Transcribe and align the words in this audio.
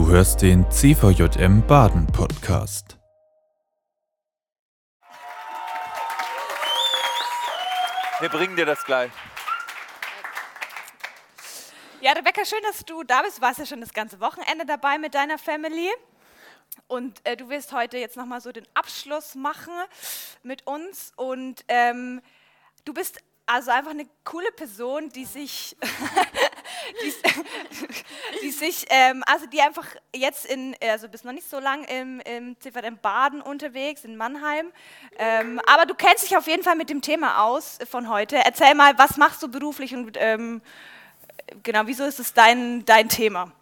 Du 0.00 0.08
hörst 0.08 0.40
den 0.40 0.64
CVJM 0.70 1.66
Baden 1.66 2.06
Podcast. 2.06 2.96
Wir 8.18 8.30
bringen 8.30 8.56
dir 8.56 8.64
das 8.64 8.82
gleich. 8.82 9.12
Ja, 12.00 12.12
Rebecca, 12.12 12.46
schön, 12.46 12.62
dass 12.62 12.82
du 12.86 13.02
da 13.02 13.20
bist. 13.20 13.36
Du 13.36 13.42
warst 13.42 13.58
ja 13.58 13.66
schon 13.66 13.82
das 13.82 13.92
ganze 13.92 14.20
Wochenende 14.20 14.64
dabei 14.64 14.96
mit 14.96 15.14
deiner 15.14 15.36
Family. 15.36 15.90
Und 16.86 17.20
äh, 17.24 17.36
du 17.36 17.50
wirst 17.50 17.74
heute 17.74 17.98
jetzt 17.98 18.16
nochmal 18.16 18.40
so 18.40 18.52
den 18.52 18.66
Abschluss 18.72 19.34
machen 19.34 19.74
mit 20.42 20.66
uns. 20.66 21.12
Und 21.16 21.62
ähm, 21.68 22.22
du 22.86 22.94
bist 22.94 23.18
also 23.44 23.70
einfach 23.70 23.90
eine 23.90 24.08
coole 24.24 24.50
Person, 24.52 25.10
die 25.10 25.26
sich, 25.26 25.76
die, 27.02 28.42
die, 28.42 28.50
sich, 28.50 28.86
ähm, 28.90 29.22
also 29.26 29.46
die 29.46 29.60
einfach 29.60 29.86
jetzt 30.14 30.46
in, 30.46 30.74
also 30.80 31.08
bist 31.08 31.24
noch 31.24 31.32
nicht 31.32 31.48
so 31.48 31.58
lang 31.58 31.84
im, 31.84 32.20
im 32.20 32.58
CVM 32.60 32.98
Baden 33.00 33.40
unterwegs, 33.40 34.04
in 34.04 34.16
Mannheim, 34.16 34.72
ähm, 35.18 35.60
aber 35.66 35.86
du 35.86 35.94
kennst 35.94 36.24
dich 36.24 36.36
auf 36.36 36.46
jeden 36.46 36.62
Fall 36.62 36.76
mit 36.76 36.90
dem 36.90 37.02
Thema 37.02 37.44
aus 37.44 37.78
von 37.88 38.08
heute. 38.08 38.36
Erzähl 38.36 38.74
mal, 38.74 38.98
was 38.98 39.16
machst 39.16 39.42
du 39.42 39.48
beruflich 39.48 39.94
und 39.94 40.16
ähm, 40.18 40.62
genau, 41.62 41.82
wieso 41.86 42.04
ist 42.04 42.20
es 42.20 42.32
dein, 42.32 42.84
dein 42.84 43.08
Thema? 43.08 43.52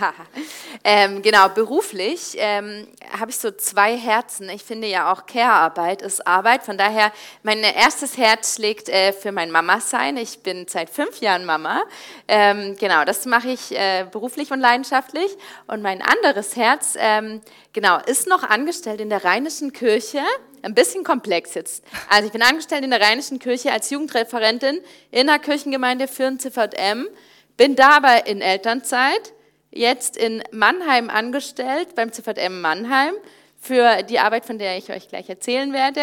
ähm, 0.84 1.22
genau, 1.22 1.48
beruflich 1.48 2.34
ähm, 2.36 2.86
habe 3.18 3.30
ich 3.30 3.38
so 3.38 3.50
zwei 3.50 3.96
Herzen. 3.96 4.48
Ich 4.48 4.62
finde 4.62 4.86
ja 4.86 5.12
auch 5.12 5.26
Care-Arbeit 5.26 6.02
ist 6.02 6.26
Arbeit. 6.26 6.62
Von 6.62 6.78
daher, 6.78 7.12
mein 7.42 7.58
erstes 7.60 8.16
Herz 8.16 8.56
schlägt 8.56 8.88
äh, 8.88 9.12
für 9.12 9.32
mein 9.32 9.50
Mama-Sein. 9.50 10.16
Ich 10.16 10.42
bin 10.42 10.66
seit 10.68 10.90
fünf 10.90 11.20
Jahren 11.20 11.44
Mama. 11.44 11.82
Ähm, 12.28 12.76
genau, 12.78 13.04
das 13.04 13.26
mache 13.26 13.48
ich 13.48 13.72
äh, 13.72 14.06
beruflich 14.10 14.50
und 14.50 14.60
leidenschaftlich. 14.60 15.36
Und 15.66 15.82
mein 15.82 16.02
anderes 16.02 16.56
Herz, 16.56 16.94
ähm, 16.98 17.40
genau, 17.72 17.98
ist 18.06 18.26
noch 18.26 18.42
angestellt 18.42 19.00
in 19.00 19.10
der 19.10 19.24
Rheinischen 19.24 19.72
Kirche. 19.72 20.20
Ein 20.62 20.74
bisschen 20.74 21.02
komplex 21.02 21.54
jetzt. 21.54 21.84
Also 22.08 22.26
ich 22.26 22.32
bin 22.32 22.42
angestellt 22.42 22.84
in 22.84 22.90
der 22.90 23.00
Rheinischen 23.00 23.40
Kirche 23.40 23.72
als 23.72 23.90
Jugendreferentin 23.90 24.80
in 25.10 25.26
der 25.26 25.40
Kirchengemeinde 25.40 26.06
für 26.06 26.26
ein 26.26 26.38
CVM. 26.38 27.08
Bin 27.56 27.74
dabei 27.76 28.20
in 28.20 28.40
Elternzeit 28.40 29.32
jetzt 29.72 30.16
in 30.16 30.42
Mannheim 30.52 31.10
angestellt, 31.10 31.94
beim 31.94 32.12
ZVM 32.12 32.60
Mannheim, 32.60 33.14
für 33.60 34.02
die 34.02 34.18
Arbeit, 34.18 34.44
von 34.44 34.58
der 34.58 34.76
ich 34.76 34.90
euch 34.90 35.08
gleich 35.08 35.28
erzählen 35.28 35.72
werde. 35.72 36.00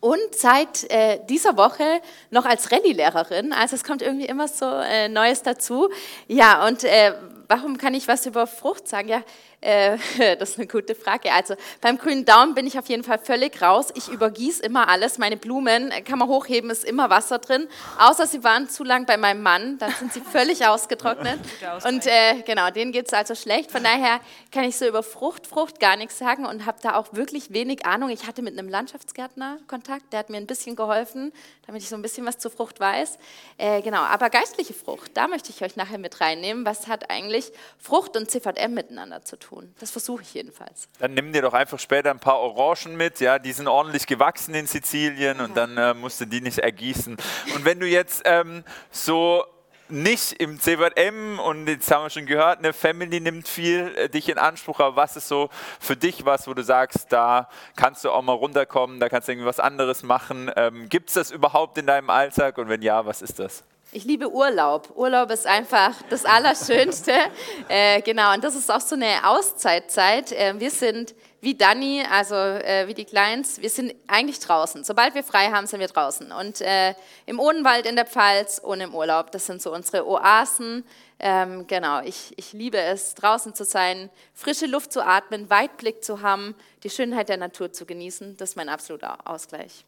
Und 0.00 0.34
seit 0.34 0.90
äh, 0.90 1.18
dieser 1.30 1.56
Woche 1.56 2.02
noch 2.30 2.44
als 2.44 2.70
Rallye-Lehrerin. 2.70 3.54
Also 3.54 3.74
es 3.74 3.84
kommt 3.84 4.02
irgendwie 4.02 4.26
immer 4.26 4.48
so 4.48 4.66
äh, 4.66 5.08
Neues 5.08 5.42
dazu. 5.42 5.88
Ja, 6.28 6.66
und 6.66 6.84
äh, 6.84 7.14
warum 7.48 7.78
kann 7.78 7.94
ich 7.94 8.06
was 8.06 8.26
über 8.26 8.46
Frucht 8.46 8.86
sagen? 8.86 9.08
Ja, 9.08 9.22
äh, 9.64 9.96
das 10.38 10.50
ist 10.50 10.58
eine 10.58 10.66
gute 10.66 10.94
Frage. 10.94 11.32
Also 11.32 11.54
beim 11.80 11.98
grünen 11.98 12.24
Daumen 12.24 12.54
bin 12.54 12.66
ich 12.66 12.78
auf 12.78 12.88
jeden 12.88 13.02
Fall 13.02 13.18
völlig 13.18 13.60
raus. 13.62 13.88
Ich 13.94 14.08
übergieße 14.08 14.62
immer 14.62 14.88
alles. 14.88 15.18
Meine 15.18 15.36
Blumen 15.36 15.90
äh, 15.90 16.02
kann 16.02 16.18
man 16.18 16.28
hochheben, 16.28 16.70
ist 16.70 16.84
immer 16.84 17.10
Wasser 17.10 17.38
drin. 17.38 17.66
Außer 17.98 18.26
sie 18.26 18.44
waren 18.44 18.68
zu 18.68 18.84
lang 18.84 19.06
bei 19.06 19.16
meinem 19.16 19.42
Mann, 19.42 19.78
dann 19.78 19.92
sind 19.92 20.12
sie 20.12 20.20
völlig 20.20 20.66
ausgetrocknet. 20.66 21.38
Und 21.86 22.06
äh, 22.06 22.42
genau, 22.46 22.70
denen 22.70 22.92
geht 22.92 23.06
es 23.06 23.14
also 23.14 23.34
schlecht. 23.34 23.70
Von 23.70 23.82
daher 23.82 24.20
kann 24.52 24.64
ich 24.64 24.76
so 24.76 24.86
über 24.86 25.02
Frucht, 25.02 25.46
Frucht 25.46 25.80
gar 25.80 25.96
nichts 25.96 26.18
sagen 26.18 26.46
und 26.46 26.66
habe 26.66 26.78
da 26.82 26.96
auch 26.96 27.12
wirklich 27.12 27.52
wenig 27.52 27.86
Ahnung. 27.86 28.10
Ich 28.10 28.26
hatte 28.26 28.42
mit 28.42 28.58
einem 28.58 28.68
Landschaftsgärtner 28.68 29.58
Kontakt, 29.66 30.12
der 30.12 30.20
hat 30.20 30.30
mir 30.30 30.36
ein 30.36 30.46
bisschen 30.46 30.76
geholfen, 30.76 31.32
damit 31.66 31.82
ich 31.82 31.88
so 31.88 31.96
ein 31.96 32.02
bisschen 32.02 32.26
was 32.26 32.38
zur 32.38 32.50
Frucht 32.50 32.80
weiß. 32.80 33.18
Äh, 33.58 33.82
genau, 33.82 34.02
aber 34.02 34.30
geistliche 34.30 34.74
Frucht, 34.74 35.12
da 35.14 35.28
möchte 35.28 35.50
ich 35.50 35.62
euch 35.62 35.76
nachher 35.76 35.98
mit 35.98 36.20
reinnehmen. 36.20 36.64
Was 36.64 36.86
hat 36.86 37.10
eigentlich 37.10 37.52
Frucht 37.78 38.16
und 38.16 38.30
CVM 38.30 38.74
miteinander 38.74 39.24
zu 39.24 39.36
tun? 39.36 39.53
Tun. 39.54 39.74
Das 39.78 39.90
versuche 39.90 40.22
ich 40.22 40.34
jedenfalls. 40.34 40.88
Dann 40.98 41.14
nimm 41.14 41.32
dir 41.32 41.42
doch 41.42 41.54
einfach 41.54 41.78
später 41.78 42.10
ein 42.10 42.20
paar 42.20 42.38
Orangen 42.40 42.96
mit, 42.96 43.20
ja, 43.20 43.38
die 43.38 43.52
sind 43.52 43.68
ordentlich 43.68 44.06
gewachsen 44.06 44.54
in 44.54 44.66
Sizilien 44.66 45.40
und 45.40 45.56
dann 45.56 45.76
äh, 45.76 45.94
musst 45.94 46.20
du 46.20 46.26
die 46.26 46.40
nicht 46.40 46.58
ergießen. 46.58 47.16
Und 47.54 47.64
wenn 47.64 47.80
du 47.80 47.86
jetzt 47.86 48.22
ähm, 48.24 48.64
so 48.90 49.44
nicht 49.88 50.32
im 50.40 50.58
CVM 50.58 51.38
und 51.38 51.68
jetzt 51.68 51.90
haben 51.90 52.04
wir 52.04 52.10
schon 52.10 52.26
gehört, 52.26 52.58
eine 52.58 52.72
Family 52.72 53.20
nimmt 53.20 53.46
viel 53.46 53.94
äh, 53.96 54.08
dich 54.08 54.28
in 54.28 54.38
Anspruch, 54.38 54.80
aber 54.80 54.96
was 54.96 55.16
ist 55.16 55.28
so 55.28 55.50
für 55.78 55.96
dich 55.96 56.24
was, 56.24 56.48
wo 56.48 56.54
du 56.54 56.62
sagst, 56.62 57.12
da 57.12 57.48
kannst 57.76 58.04
du 58.04 58.10
auch 58.10 58.22
mal 58.22 58.32
runterkommen, 58.32 58.98
da 58.98 59.08
kannst 59.08 59.28
du 59.28 59.32
irgendwie 59.32 59.48
was 59.48 59.60
anderes 59.60 60.02
machen. 60.02 60.50
Ähm, 60.56 60.88
Gibt 60.88 61.08
es 61.08 61.14
das 61.14 61.30
überhaupt 61.30 61.78
in 61.78 61.86
deinem 61.86 62.10
Alltag 62.10 62.58
und 62.58 62.68
wenn 62.68 62.82
ja, 62.82 63.04
was 63.04 63.22
ist 63.22 63.38
das? 63.38 63.62
Ich 63.96 64.02
liebe 64.02 64.28
Urlaub. 64.28 64.90
Urlaub 64.96 65.30
ist 65.30 65.46
einfach 65.46 65.94
das 66.10 66.24
Allerschönste. 66.24 67.12
äh, 67.68 68.02
genau, 68.02 68.34
und 68.34 68.42
das 68.42 68.56
ist 68.56 68.68
auch 68.68 68.80
so 68.80 68.96
eine 68.96 69.24
Auszeitzeit. 69.24 70.32
Äh, 70.32 70.58
wir 70.58 70.72
sind 70.72 71.14
wie 71.40 71.54
Dani, 71.54 72.02
also 72.10 72.34
äh, 72.34 72.88
wie 72.88 72.94
die 72.94 73.04
Kleins, 73.04 73.60
wir 73.60 73.70
sind 73.70 73.94
eigentlich 74.08 74.40
draußen. 74.40 74.82
Sobald 74.82 75.14
wir 75.14 75.22
frei 75.22 75.52
haben, 75.52 75.68
sind 75.68 75.78
wir 75.78 75.86
draußen. 75.86 76.32
Und 76.32 76.60
äh, 76.60 76.94
im 77.26 77.38
Odenwald 77.38 77.86
in 77.86 77.94
der 77.94 78.04
Pfalz 78.04 78.58
und 78.58 78.80
im 78.80 78.96
Urlaub, 78.96 79.30
das 79.30 79.46
sind 79.46 79.62
so 79.62 79.72
unsere 79.72 80.08
Oasen. 80.08 80.84
Ähm, 81.20 81.68
genau, 81.68 82.00
ich, 82.00 82.36
ich 82.36 82.52
liebe 82.52 82.78
es, 82.78 83.14
draußen 83.14 83.54
zu 83.54 83.64
sein, 83.64 84.10
frische 84.32 84.66
Luft 84.66 84.92
zu 84.92 85.06
atmen, 85.06 85.48
Weitblick 85.50 86.02
zu 86.02 86.20
haben, 86.20 86.56
die 86.82 86.90
Schönheit 86.90 87.28
der 87.28 87.36
Natur 87.36 87.72
zu 87.72 87.86
genießen. 87.86 88.36
Das 88.38 88.50
ist 88.50 88.56
mein 88.56 88.68
absoluter 88.68 89.18
Ausgleich. 89.24 89.84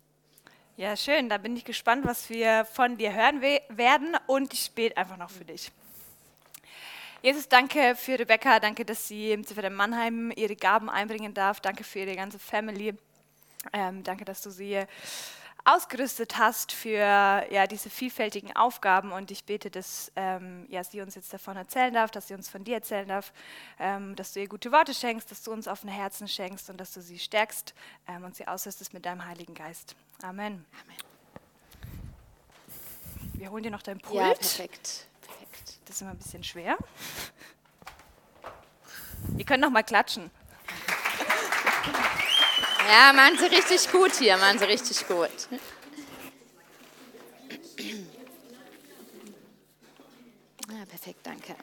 Ja, 0.78 0.94
schön. 0.94 1.30
Da 1.30 1.38
bin 1.38 1.56
ich 1.56 1.64
gespannt, 1.64 2.04
was 2.04 2.28
wir 2.28 2.66
von 2.66 2.98
dir 2.98 3.14
hören 3.14 3.40
werden 3.40 4.14
und 4.26 4.52
ich 4.52 4.70
bete 4.72 4.94
einfach 4.98 5.16
noch 5.16 5.30
für 5.30 5.46
dich. 5.46 5.72
Jesus, 7.22 7.48
danke 7.48 7.96
für 7.96 8.18
Rebecca, 8.18 8.60
danke, 8.60 8.84
dass 8.84 9.08
sie 9.08 9.32
im 9.32 9.46
Ziffer 9.46 9.70
Mannheim 9.70 10.30
ihre 10.36 10.54
Gaben 10.54 10.90
einbringen 10.90 11.32
darf. 11.32 11.60
Danke 11.60 11.82
für 11.82 12.00
ihre 12.00 12.14
ganze 12.14 12.38
Family. 12.38 12.94
Ähm, 13.72 14.04
danke, 14.04 14.26
dass 14.26 14.42
du 14.42 14.50
sie 14.50 14.84
ausgerüstet 15.66 16.38
hast 16.38 16.72
für 16.72 16.98
ja, 16.98 17.66
diese 17.66 17.90
vielfältigen 17.90 18.54
Aufgaben 18.54 19.12
und 19.12 19.30
ich 19.30 19.44
bete, 19.44 19.70
dass 19.70 20.12
ähm, 20.14 20.66
ja, 20.68 20.84
sie 20.84 21.00
uns 21.00 21.14
jetzt 21.16 21.32
davon 21.32 21.56
erzählen 21.56 21.92
darf, 21.92 22.10
dass 22.10 22.28
sie 22.28 22.34
uns 22.34 22.48
von 22.48 22.62
dir 22.62 22.76
erzählen 22.76 23.08
darf, 23.08 23.32
ähm, 23.78 24.14
dass 24.14 24.32
du 24.32 24.40
ihr 24.40 24.48
gute 24.48 24.70
Worte 24.70 24.94
schenkst, 24.94 25.30
dass 25.30 25.42
du 25.42 25.52
uns 25.52 25.66
offene 25.66 25.92
Herzen 25.92 26.28
schenkst 26.28 26.70
und 26.70 26.78
dass 26.78 26.92
du 26.94 27.02
sie 27.02 27.18
stärkst 27.18 27.74
ähm, 28.06 28.24
und 28.24 28.36
sie 28.36 28.46
ausrüstest 28.46 28.94
mit 28.94 29.04
deinem 29.04 29.24
Heiligen 29.26 29.54
Geist. 29.54 29.96
Amen. 30.22 30.64
Amen. 30.84 30.96
Wir 33.34 33.50
holen 33.50 33.64
dir 33.64 33.70
noch 33.70 33.82
dein 33.82 33.98
Pult. 33.98 34.14
Ja, 34.14 34.34
perfekt. 34.34 35.06
perfekt. 35.20 35.78
Das 35.84 35.96
ist 35.96 36.02
immer 36.02 36.12
ein 36.12 36.18
bisschen 36.18 36.44
schwer. 36.44 36.76
Ihr 39.36 39.44
könnt 39.44 39.60
noch 39.60 39.70
mal 39.70 39.82
klatschen. 39.82 40.30
Ja, 42.88 43.12
machen 43.12 43.36
Sie 43.38 43.46
richtig 43.46 43.90
gut 43.90 44.12
hier, 44.14 44.36
machen 44.36 44.58
Sie 44.58 44.64
richtig 44.64 45.08
gut. 45.08 45.30
Ja, 50.68 50.84
perfekt, 50.88 51.20
danke. 51.24 51.56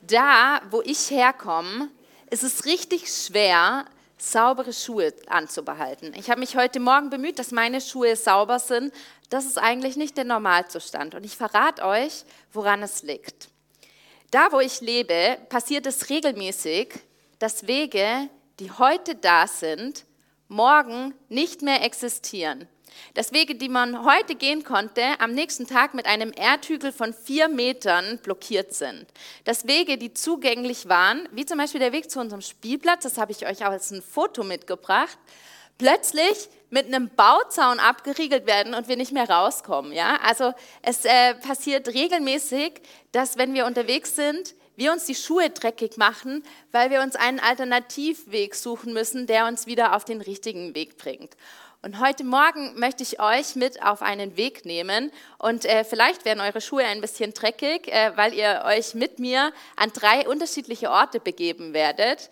Da, 0.00 0.62
wo 0.70 0.80
ich 0.82 1.10
herkomme, 1.10 1.90
ist 2.30 2.42
es 2.42 2.64
richtig 2.64 3.08
schwer, 3.08 3.84
saubere 4.16 4.72
Schuhe 4.72 5.12
anzubehalten. 5.26 6.14
Ich 6.14 6.30
habe 6.30 6.40
mich 6.40 6.56
heute 6.56 6.80
Morgen 6.80 7.10
bemüht, 7.10 7.38
dass 7.38 7.50
meine 7.50 7.80
Schuhe 7.80 8.16
sauber 8.16 8.58
sind. 8.58 8.94
Das 9.28 9.44
ist 9.44 9.58
eigentlich 9.58 9.96
nicht 9.96 10.16
der 10.16 10.24
Normalzustand. 10.24 11.14
Und 11.14 11.24
ich 11.24 11.36
verrate 11.36 11.84
euch, 11.84 12.24
woran 12.52 12.82
es 12.82 13.02
liegt. 13.02 13.48
Da, 14.30 14.50
wo 14.50 14.60
ich 14.60 14.80
lebe, 14.80 15.38
passiert 15.50 15.86
es 15.86 16.08
regelmäßig, 16.08 16.94
dass 17.38 17.66
Wege, 17.66 18.30
die 18.60 18.70
heute 18.70 19.14
da 19.14 19.46
sind, 19.46 20.04
morgen 20.52 21.14
nicht 21.28 21.62
mehr 21.62 21.82
existieren. 21.82 22.68
Dass 23.14 23.32
Wege, 23.32 23.54
die 23.54 23.70
man 23.70 24.04
heute 24.04 24.34
gehen 24.34 24.64
konnte, 24.64 25.02
am 25.18 25.32
nächsten 25.32 25.66
Tag 25.66 25.94
mit 25.94 26.06
einem 26.06 26.30
Erdhügel 26.34 26.92
von 26.92 27.14
vier 27.14 27.48
Metern 27.48 28.18
blockiert 28.18 28.74
sind. 28.74 29.06
Dass 29.44 29.66
Wege, 29.66 29.96
die 29.96 30.12
zugänglich 30.12 30.88
waren, 30.88 31.28
wie 31.32 31.46
zum 31.46 31.58
Beispiel 31.58 31.80
der 31.80 31.92
Weg 31.92 32.10
zu 32.10 32.20
unserem 32.20 32.42
Spielplatz, 32.42 33.02
das 33.02 33.18
habe 33.18 33.32
ich 33.32 33.46
euch 33.46 33.64
auch 33.64 33.70
als 33.70 33.90
ein 33.90 34.02
Foto 34.02 34.44
mitgebracht, 34.44 35.18
plötzlich 35.78 36.48
mit 36.70 36.86
einem 36.86 37.10
Bauzaun 37.10 37.80
abgeriegelt 37.80 38.46
werden 38.46 38.74
und 38.74 38.88
wir 38.88 38.96
nicht 38.96 39.12
mehr 39.12 39.28
rauskommen. 39.28 39.92
Ja? 39.92 40.18
Also 40.22 40.52
es 40.82 41.04
äh, 41.04 41.34
passiert 41.34 41.88
regelmäßig, 41.88 42.80
dass 43.12 43.36
wenn 43.36 43.54
wir 43.54 43.66
unterwegs 43.66 44.16
sind, 44.16 44.54
wir 44.76 44.92
uns 44.92 45.04
die 45.04 45.14
Schuhe 45.14 45.50
dreckig 45.50 45.96
machen, 45.96 46.44
weil 46.70 46.90
wir 46.90 47.02
uns 47.02 47.16
einen 47.16 47.40
Alternativweg 47.40 48.54
suchen 48.54 48.92
müssen, 48.92 49.26
der 49.26 49.46
uns 49.46 49.66
wieder 49.66 49.94
auf 49.96 50.04
den 50.04 50.20
richtigen 50.20 50.74
Weg 50.74 50.96
bringt. 50.96 51.36
Und 51.84 51.98
heute 51.98 52.22
Morgen 52.22 52.78
möchte 52.78 53.02
ich 53.02 53.20
euch 53.20 53.56
mit 53.56 53.82
auf 53.82 54.02
einen 54.02 54.36
Weg 54.36 54.64
nehmen 54.64 55.10
und 55.38 55.64
äh, 55.64 55.82
vielleicht 55.82 56.24
werden 56.24 56.40
eure 56.40 56.60
Schuhe 56.60 56.84
ein 56.84 57.00
bisschen 57.00 57.34
dreckig, 57.34 57.88
äh, 57.88 58.16
weil 58.16 58.34
ihr 58.34 58.62
euch 58.64 58.94
mit 58.94 59.18
mir 59.18 59.52
an 59.74 59.90
drei 59.92 60.28
unterschiedliche 60.28 60.90
Orte 60.90 61.18
begeben 61.18 61.74
werdet. 61.74 62.30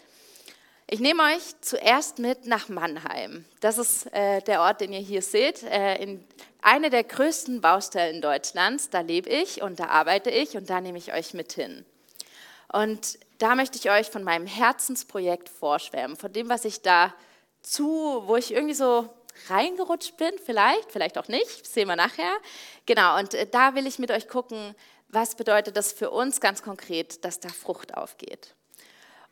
Ich 0.87 1.01
nehme 1.01 1.25
euch 1.25 1.43
zuerst 1.63 2.21
mit 2.21 2.47
nach 2.47 2.69
Mannheim. 2.69 3.45
Das 3.61 3.79
ist 3.79 4.13
äh, 4.13 4.41
der 4.43 4.61
Ort, 4.61 4.81
den 4.81 4.93
ihr 4.93 5.01
hier 5.01 5.23
seht, 5.23 5.65
äh, 5.65 5.97
in 5.97 6.25
eine 6.63 6.89
der 6.89 7.03
größten 7.03 7.61
Baustellen 7.61 8.21
Deutschlands. 8.21 8.91
Da 8.91 9.01
lebe 9.01 9.31
ich 9.31 9.63
und 9.63 9.81
da 9.81 9.87
arbeite 9.87 10.31
ich 10.31 10.57
und 10.57 10.71
da 10.71 10.81
nehme 10.81 10.99
ich 10.99 11.13
euch 11.13 11.35
mit 11.35 11.53
hin. 11.53 11.85
Und 12.73 13.19
da 13.39 13.55
möchte 13.55 13.79
ich 13.79 13.91
euch 13.91 14.11
von 14.11 14.23
meinem 14.23 14.47
Herzensprojekt 14.47 15.49
vorschwärmen, 15.49 16.17
von 16.17 16.33
dem, 16.33 16.49
was 16.49 16.65
ich 16.65 16.83
da 16.83 17.15
zu, 17.63 18.23
wo 18.27 18.37
ich 18.37 18.53
irgendwie 18.53 18.75
so 18.75 19.09
reingerutscht 19.49 20.17
bin, 20.17 20.33
vielleicht, 20.45 20.91
vielleicht 20.93 21.19
auch 21.19 21.29
nicht, 21.29 21.67
sehen 21.67 21.89
wir 21.89 21.97
nachher. 21.97 22.33
Genau, 22.87 23.19
und 23.19 23.35
äh, 23.35 23.47
da 23.47 23.75
will 23.75 23.87
ich 23.87 23.99
mit 23.99 24.11
euch 24.11 24.29
gucken, 24.29 24.75
was 25.09 25.35
bedeutet 25.35 25.77
das 25.77 25.93
für 25.93 26.11
uns 26.11 26.41
ganz 26.41 26.63
konkret, 26.63 27.25
dass 27.25 27.41
da 27.41 27.49
Frucht 27.49 27.95
aufgeht. 27.95 28.55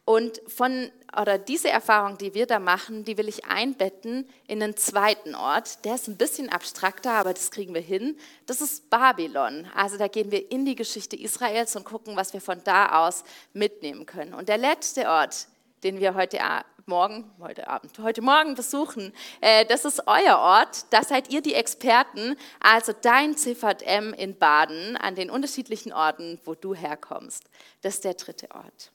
Und 0.08 0.40
von, 0.46 0.90
oder 1.20 1.36
diese 1.36 1.68
Erfahrung, 1.68 2.16
die 2.16 2.32
wir 2.32 2.46
da 2.46 2.58
machen, 2.58 3.04
die 3.04 3.18
will 3.18 3.28
ich 3.28 3.44
einbetten 3.44 4.26
in 4.46 4.62
einen 4.62 4.74
zweiten 4.74 5.34
Ort. 5.34 5.84
Der 5.84 5.96
ist 5.96 6.08
ein 6.08 6.16
bisschen 6.16 6.48
abstrakter, 6.48 7.12
aber 7.12 7.34
das 7.34 7.50
kriegen 7.50 7.74
wir 7.74 7.82
hin. 7.82 8.16
Das 8.46 8.62
ist 8.62 8.88
Babylon. 8.88 9.66
Also 9.74 9.98
da 9.98 10.08
gehen 10.08 10.30
wir 10.30 10.50
in 10.50 10.64
die 10.64 10.76
Geschichte 10.76 11.14
Israels 11.14 11.76
und 11.76 11.84
gucken, 11.84 12.16
was 12.16 12.32
wir 12.32 12.40
von 12.40 12.64
da 12.64 13.06
aus 13.06 13.22
mitnehmen 13.52 14.06
können. 14.06 14.32
Und 14.32 14.48
der 14.48 14.56
letzte 14.56 15.10
Ort, 15.10 15.46
den 15.82 16.00
wir 16.00 16.14
heute 16.14 16.38
Morgen, 16.86 17.30
heute 17.38 17.68
Abend, 17.68 17.98
heute 17.98 18.22
Morgen 18.22 18.54
besuchen, 18.54 19.12
äh, 19.42 19.66
das 19.66 19.84
ist 19.84 20.04
euer 20.06 20.38
Ort. 20.38 20.86
Da 20.88 21.02
seid 21.02 21.30
ihr 21.30 21.42
die 21.42 21.52
Experten. 21.52 22.34
Also 22.60 22.94
dein 22.98 23.36
CVM 23.36 24.14
in 24.14 24.38
Baden 24.38 24.96
an 24.96 25.16
den 25.16 25.28
unterschiedlichen 25.28 25.92
Orten, 25.92 26.40
wo 26.46 26.54
du 26.54 26.74
herkommst. 26.74 27.44
Das 27.82 27.96
ist 27.96 28.04
der 28.04 28.14
dritte 28.14 28.50
Ort. 28.52 28.90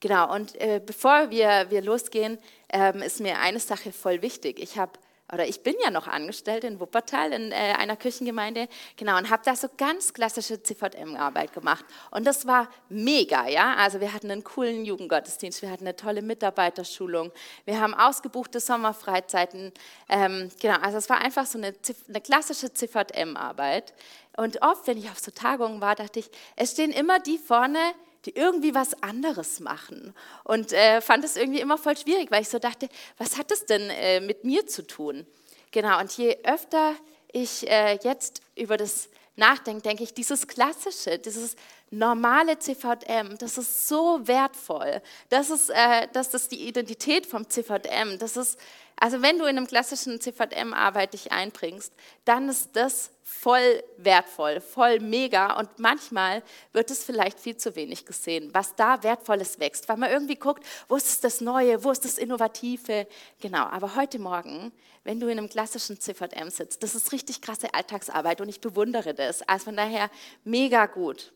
Genau, 0.00 0.32
und 0.34 0.60
äh, 0.60 0.80
bevor 0.84 1.30
wir, 1.30 1.66
wir 1.70 1.82
losgehen, 1.82 2.38
ähm, 2.68 3.00
ist 3.02 3.20
mir 3.20 3.38
eine 3.38 3.60
Sache 3.60 3.92
voll 3.92 4.20
wichtig. 4.22 4.58
Ich 4.58 4.78
habe 4.78 4.92
oder 5.32 5.46
ich 5.46 5.62
bin 5.62 5.74
ja 5.82 5.90
noch 5.90 6.06
angestellt 6.06 6.62
in 6.62 6.78
Wuppertal 6.78 7.32
in 7.32 7.50
äh, 7.50 7.74
einer 7.76 7.96
Kirchengemeinde, 7.96 8.68
genau, 8.96 9.18
und 9.18 9.28
habe 9.28 9.42
da 9.44 9.56
so 9.56 9.68
ganz 9.76 10.12
klassische 10.12 10.62
CVM-Arbeit 10.62 11.52
gemacht. 11.52 11.84
Und 12.12 12.26
das 12.26 12.46
war 12.46 12.68
mega, 12.88 13.48
ja. 13.48 13.74
Also 13.74 14.00
wir 14.00 14.12
hatten 14.12 14.30
einen 14.30 14.44
coolen 14.44 14.84
Jugendgottesdienst, 14.84 15.62
wir 15.62 15.70
hatten 15.70 15.84
eine 15.84 15.96
tolle 15.96 16.22
Mitarbeiterschulung, 16.22 17.32
wir 17.64 17.80
haben 17.80 17.94
ausgebuchte 17.94 18.60
Sommerfreizeiten, 18.60 19.72
ähm, 20.08 20.50
genau. 20.60 20.78
Also 20.80 20.98
es 20.98 21.08
war 21.10 21.18
einfach 21.18 21.46
so 21.46 21.58
eine, 21.58 21.74
eine 22.08 22.20
klassische 22.20 22.72
CVM-Arbeit. 22.72 23.94
Und 24.36 24.62
oft, 24.62 24.86
wenn 24.86 24.98
ich 24.98 25.10
auf 25.10 25.18
so 25.18 25.32
Tagungen 25.32 25.80
war, 25.80 25.96
dachte 25.96 26.20
ich, 26.20 26.30
es 26.54 26.72
stehen 26.72 26.92
immer 26.92 27.18
die 27.18 27.38
vorne, 27.38 27.80
die 28.26 28.36
irgendwie 28.36 28.74
was 28.74 29.02
anderes 29.02 29.60
machen. 29.60 30.14
Und 30.44 30.72
äh, 30.72 31.00
fand 31.00 31.24
es 31.24 31.36
irgendwie 31.36 31.60
immer 31.60 31.78
voll 31.78 31.96
schwierig, 31.96 32.30
weil 32.30 32.42
ich 32.42 32.48
so 32.48 32.58
dachte, 32.58 32.88
was 33.18 33.38
hat 33.38 33.50
das 33.50 33.64
denn 33.66 33.88
äh, 33.90 34.20
mit 34.20 34.44
mir 34.44 34.66
zu 34.66 34.86
tun? 34.86 35.26
Genau, 35.70 36.00
und 36.00 36.12
je 36.12 36.36
öfter 36.44 36.94
ich 37.32 37.68
äh, 37.68 37.98
jetzt 38.02 38.40
über 38.54 38.76
das 38.76 39.08
nachdenke, 39.36 39.82
denke 39.82 40.02
ich, 40.02 40.14
dieses 40.14 40.46
klassische, 40.46 41.18
dieses 41.18 41.56
normale 41.90 42.58
CVM, 42.58 43.36
das 43.38 43.58
ist 43.58 43.86
so 43.86 44.26
wertvoll. 44.26 45.02
Das 45.28 45.50
ist, 45.50 45.70
äh, 45.70 46.08
das 46.12 46.34
ist 46.34 46.50
die 46.52 46.66
Identität 46.66 47.26
vom 47.26 47.48
CVM. 47.48 48.18
Das 48.18 48.36
ist, 48.36 48.58
also 48.98 49.20
wenn 49.20 49.38
du 49.38 49.44
in 49.44 49.58
einem 49.58 49.66
klassischen 49.66 50.20
CVM-Arbeit 50.20 51.12
dich 51.12 51.30
einbringst, 51.30 51.92
dann 52.24 52.48
ist 52.48 52.70
das 52.74 53.10
voll 53.22 53.82
wertvoll, 53.98 54.60
voll 54.60 55.00
mega 55.00 55.58
und 55.58 55.78
manchmal 55.78 56.42
wird 56.72 56.90
es 56.90 57.04
vielleicht 57.04 57.38
viel 57.38 57.56
zu 57.56 57.76
wenig 57.76 58.06
gesehen, 58.06 58.50
was 58.54 58.74
da 58.74 59.02
wertvolles 59.02 59.58
wächst, 59.58 59.88
weil 59.88 59.98
man 59.98 60.10
irgendwie 60.10 60.36
guckt, 60.36 60.64
wo 60.88 60.96
ist 60.96 61.24
das 61.24 61.42
Neue, 61.42 61.84
wo 61.84 61.90
ist 61.90 62.04
das 62.04 62.16
Innovative, 62.16 63.06
genau. 63.40 63.64
Aber 63.64 63.96
heute 63.96 64.18
Morgen, 64.18 64.72
wenn 65.04 65.20
du 65.20 65.26
in 65.26 65.38
einem 65.38 65.50
klassischen 65.50 66.00
CVM 66.00 66.48
sitzt, 66.48 66.82
das 66.82 66.94
ist 66.94 67.12
richtig 67.12 67.42
krasse 67.42 67.74
Alltagsarbeit 67.74 68.40
und 68.40 68.48
ich 68.48 68.60
bewundere 68.60 69.12
das. 69.12 69.42
Also 69.42 69.66
von 69.66 69.76
daher 69.76 70.10
mega 70.44 70.86
gut. 70.86 71.32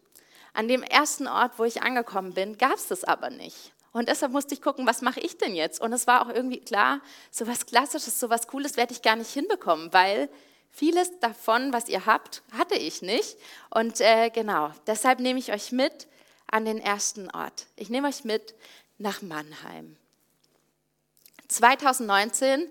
An 0.55 0.67
dem 0.67 0.83
ersten 0.83 1.29
Ort, 1.29 1.59
wo 1.59 1.65
ich 1.65 1.83
angekommen 1.83 2.33
bin, 2.33 2.57
gab 2.57 2.75
es 2.75 2.87
das 2.87 3.05
aber 3.05 3.31
nicht. 3.31 3.73
Und 3.93 4.09
deshalb 4.09 4.33
musste 4.33 4.55
ich 4.55 4.63
gucken, 4.63 4.87
was 4.87 5.03
mache 5.03 5.21
ich 5.21 5.37
denn 5.39 5.55
jetzt? 5.55 5.81
Und 5.81 5.93
es 5.93 6.07
war 6.07 6.23
auch 6.23 6.33
irgendwie 6.33 6.61
klar, 6.61 7.01
so 7.31 7.47
was 7.47 7.67
Klassisches, 7.67 8.21
so 8.21 8.31
was 8.31 8.47
Cooles 8.47 8.77
werde 8.77 8.93
ich 8.93 9.03
gar 9.03 9.17
nicht 9.17 9.33
hinbekommen, 9.33 9.93
weil 9.93 10.29
vieles 10.71 11.19
davon, 11.19 11.73
was 11.73 11.89
ihr 11.89 12.07
habt, 12.07 12.43
hatte 12.57 12.77
ich 12.77 13.03
nicht. 13.03 13.37
Und 13.71 14.01
äh, 14.01 14.31
genau, 14.31 14.71
deshalb 14.87 15.19
nehme 15.19 15.41
ich 15.41 15.53
euch 15.53 15.73
mit 15.73 16.07
an 16.51 16.65
den 16.65 16.79
ersten 16.79 17.31
Ort. 17.31 17.67
Ich 17.77 17.91
nehme 17.91 18.09
euch 18.09 18.25
mit 18.25 18.55
nach 18.99 19.23
Mannheim. 19.23 19.97
2019 21.49 22.69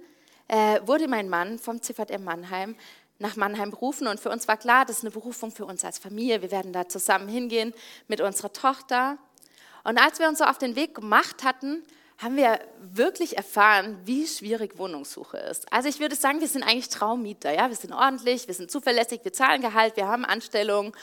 äh, 0.47 0.79
wurde 0.85 1.07
mein 1.07 1.27
Mann 1.27 1.59
vom 1.59 1.81
CVM 1.81 2.23
Mannheim 2.23 2.75
nach 3.19 3.35
Mannheim 3.35 3.71
berufen 3.71 4.07
und 4.07 4.19
für 4.19 4.29
uns 4.29 4.47
war 4.47 4.55
klar, 4.55 4.85
das 4.85 4.97
ist 4.97 5.03
eine 5.03 5.11
Berufung 5.11 5.51
für 5.51 5.65
uns 5.65 5.83
als 5.83 5.99
Familie. 5.99 6.41
Wir 6.41 6.51
werden 6.51 6.71
da 6.71 6.87
zusammen 6.87 7.27
hingehen 7.27 7.73
mit 8.07 8.21
unserer 8.21 8.53
Tochter. 8.53 9.17
Und 9.83 9.97
als 9.97 10.19
wir 10.19 10.27
uns 10.27 10.39
so 10.39 10.45
auf 10.45 10.57
den 10.57 10.75
Weg 10.75 10.95
gemacht 10.95 11.43
hatten, 11.43 11.83
haben 12.19 12.35
wir 12.35 12.59
wirklich 12.81 13.37
erfahren, 13.37 13.97
wie 14.03 14.27
schwierig 14.27 14.77
Wohnungssuche 14.77 15.37
ist. 15.37 15.71
Also 15.71 15.87
ich 15.87 15.99
würde 16.01 16.15
sagen, 16.15 16.41
wir 16.41 16.49
sind 16.49 16.63
eigentlich 16.63 16.89
Traummieter. 16.89 17.53
Ja? 17.53 17.69
Wir 17.69 17.77
sind 17.77 17.93
ordentlich, 17.93 18.47
wir 18.47 18.53
sind 18.53 18.69
zuverlässig, 18.69 19.21
wir 19.23 19.31
zahlen 19.31 19.61
Gehalt, 19.61 19.95
wir 19.95 20.07
haben 20.07 20.25
Anstellung 20.25 20.95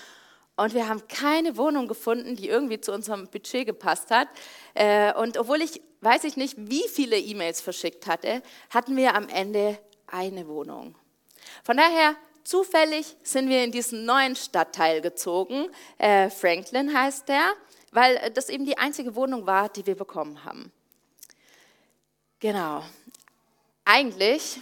und 0.57 0.75
wir 0.75 0.89
haben 0.89 1.09
keine 1.09 1.57
Wohnung 1.57 1.89
gefunden, 1.89 2.37
die 2.37 2.49
irgendwie 2.49 2.81
zu 2.81 2.93
unserem 2.93 3.29
Budget 3.29 3.67
gepasst 3.67 4.11
hat. 4.11 4.29
Äh, 4.75 5.15
und 5.15 5.39
obwohl 5.39 5.63
ich, 5.63 5.81
weiß 6.03 6.25
ich 6.25 6.37
nicht, 6.37 6.55
wie 6.59 6.87
viele 6.89 7.19
E-Mails 7.19 7.63
verschickt 7.63 8.07
hatte, 8.07 8.43
hatten 8.71 8.97
wir 8.97 9.15
am 9.15 9.29
Ende 9.29 9.79
eine 10.07 10.47
Wohnung. 10.49 10.97
Von 11.63 11.79
daher, 11.79 12.15
zufällig 12.45 13.17
sind 13.23 13.49
wir 13.49 13.65
in 13.65 13.73
diesen 13.73 14.05
neuen 14.05 14.37
Stadtteil 14.37 15.01
gezogen. 15.01 15.69
Äh, 15.97 16.29
Franklin 16.29 16.97
heißt 16.97 17.29
der, 17.29 17.53
weil 17.97 18.31
das 18.31 18.51
eben 18.51 18.67
die 18.67 18.77
einzige 18.77 19.17
Wohnung 19.17 19.47
war, 19.47 19.71
die 19.71 19.87
wir 19.87 19.95
bekommen 19.95 20.45
haben. 20.45 20.71
Genau. 22.41 22.85
Eigentlich 23.87 24.61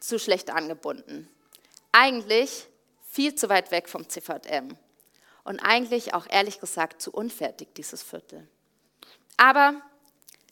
zu 0.00 0.18
schlecht 0.18 0.50
angebunden. 0.50 1.28
Eigentlich 1.92 2.66
viel 3.10 3.34
zu 3.34 3.50
weit 3.50 3.70
weg 3.72 3.90
vom 3.90 4.08
CVM. 4.08 4.74
Und 5.44 5.60
eigentlich 5.60 6.14
auch 6.14 6.26
ehrlich 6.30 6.58
gesagt 6.58 7.02
zu 7.02 7.12
unfertig, 7.12 7.74
dieses 7.76 8.02
Viertel. 8.02 8.48
Aber 9.36 9.82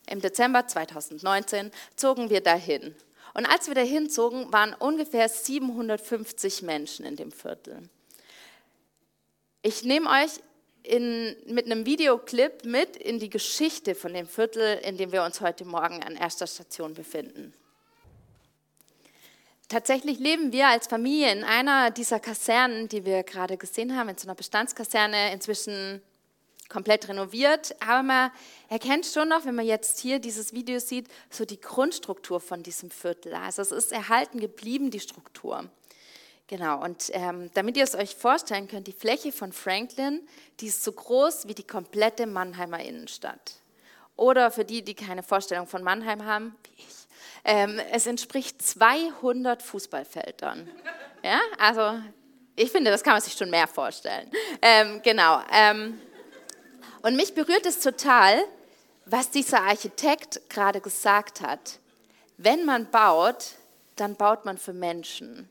im 0.06 0.20
Dezember 0.20 0.66
2019 0.66 1.70
zogen 1.96 2.28
wir 2.28 2.42
dahin 2.42 2.94
und 3.32 3.46
als 3.46 3.66
wir 3.66 3.74
da 3.74 3.80
hinzogen, 3.80 4.52
waren 4.52 4.74
ungefähr 4.74 5.26
750 5.26 6.60
Menschen 6.60 7.06
in 7.06 7.16
dem 7.16 7.32
Viertel. 7.32 7.88
Ich 9.62 9.84
nehme 9.84 10.10
euch 10.10 10.40
in, 10.84 11.34
mit 11.46 11.64
einem 11.64 11.86
Videoclip 11.86 12.64
mit 12.64 12.96
in 12.96 13.18
die 13.18 13.30
Geschichte 13.30 13.94
von 13.94 14.12
dem 14.12 14.28
Viertel, 14.28 14.78
in 14.84 14.96
dem 14.96 15.12
wir 15.12 15.24
uns 15.24 15.40
heute 15.40 15.64
Morgen 15.64 16.02
an 16.04 16.14
erster 16.14 16.46
Station 16.46 16.94
befinden. 16.94 17.54
Tatsächlich 19.68 20.18
leben 20.18 20.52
wir 20.52 20.68
als 20.68 20.86
Familie 20.86 21.32
in 21.32 21.42
einer 21.42 21.90
dieser 21.90 22.20
Kasernen, 22.20 22.86
die 22.88 23.06
wir 23.06 23.22
gerade 23.22 23.56
gesehen 23.56 23.96
haben, 23.96 24.10
in 24.10 24.18
so 24.18 24.26
einer 24.26 24.34
Bestandskaserne, 24.34 25.32
inzwischen 25.32 26.02
komplett 26.68 27.08
renoviert, 27.08 27.74
aber 27.80 28.02
man 28.02 28.30
erkennt 28.68 29.06
schon 29.06 29.28
noch, 29.28 29.46
wenn 29.46 29.54
man 29.54 29.66
jetzt 29.66 30.00
hier 30.00 30.18
dieses 30.18 30.52
Video 30.52 30.78
sieht, 30.78 31.08
so 31.30 31.44
die 31.44 31.60
Grundstruktur 31.60 32.40
von 32.40 32.62
diesem 32.62 32.90
Viertel. 32.90 33.34
Also 33.34 33.62
es 33.62 33.72
ist 33.72 33.92
erhalten 33.92 34.38
geblieben, 34.38 34.90
die 34.90 35.00
Struktur. 35.00 35.68
Genau, 36.46 36.82
und 36.82 37.10
ähm, 37.12 37.50
damit 37.54 37.76
ihr 37.76 37.84
es 37.84 37.94
euch 37.94 38.14
vorstellen 38.14 38.68
könnt, 38.68 38.86
die 38.86 38.92
Fläche 38.92 39.32
von 39.32 39.52
Franklin, 39.52 40.20
die 40.60 40.66
ist 40.66 40.84
so 40.84 40.92
groß 40.92 41.48
wie 41.48 41.54
die 41.54 41.66
komplette 41.66 42.26
Mannheimer 42.26 42.80
Innenstadt. 42.80 43.54
Oder 44.16 44.50
für 44.50 44.64
die, 44.64 44.82
die 44.82 44.94
keine 44.94 45.22
Vorstellung 45.22 45.66
von 45.66 45.82
Mannheim 45.82 46.24
haben, 46.26 46.54
wie 46.64 46.82
ich, 46.82 46.94
ähm, 47.44 47.80
es 47.92 48.06
entspricht 48.06 48.60
200 48.60 49.62
Fußballfeldern. 49.62 50.68
Ja, 51.26 51.40
also 51.58 51.98
ich 52.54 52.70
finde, 52.70 52.90
das 52.90 53.02
kann 53.02 53.14
man 53.14 53.22
sich 53.22 53.32
schon 53.32 53.48
mehr 53.48 53.66
vorstellen. 53.66 54.30
Ähm, 54.60 55.00
genau. 55.02 55.40
Ähm, 55.50 55.98
und 57.00 57.16
mich 57.16 57.34
berührt 57.34 57.64
es 57.64 57.80
total, 57.80 58.44
was 59.06 59.30
dieser 59.30 59.62
Architekt 59.62 60.50
gerade 60.50 60.82
gesagt 60.82 61.40
hat. 61.40 61.78
Wenn 62.36 62.66
man 62.66 62.90
baut, 62.90 63.52
dann 63.96 64.16
baut 64.16 64.44
man 64.44 64.58
für 64.58 64.74
Menschen. 64.74 65.48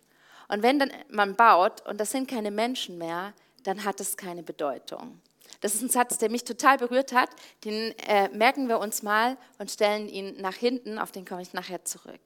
Und 0.54 0.62
wenn 0.62 0.78
dann 0.78 0.92
man 1.10 1.36
baut 1.36 1.84
und 1.88 2.00
das 2.00 2.12
sind 2.12 2.30
keine 2.30 2.52
Menschen 2.52 3.00
mehr, 3.00 3.34
dann 3.64 3.86
hat 3.86 4.00
es 4.00 4.18
keine 4.18 4.44
Bedeutung. 4.44 5.20
Das 5.62 5.74
ist 5.74 5.82
ein 5.82 5.90
Satz, 5.90 6.20
der 6.20 6.30
mich 6.30 6.44
total 6.44 6.78
berührt 6.78 7.12
hat. 7.12 7.32
Den 7.66 7.98
äh, 8.08 8.30
merken 8.30 8.68
wir 8.68 8.78
uns 8.78 9.02
mal 9.02 9.36
und 9.58 9.72
stellen 9.72 10.08
ihn 10.08 10.40
nach 10.40 10.54
hinten, 10.54 11.00
auf 11.00 11.12
den 11.12 11.26
komme 11.26 11.42
ich 11.42 11.54
nachher 11.54 11.84
zurück. 11.86 12.22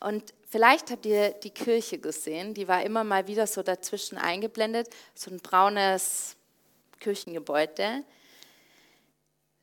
Und 0.00 0.34
vielleicht 0.48 0.90
habt 0.90 1.06
ihr 1.06 1.30
die 1.30 1.50
Kirche 1.50 1.98
gesehen, 1.98 2.54
die 2.54 2.66
war 2.66 2.82
immer 2.82 3.04
mal 3.04 3.28
wieder 3.28 3.46
so 3.46 3.62
dazwischen 3.62 4.18
eingeblendet, 4.18 4.88
so 5.14 5.30
ein 5.30 5.38
braunes 5.38 6.34
Kirchengebäude. 6.98 8.02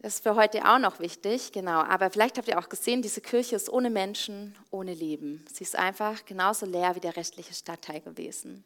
Das 0.05 0.17
ist 0.17 0.23
für 0.23 0.35
heute 0.35 0.63
auch 0.71 0.77
noch 0.77 0.99
wichtig, 0.99 1.51
genau. 1.51 1.79
Aber 1.79 2.11
vielleicht 2.11 2.37
habt 2.37 2.47
ihr 2.47 2.59
auch 2.59 2.69
gesehen, 2.69 3.01
diese 3.01 3.21
Kirche 3.21 3.55
ist 3.55 3.73
ohne 3.73 3.89
Menschen, 3.89 4.55
ohne 4.69 4.93
Leben. 4.93 5.43
Sie 5.51 5.63
ist 5.63 5.75
einfach 5.75 6.23
genauso 6.25 6.67
leer 6.67 6.95
wie 6.95 6.99
der 6.99 7.17
restliche 7.17 7.55
Stadtteil 7.55 8.01
gewesen. 8.01 8.63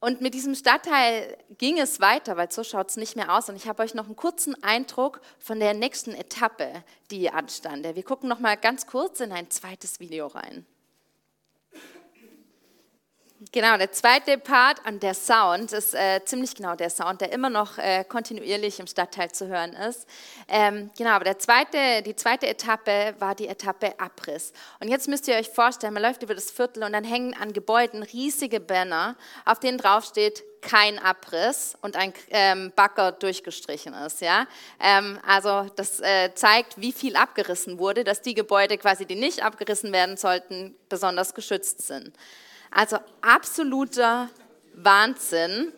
Und 0.00 0.20
mit 0.20 0.34
diesem 0.34 0.54
Stadtteil 0.54 1.38
ging 1.56 1.78
es 1.78 1.98
weiter, 1.98 2.36
weil 2.36 2.52
so 2.52 2.62
schaut 2.62 2.90
es 2.90 2.98
nicht 2.98 3.16
mehr 3.16 3.34
aus. 3.34 3.48
Und 3.48 3.56
ich 3.56 3.66
habe 3.66 3.82
euch 3.82 3.94
noch 3.94 4.04
einen 4.04 4.16
kurzen 4.16 4.62
Eindruck 4.62 5.22
von 5.38 5.60
der 5.60 5.72
nächsten 5.72 6.14
Etappe, 6.14 6.84
die 7.10 7.30
anstand. 7.30 7.86
Wir 7.96 8.04
gucken 8.04 8.28
noch 8.28 8.40
mal 8.40 8.58
ganz 8.58 8.86
kurz 8.86 9.20
in 9.20 9.32
ein 9.32 9.48
zweites 9.48 9.98
Video 9.98 10.26
rein. 10.26 10.66
Genau, 13.52 13.76
der 13.76 13.92
zweite 13.92 14.38
Part 14.38 14.84
und 14.86 15.02
der 15.02 15.14
Sound 15.14 15.72
ist 15.72 15.94
äh, 15.94 16.20
ziemlich 16.24 16.54
genau 16.54 16.74
der 16.74 16.90
Sound, 16.90 17.20
der 17.20 17.32
immer 17.32 17.48
noch 17.48 17.78
äh, 17.78 18.04
kontinuierlich 18.04 18.80
im 18.80 18.86
Stadtteil 18.86 19.30
zu 19.30 19.46
hören 19.46 19.72
ist. 19.72 20.06
Ähm, 20.48 20.90
genau, 20.98 21.10
aber 21.10 21.24
der 21.24 21.38
zweite, 21.38 22.02
die 22.02 22.16
zweite 22.16 22.48
Etappe 22.48 23.14
war 23.18 23.34
die 23.34 23.46
Etappe 23.46 23.98
Abriss. 24.00 24.52
Und 24.80 24.88
jetzt 24.88 25.08
müsst 25.08 25.28
ihr 25.28 25.36
euch 25.36 25.48
vorstellen, 25.48 25.94
man 25.94 26.02
läuft 26.02 26.22
über 26.22 26.34
das 26.34 26.50
Viertel 26.50 26.82
und 26.82 26.92
dann 26.92 27.04
hängen 27.04 27.34
an 27.34 27.52
Gebäuden 27.52 28.02
riesige 28.02 28.58
Banner, 28.58 29.16
auf 29.44 29.60
denen 29.60 29.78
drauf 29.78 30.04
steht, 30.04 30.42
kein 30.60 30.98
Abriss 30.98 31.76
und 31.80 31.96
ein 31.96 32.12
ähm, 32.30 32.72
Bagger 32.74 33.12
durchgestrichen 33.12 33.94
ist. 33.94 34.20
Ja? 34.20 34.46
Ähm, 34.80 35.20
also 35.26 35.70
das 35.76 36.00
äh, 36.00 36.34
zeigt, 36.34 36.80
wie 36.80 36.92
viel 36.92 37.14
abgerissen 37.14 37.78
wurde, 37.78 38.02
dass 38.02 38.22
die 38.22 38.34
Gebäude 38.34 38.76
quasi, 38.76 39.06
die 39.06 39.14
nicht 39.14 39.44
abgerissen 39.44 39.92
werden 39.92 40.16
sollten, 40.16 40.74
besonders 40.88 41.34
geschützt 41.34 41.86
sind. 41.86 42.12
Also 42.76 42.98
absoluter 43.22 44.28
Wahnsinn. 44.74 45.72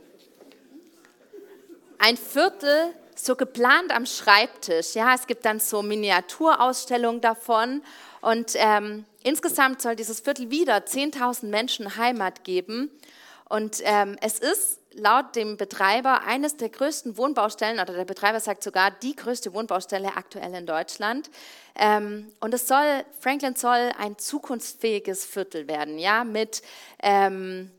Ein 2.00 2.17
Viertel 2.17 2.93
so 3.14 3.37
geplant 3.37 3.93
am 3.95 4.05
Schreibtisch. 4.05 4.97
Ja, 4.97 5.14
es 5.14 5.28
gibt 5.28 5.45
dann 5.45 5.61
so 5.61 5.81
Miniaturausstellungen 5.81 7.21
davon. 7.21 7.85
Und 8.21 8.55
ähm, 8.57 9.05
insgesamt 9.23 9.81
soll 9.81 9.95
dieses 9.95 10.19
Viertel 10.19 10.50
wieder 10.50 10.78
10.000 10.78 11.47
Menschen 11.47 11.97
Heimat 11.97 12.43
geben. 12.43 12.90
Und 13.49 13.81
ähm, 13.85 14.17
es 14.21 14.40
ist 14.40 14.81
laut 14.99 15.35
dem 15.37 15.57
Betreiber 15.57 16.23
eines 16.25 16.57
der 16.57 16.69
größten 16.69 17.17
Wohnbaustellen, 17.17 17.81
oder 17.81 17.95
der 17.95 18.05
Betreiber 18.05 18.40
sagt 18.40 18.62
sogar 18.62 18.90
die 18.90 19.17
größte 19.17 19.55
Wohnbaustelle 19.55 20.17
aktuell 20.17 20.55
in 20.55 20.67
Deutschland. 20.67 21.31
Ähm, 21.75 22.31
und 22.40 22.52
es 22.52 22.67
soll, 22.67 23.05
Franklin 23.21 23.55
soll 23.55 23.93
ein 23.99 24.19
zukunftsfähiges 24.19 25.25
Viertel 25.25 25.69
werden, 25.69 25.99
ja, 25.99 26.25
mit 26.25 26.62
ähm, 27.02 27.71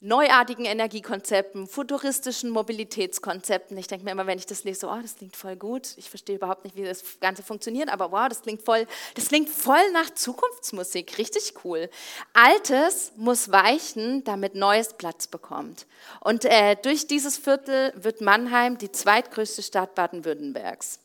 neuartigen 0.00 0.64
Energiekonzepten, 0.64 1.66
futuristischen 1.66 2.50
Mobilitätskonzepten. 2.50 3.76
Ich 3.76 3.86
denke 3.86 4.04
mir 4.04 4.12
immer, 4.12 4.26
wenn 4.26 4.38
ich 4.38 4.46
das 4.46 4.64
lese, 4.64 4.86
oh, 4.86 4.98
das 5.00 5.16
klingt 5.16 5.36
voll 5.36 5.56
gut. 5.56 5.94
Ich 5.98 6.08
verstehe 6.08 6.36
überhaupt 6.36 6.64
nicht, 6.64 6.74
wie 6.74 6.84
das 6.84 7.02
Ganze 7.20 7.42
funktioniert, 7.42 7.90
aber 7.90 8.10
wow, 8.10 8.26
das 8.28 8.40
klingt 8.40 8.62
voll, 8.62 8.86
das 9.14 9.28
klingt 9.28 9.50
voll 9.50 9.90
nach 9.92 10.08
Zukunftsmusik. 10.14 11.18
Richtig 11.18 11.52
cool. 11.64 11.90
Altes 12.32 13.12
muss 13.16 13.52
weichen, 13.52 14.24
damit 14.24 14.54
Neues 14.54 14.94
Platz 14.94 15.26
bekommt. 15.26 15.86
Und 16.20 16.46
äh, 16.46 16.76
durch 16.76 17.06
dieses 17.06 17.36
Viertel 17.36 17.92
wird 17.94 18.22
Mannheim 18.22 18.78
die 18.78 18.90
zweitgrößte 18.90 19.62
Stadt 19.62 19.94
Baden-Württembergs. 19.94 20.98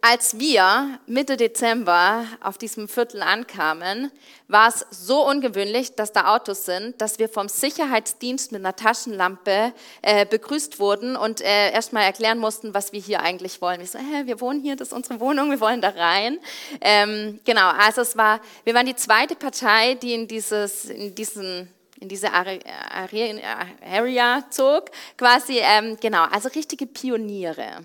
Als 0.00 0.38
wir 0.38 1.00
Mitte 1.06 1.36
Dezember 1.36 2.24
auf 2.40 2.56
diesem 2.56 2.86
Viertel 2.86 3.20
ankamen, 3.20 4.12
war 4.46 4.68
es 4.68 4.86
so 4.90 5.28
ungewöhnlich, 5.28 5.96
dass 5.96 6.12
da 6.12 6.36
Autos 6.36 6.66
sind, 6.66 7.00
dass 7.00 7.18
wir 7.18 7.28
vom 7.28 7.48
Sicherheitsdienst 7.48 8.52
mit 8.52 8.60
einer 8.60 8.76
Taschenlampe 8.76 9.72
äh, 10.02 10.24
begrüßt 10.24 10.78
wurden 10.78 11.16
und 11.16 11.40
äh, 11.40 11.72
erstmal 11.72 12.04
erklären 12.04 12.38
mussten, 12.38 12.74
was 12.74 12.92
wir 12.92 13.00
hier 13.00 13.22
eigentlich 13.22 13.60
wollen. 13.60 13.80
Wir 13.80 13.88
so, 13.88 13.98
hä, 13.98 14.26
wir 14.26 14.40
wohnen 14.40 14.60
hier, 14.60 14.76
das 14.76 14.88
ist 14.88 14.94
unsere 14.94 15.18
Wohnung, 15.18 15.50
wir 15.50 15.58
wollen 15.58 15.80
da 15.80 15.88
rein. 15.88 16.38
Ähm, 16.80 17.40
genau, 17.44 17.68
also 17.70 18.02
es 18.02 18.16
war, 18.16 18.40
wir 18.62 18.74
waren 18.74 18.86
die 18.86 18.96
zweite 18.96 19.34
Partei, 19.34 19.94
die 19.94 20.14
in 20.14 20.28
dieses, 20.28 20.84
in 20.84 21.14
diesen 21.14 21.72
in 22.00 22.08
diese 22.08 22.28
Area 22.32 24.44
zog, 24.50 24.92
quasi, 25.16 25.58
ähm, 25.58 25.96
genau, 26.00 26.22
also 26.30 26.48
richtige 26.50 26.86
Pioniere. 26.86 27.84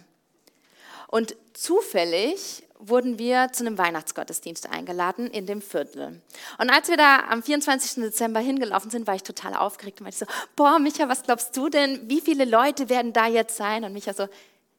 Und 1.07 1.35
zufällig 1.53 2.63
wurden 2.79 3.17
wir 3.17 3.49
zu 3.51 3.65
einem 3.65 3.77
Weihnachtsgottesdienst 3.77 4.69
eingeladen 4.69 5.27
in 5.27 5.45
dem 5.45 5.61
Viertel. 5.61 6.21
Und 6.57 6.69
als 6.69 6.89
wir 6.89 6.97
da 6.97 7.23
am 7.29 7.41
24. 7.41 8.03
Dezember 8.03 8.41
hingelaufen 8.41 8.91
sind, 8.91 9.07
war 9.07 9.15
ich 9.15 9.23
total 9.23 9.53
aufgeregt 9.55 10.01
und 10.01 10.05
meinte 10.05 10.19
so, 10.19 10.25
boah, 10.55 10.79
Micha, 10.79 11.07
was 11.07 11.23
glaubst 11.23 11.55
du 11.55 11.69
denn, 11.69 12.09
wie 12.09 12.19
viele 12.19 12.45
Leute 12.45 12.89
werden 12.89 13.13
da 13.13 13.27
jetzt 13.27 13.55
sein? 13.55 13.85
Und 13.85 13.93
Micha 13.93 14.13
so, 14.13 14.27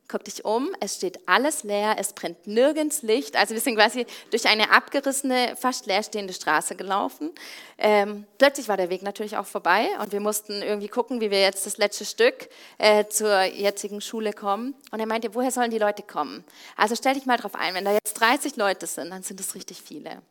guck 0.09 0.25
dich 0.25 0.45
um, 0.45 0.71
es 0.81 0.97
steht 0.97 1.19
alles 1.27 1.65
leer, 1.65 1.97
es 1.99 2.13
brennt 2.13 2.47
nirgends 2.47 3.03
Licht. 3.03 3.37
Also 3.37 3.55
wir 3.55 3.61
sind 3.61 3.77
quasi 3.77 4.07
durch 4.31 4.47
eine 4.47 4.71
abgerissene, 4.71 5.57
fast 5.57 5.87
leerstehende 5.87 6.33
Straße 6.33 6.77
gelaufen. 6.77 7.31
Ähm, 7.79 8.27
plötzlich 8.39 8.69
war 8.69 8.77
der 8.77 8.91
Weg 8.91 9.03
natürlich 9.03 9.37
auch 9.37 9.47
vorbei 9.47 9.89
und 10.01 10.13
wir 10.13 10.21
mussten 10.21 10.63
irgendwie 10.63 10.89
gucken, 10.89 11.21
wie 11.21 11.31
wir 11.31 11.41
jetzt 11.41 11.67
das 11.67 11.79
letzte 11.79 12.05
Stück 12.05 12.49
äh, 12.79 13.07
zur 13.07 13.43
jetzigen 13.43 14.01
Schule 14.01 14.33
kommen. 14.33 14.75
Und 14.91 15.01
er 15.01 15.07
meinte, 15.07 15.35
woher 15.35 15.51
sollen 15.51 15.71
die 15.71 15.79
Leute 15.79 16.03
kommen? 16.03 16.45
Also 16.77 16.95
stell 16.95 17.15
dich 17.15 17.27
mal 17.27 17.39
drauf 17.39 17.55
ein, 17.55 17.75
wenn 17.75 17.85
da 17.85 17.93
jetzt 17.93 18.15
30 18.15 18.57
Leute 18.57 18.87
sind, 18.87 19.11
dann 19.11 19.23
sind 19.23 19.41
es 19.41 19.55
richtig 19.55 19.81
viele. 19.81 20.23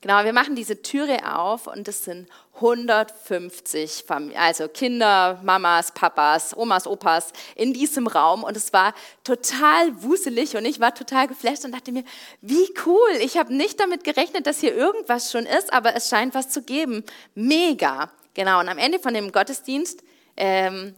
Genau, 0.00 0.24
wir 0.24 0.32
machen 0.32 0.54
diese 0.54 0.82
Türe 0.82 1.36
auf 1.38 1.66
und 1.66 1.86
es 1.88 2.04
sind 2.04 2.28
150 2.54 4.04
Familien, 4.06 4.40
also 4.40 4.68
Kinder, 4.68 5.40
Mamas, 5.42 5.92
Papas, 5.92 6.56
Omas, 6.56 6.86
Opas 6.86 7.32
in 7.54 7.72
diesem 7.72 8.06
Raum 8.06 8.44
und 8.44 8.56
es 8.56 8.72
war 8.72 8.94
total 9.24 10.02
wuselig 10.02 10.56
und 10.56 10.64
ich 10.64 10.80
war 10.80 10.94
total 10.94 11.28
geflasht 11.28 11.64
und 11.64 11.72
dachte 11.72 11.92
mir, 11.92 12.04
wie 12.40 12.68
cool, 12.86 13.10
ich 13.20 13.36
habe 13.36 13.54
nicht 13.54 13.80
damit 13.80 14.04
gerechnet, 14.04 14.46
dass 14.46 14.60
hier 14.60 14.74
irgendwas 14.74 15.30
schon 15.30 15.46
ist, 15.46 15.72
aber 15.72 15.94
es 15.96 16.08
scheint 16.08 16.34
was 16.34 16.48
zu 16.48 16.62
geben. 16.62 17.04
Mega. 17.34 18.10
Genau, 18.34 18.60
und 18.60 18.68
am 18.68 18.78
Ende 18.78 18.98
von 18.98 19.12
dem 19.14 19.32
Gottesdienst 19.32 20.02
ähm, 20.36 20.94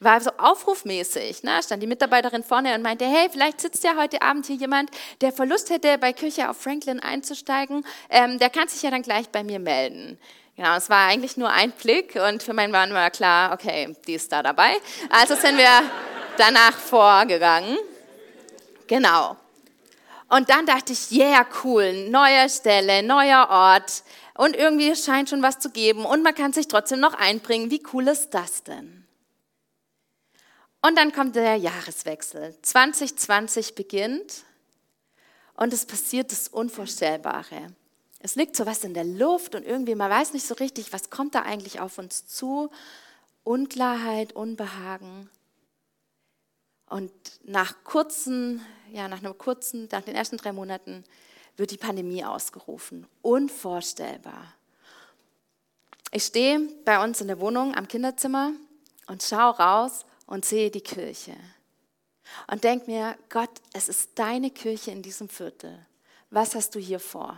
war 0.00 0.20
so 0.20 0.30
aufrufmäßig. 0.36 1.42
Ne? 1.42 1.62
Stand 1.62 1.82
die 1.82 1.86
Mitarbeiterin 1.86 2.42
vorne 2.42 2.74
und 2.74 2.82
meinte, 2.82 3.06
hey, 3.06 3.28
vielleicht 3.30 3.60
sitzt 3.60 3.84
ja 3.84 3.96
heute 3.96 4.22
Abend 4.22 4.46
hier 4.46 4.56
jemand, 4.56 4.90
der 5.20 5.32
Verlust 5.32 5.70
hätte, 5.70 5.98
bei 5.98 6.12
Kirche 6.12 6.50
auf 6.50 6.60
Franklin 6.60 7.00
einzusteigen. 7.00 7.84
Ähm, 8.10 8.38
der 8.38 8.50
kann 8.50 8.68
sich 8.68 8.82
ja 8.82 8.90
dann 8.90 9.02
gleich 9.02 9.28
bei 9.30 9.42
mir 9.42 9.58
melden. 9.58 10.18
Genau, 10.56 10.76
es 10.76 10.88
war 10.88 11.08
eigentlich 11.08 11.36
nur 11.36 11.50
ein 11.50 11.70
Blick 11.72 12.16
und 12.16 12.42
für 12.42 12.54
meinen 12.54 12.70
Mann 12.70 12.92
war 12.94 13.10
klar, 13.10 13.52
okay, 13.52 13.94
die 14.06 14.14
ist 14.14 14.32
da 14.32 14.42
dabei. 14.42 14.76
Also 15.10 15.34
sind 15.34 15.58
wir 15.58 15.82
danach 16.38 16.72
vorgegangen. 16.72 17.76
Genau. 18.86 19.36
Und 20.28 20.50
dann 20.50 20.66
dachte 20.66 20.92
ich, 20.92 21.12
yeah, 21.12 21.46
cool, 21.62 22.08
neue 22.08 22.48
Stelle, 22.48 23.02
neuer 23.02 23.48
Ort 23.50 24.02
und 24.36 24.56
irgendwie 24.56 24.94
scheint 24.96 25.28
schon 25.30 25.42
was 25.42 25.58
zu 25.58 25.70
geben 25.70 26.04
und 26.04 26.22
man 26.22 26.34
kann 26.34 26.52
sich 26.52 26.68
trotzdem 26.68 27.00
noch 27.00 27.14
einbringen. 27.14 27.70
Wie 27.70 27.82
cool 27.92 28.08
ist 28.08 28.30
das 28.30 28.64
denn? 28.64 29.05
Und 30.82 30.96
dann 30.96 31.12
kommt 31.12 31.36
der 31.36 31.56
Jahreswechsel. 31.56 32.56
2020 32.62 33.74
beginnt 33.74 34.44
und 35.54 35.72
es 35.72 35.86
passiert 35.86 36.30
das 36.30 36.48
Unvorstellbare. 36.48 37.68
Es 38.20 38.34
liegt 38.34 38.56
so 38.56 38.66
was 38.66 38.84
in 38.84 38.94
der 38.94 39.04
Luft 39.04 39.54
und 39.54 39.64
irgendwie, 39.64 39.94
man 39.94 40.10
weiß 40.10 40.32
nicht 40.32 40.46
so 40.46 40.54
richtig, 40.54 40.92
was 40.92 41.10
kommt 41.10 41.34
da 41.34 41.42
eigentlich 41.42 41.80
auf 41.80 41.98
uns 41.98 42.26
zu. 42.26 42.70
Unklarheit, 43.44 44.32
Unbehagen. 44.32 45.30
Und 46.88 47.12
nach 47.44 47.84
kurzen, 47.84 48.64
ja, 48.92 49.08
nach 49.08 49.18
einem 49.18 49.36
kurzen, 49.36 49.88
nach 49.90 50.02
den 50.02 50.14
ersten 50.14 50.36
drei 50.36 50.52
Monaten 50.52 51.04
wird 51.56 51.70
die 51.70 51.76
Pandemie 51.76 52.24
ausgerufen. 52.24 53.06
Unvorstellbar. 53.22 54.54
Ich 56.12 56.24
stehe 56.24 56.60
bei 56.84 57.02
uns 57.02 57.20
in 57.20 57.26
der 57.26 57.40
Wohnung 57.40 57.74
am 57.74 57.88
Kinderzimmer 57.88 58.52
und 59.06 59.22
schaue 59.22 59.58
raus 59.58 60.04
und 60.26 60.44
sehe 60.44 60.70
die 60.70 60.80
Kirche 60.80 61.36
und 62.48 62.64
denk 62.64 62.86
mir, 62.86 63.16
Gott, 63.28 63.50
es 63.72 63.88
ist 63.88 64.10
deine 64.16 64.50
Kirche 64.50 64.90
in 64.90 65.02
diesem 65.02 65.28
Viertel. 65.28 65.86
Was 66.30 66.54
hast 66.54 66.74
du 66.74 66.80
hier 66.80 67.00
vor? 67.00 67.36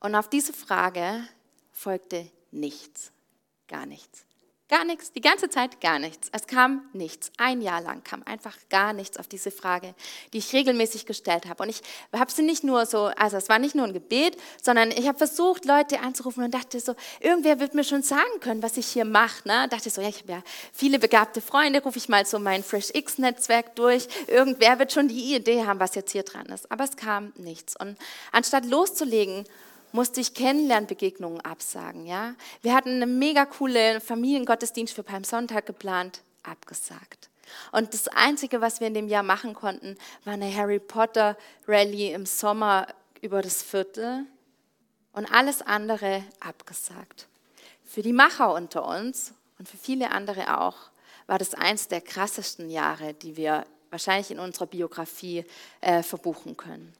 Und 0.00 0.14
auf 0.14 0.28
diese 0.28 0.52
Frage 0.52 1.26
folgte 1.72 2.30
nichts, 2.50 3.12
gar 3.68 3.86
nichts. 3.86 4.24
Gar 4.74 4.86
nichts, 4.86 5.12
die 5.12 5.20
ganze 5.20 5.48
Zeit 5.48 5.80
gar 5.80 6.00
nichts. 6.00 6.30
Es 6.32 6.48
kam 6.48 6.82
nichts. 6.92 7.30
Ein 7.38 7.62
Jahr 7.62 7.80
lang 7.80 8.02
kam 8.02 8.24
einfach 8.24 8.56
gar 8.70 8.92
nichts 8.92 9.18
auf 9.18 9.28
diese 9.28 9.52
Frage, 9.52 9.94
die 10.32 10.38
ich 10.38 10.52
regelmäßig 10.52 11.06
gestellt 11.06 11.46
habe. 11.46 11.62
Und 11.62 11.68
ich 11.68 11.80
habe 12.12 12.32
sie 12.32 12.42
nicht 12.42 12.64
nur 12.64 12.84
so, 12.84 13.04
also 13.16 13.36
es 13.36 13.48
war 13.48 13.60
nicht 13.60 13.76
nur 13.76 13.86
ein 13.86 13.92
Gebet, 13.92 14.36
sondern 14.60 14.90
ich 14.90 15.06
habe 15.06 15.16
versucht, 15.16 15.64
Leute 15.64 16.00
anzurufen 16.00 16.42
und 16.42 16.52
dachte 16.52 16.80
so, 16.80 16.96
irgendwer 17.20 17.60
wird 17.60 17.74
mir 17.74 17.84
schon 17.84 18.02
sagen 18.02 18.40
können, 18.40 18.64
was 18.64 18.76
ich 18.76 18.86
hier 18.86 19.04
mache. 19.04 19.46
Ne? 19.46 19.68
Dachte 19.68 19.90
so, 19.90 20.00
ja, 20.00 20.08
ich 20.08 20.22
habe 20.22 20.32
ja 20.32 20.42
viele 20.72 20.98
begabte 20.98 21.40
Freunde, 21.40 21.80
rufe 21.80 21.98
ich 21.98 22.08
mal 22.08 22.26
so 22.26 22.40
mein 22.40 22.64
Fresh 22.64 22.90
X-Netzwerk 22.94 23.76
durch. 23.76 24.08
Irgendwer 24.26 24.80
wird 24.80 24.92
schon 24.92 25.06
die 25.06 25.36
Idee 25.36 25.64
haben, 25.66 25.78
was 25.78 25.94
jetzt 25.94 26.10
hier 26.10 26.24
dran 26.24 26.46
ist. 26.46 26.72
Aber 26.72 26.82
es 26.82 26.96
kam 26.96 27.32
nichts. 27.36 27.76
Und 27.78 27.96
anstatt 28.32 28.66
loszulegen, 28.66 29.46
musste 29.94 30.20
ich 30.20 30.34
Kennenlernbegegnungen 30.34 31.40
absagen. 31.42 32.04
Ja? 32.04 32.34
Wir 32.62 32.74
hatten 32.74 32.90
eine 32.90 33.06
mega 33.06 33.46
coole 33.46 34.00
Familiengottesdienst 34.00 34.92
für 34.92 35.04
Palmsonntag 35.04 35.66
geplant, 35.66 36.22
abgesagt. 36.42 37.30
Und 37.70 37.94
das 37.94 38.08
Einzige, 38.08 38.60
was 38.60 38.80
wir 38.80 38.88
in 38.88 38.94
dem 38.94 39.06
Jahr 39.06 39.22
machen 39.22 39.54
konnten, 39.54 39.96
war 40.24 40.32
eine 40.32 40.52
Harry 40.52 40.80
Potter 40.80 41.36
Rallye 41.68 42.12
im 42.12 42.26
Sommer 42.26 42.88
über 43.20 43.40
das 43.40 43.62
Viertel 43.62 44.26
und 45.12 45.32
alles 45.32 45.62
andere 45.62 46.24
abgesagt. 46.40 47.28
Für 47.84 48.02
die 48.02 48.12
Macher 48.12 48.52
unter 48.52 48.84
uns 48.88 49.32
und 49.60 49.68
für 49.68 49.76
viele 49.76 50.10
andere 50.10 50.60
auch 50.60 50.90
war 51.28 51.38
das 51.38 51.54
eins 51.54 51.86
der 51.86 52.00
krassesten 52.00 52.68
Jahre, 52.68 53.14
die 53.14 53.36
wir 53.36 53.64
wahrscheinlich 53.90 54.32
in 54.32 54.40
unserer 54.40 54.66
Biografie 54.66 55.44
äh, 55.80 56.02
verbuchen 56.02 56.56
können. 56.56 56.92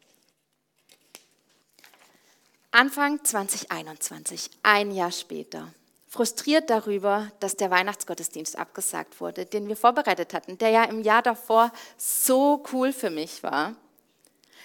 Anfang 2.74 3.22
2021, 3.22 4.50
ein 4.64 4.90
Jahr 4.90 5.12
später, 5.12 5.72
frustriert 6.08 6.70
darüber, 6.70 7.30
dass 7.38 7.54
der 7.54 7.70
Weihnachtsgottesdienst 7.70 8.58
abgesagt 8.58 9.20
wurde, 9.20 9.46
den 9.46 9.68
wir 9.68 9.76
vorbereitet 9.76 10.34
hatten, 10.34 10.58
der 10.58 10.70
ja 10.70 10.82
im 10.82 11.00
Jahr 11.00 11.22
davor 11.22 11.72
so 11.96 12.64
cool 12.72 12.92
für 12.92 13.10
mich 13.10 13.44
war, 13.44 13.76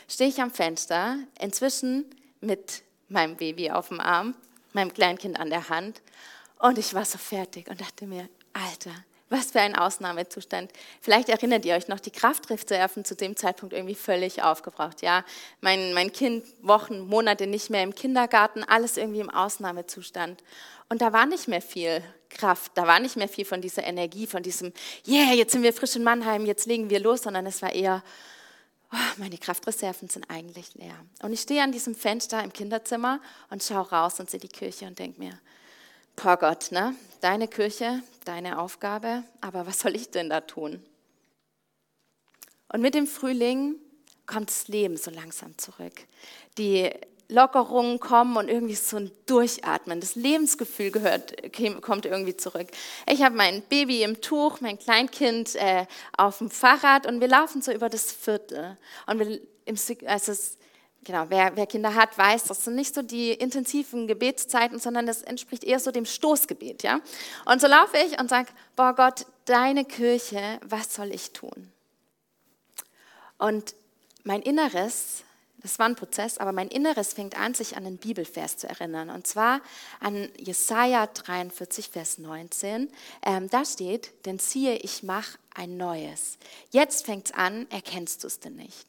stehe 0.07 0.27
ich 0.27 0.41
am 0.41 0.49
Fenster, 0.49 1.19
inzwischen 1.39 2.03
mit 2.41 2.81
meinem 3.09 3.35
Baby 3.35 3.69
auf 3.69 3.89
dem 3.89 3.99
Arm, 3.99 4.33
meinem 4.73 4.91
Kleinkind 4.91 5.39
an 5.39 5.51
der 5.51 5.69
Hand 5.69 6.01
und 6.57 6.79
ich 6.79 6.95
war 6.95 7.05
so 7.05 7.19
fertig 7.19 7.69
und 7.69 7.79
dachte 7.79 8.07
mir, 8.07 8.27
Alter, 8.53 9.05
was 9.29 9.51
für 9.51 9.61
ein 9.61 9.75
Ausnahmezustand. 9.75 10.71
Vielleicht 11.01 11.29
erinnert 11.29 11.65
ihr 11.65 11.75
euch 11.75 11.87
noch, 11.87 11.99
die 11.99 12.11
Kraftreserven 12.11 13.05
zu 13.05 13.15
dem 13.15 13.35
Zeitpunkt 13.35 13.73
irgendwie 13.73 13.95
völlig 13.95 14.41
aufgebraucht. 14.41 15.01
Ja, 15.01 15.23
mein, 15.61 15.93
mein 15.93 16.11
Kind 16.11 16.45
Wochen, 16.61 17.01
Monate 17.01 17.47
nicht 17.47 17.69
mehr 17.69 17.83
im 17.83 17.95
Kindergarten, 17.95 18.63
alles 18.63 18.97
irgendwie 18.97 19.19
im 19.19 19.29
Ausnahmezustand. 19.29 20.43
Und 20.89 21.01
da 21.01 21.13
war 21.13 21.27
nicht 21.27 21.47
mehr 21.47 21.61
viel 21.61 22.03
Kraft, 22.29 22.71
da 22.75 22.87
war 22.87 22.99
nicht 22.99 23.15
mehr 23.15 23.29
viel 23.29 23.45
von 23.45 23.61
dieser 23.61 23.83
Energie, 23.83 24.27
von 24.27 24.43
diesem, 24.43 24.73
yeah, 25.07 25.33
jetzt 25.33 25.51
sind 25.51 25.63
wir 25.63 25.73
frisch 25.73 25.95
in 25.95 26.03
Mannheim, 26.03 26.45
jetzt 26.45 26.65
legen 26.65 26.89
wir 26.89 26.99
los, 26.99 27.21
sondern 27.23 27.45
es 27.45 27.61
war 27.61 27.73
eher, 27.73 28.03
oh, 28.91 28.97
meine 29.17 29.37
Kraftreserven 29.37 30.09
sind 30.09 30.29
eigentlich 30.29 30.73
leer. 30.75 30.95
Und 31.21 31.33
ich 31.33 31.41
stehe 31.41 31.61
an 31.61 31.71
diesem 31.71 31.95
Fenster 31.95 32.43
im 32.43 32.53
Kinderzimmer 32.53 33.19
und 33.49 33.63
schaue 33.63 33.89
raus 33.89 34.19
und 34.19 34.29
sehe 34.29 34.39
die 34.39 34.47
Kirche 34.47 34.85
und 34.85 34.97
denke 34.97 35.19
mir, 35.19 35.39
boah 36.23 36.37
Gott, 36.37 36.71
ne? 36.71 36.95
deine 37.21 37.47
Kirche, 37.47 38.01
deine 38.25 38.59
Aufgabe, 38.59 39.23
aber 39.41 39.67
was 39.67 39.79
soll 39.79 39.95
ich 39.95 40.11
denn 40.11 40.29
da 40.29 40.41
tun? 40.41 40.83
Und 42.71 42.81
mit 42.81 42.93
dem 42.93 43.07
Frühling 43.07 43.75
kommt 44.25 44.49
das 44.49 44.67
Leben 44.67 44.97
so 44.97 45.11
langsam 45.11 45.57
zurück. 45.57 45.93
Die 46.57 46.91
Lockerungen 47.29 47.99
kommen 47.99 48.37
und 48.37 48.47
irgendwie 48.47 48.75
so 48.75 48.97
ein 48.97 49.11
Durchatmen. 49.25 50.01
Das 50.01 50.15
Lebensgefühl 50.15 50.91
gehört, 50.91 51.35
kommt 51.81 52.05
irgendwie 52.05 52.35
zurück. 52.35 52.67
Ich 53.07 53.23
habe 53.23 53.35
mein 53.35 53.61
Baby 53.63 54.03
im 54.03 54.21
Tuch, 54.21 54.61
mein 54.61 54.77
Kleinkind 54.77 55.55
äh, 55.55 55.85
auf 56.17 56.39
dem 56.39 56.49
Fahrrad 56.49 57.05
und 57.05 57.21
wir 57.21 57.27
laufen 57.27 57.61
so 57.61 57.71
über 57.71 57.89
das 57.89 58.11
Viertel. 58.11 58.77
Und 59.07 59.19
wir, 59.19 59.39
im, 59.65 59.77
also 60.05 60.33
genau, 61.03 61.25
wer, 61.29 61.55
wer, 61.55 61.67
Kinder 61.67 61.95
hat, 61.95 62.17
weiß, 62.17 62.45
das 62.45 62.63
sind 62.63 62.75
nicht 62.75 62.93
so 62.93 63.01
die 63.01 63.31
intensiven 63.31 64.07
Gebetszeiten, 64.07 64.79
sondern 64.79 65.05
das 65.05 65.21
entspricht 65.21 65.63
eher 65.63 65.79
so 65.79 65.91
dem 65.91 66.05
Stoßgebet. 66.05 66.83
Ja? 66.83 66.99
Und 67.45 67.61
so 67.61 67.67
laufe 67.67 67.97
ich 67.97 68.19
und 68.19 68.29
sage, 68.29 68.49
boah 68.75 68.93
Gott, 68.93 69.25
deine 69.45 69.85
Kirche, 69.85 70.59
was 70.63 70.93
soll 70.93 71.13
ich 71.13 71.31
tun? 71.31 71.71
Und 73.37 73.75
mein 74.23 74.41
Inneres 74.41 75.23
das 75.61 75.77
war 75.77 75.87
ein 75.87 75.95
Prozess, 75.95 76.37
aber 76.37 76.53
mein 76.53 76.69
Inneres 76.69 77.13
fängt 77.13 77.37
an, 77.37 77.53
sich 77.53 77.75
an 77.75 77.83
den 77.83 77.97
Bibelvers 77.97 78.57
zu 78.57 78.67
erinnern. 78.67 79.09
Und 79.09 79.27
zwar 79.27 79.61
an 79.99 80.29
Jesaja 80.37 81.07
43, 81.07 81.89
Vers 81.89 82.17
19. 82.17 82.89
Ähm, 83.25 83.49
da 83.49 83.65
steht: 83.65 84.25
Denn 84.25 84.39
siehe, 84.39 84.77
ich 84.77 85.03
mache 85.03 85.37
ein 85.53 85.75
Neues. 85.75 86.37
Jetzt 86.71 87.05
fängt 87.05 87.27
es 87.27 87.33
an, 87.33 87.67
erkennst 87.69 88.23
du 88.23 88.27
es 88.27 88.39
denn 88.39 88.55
nicht? 88.55 88.87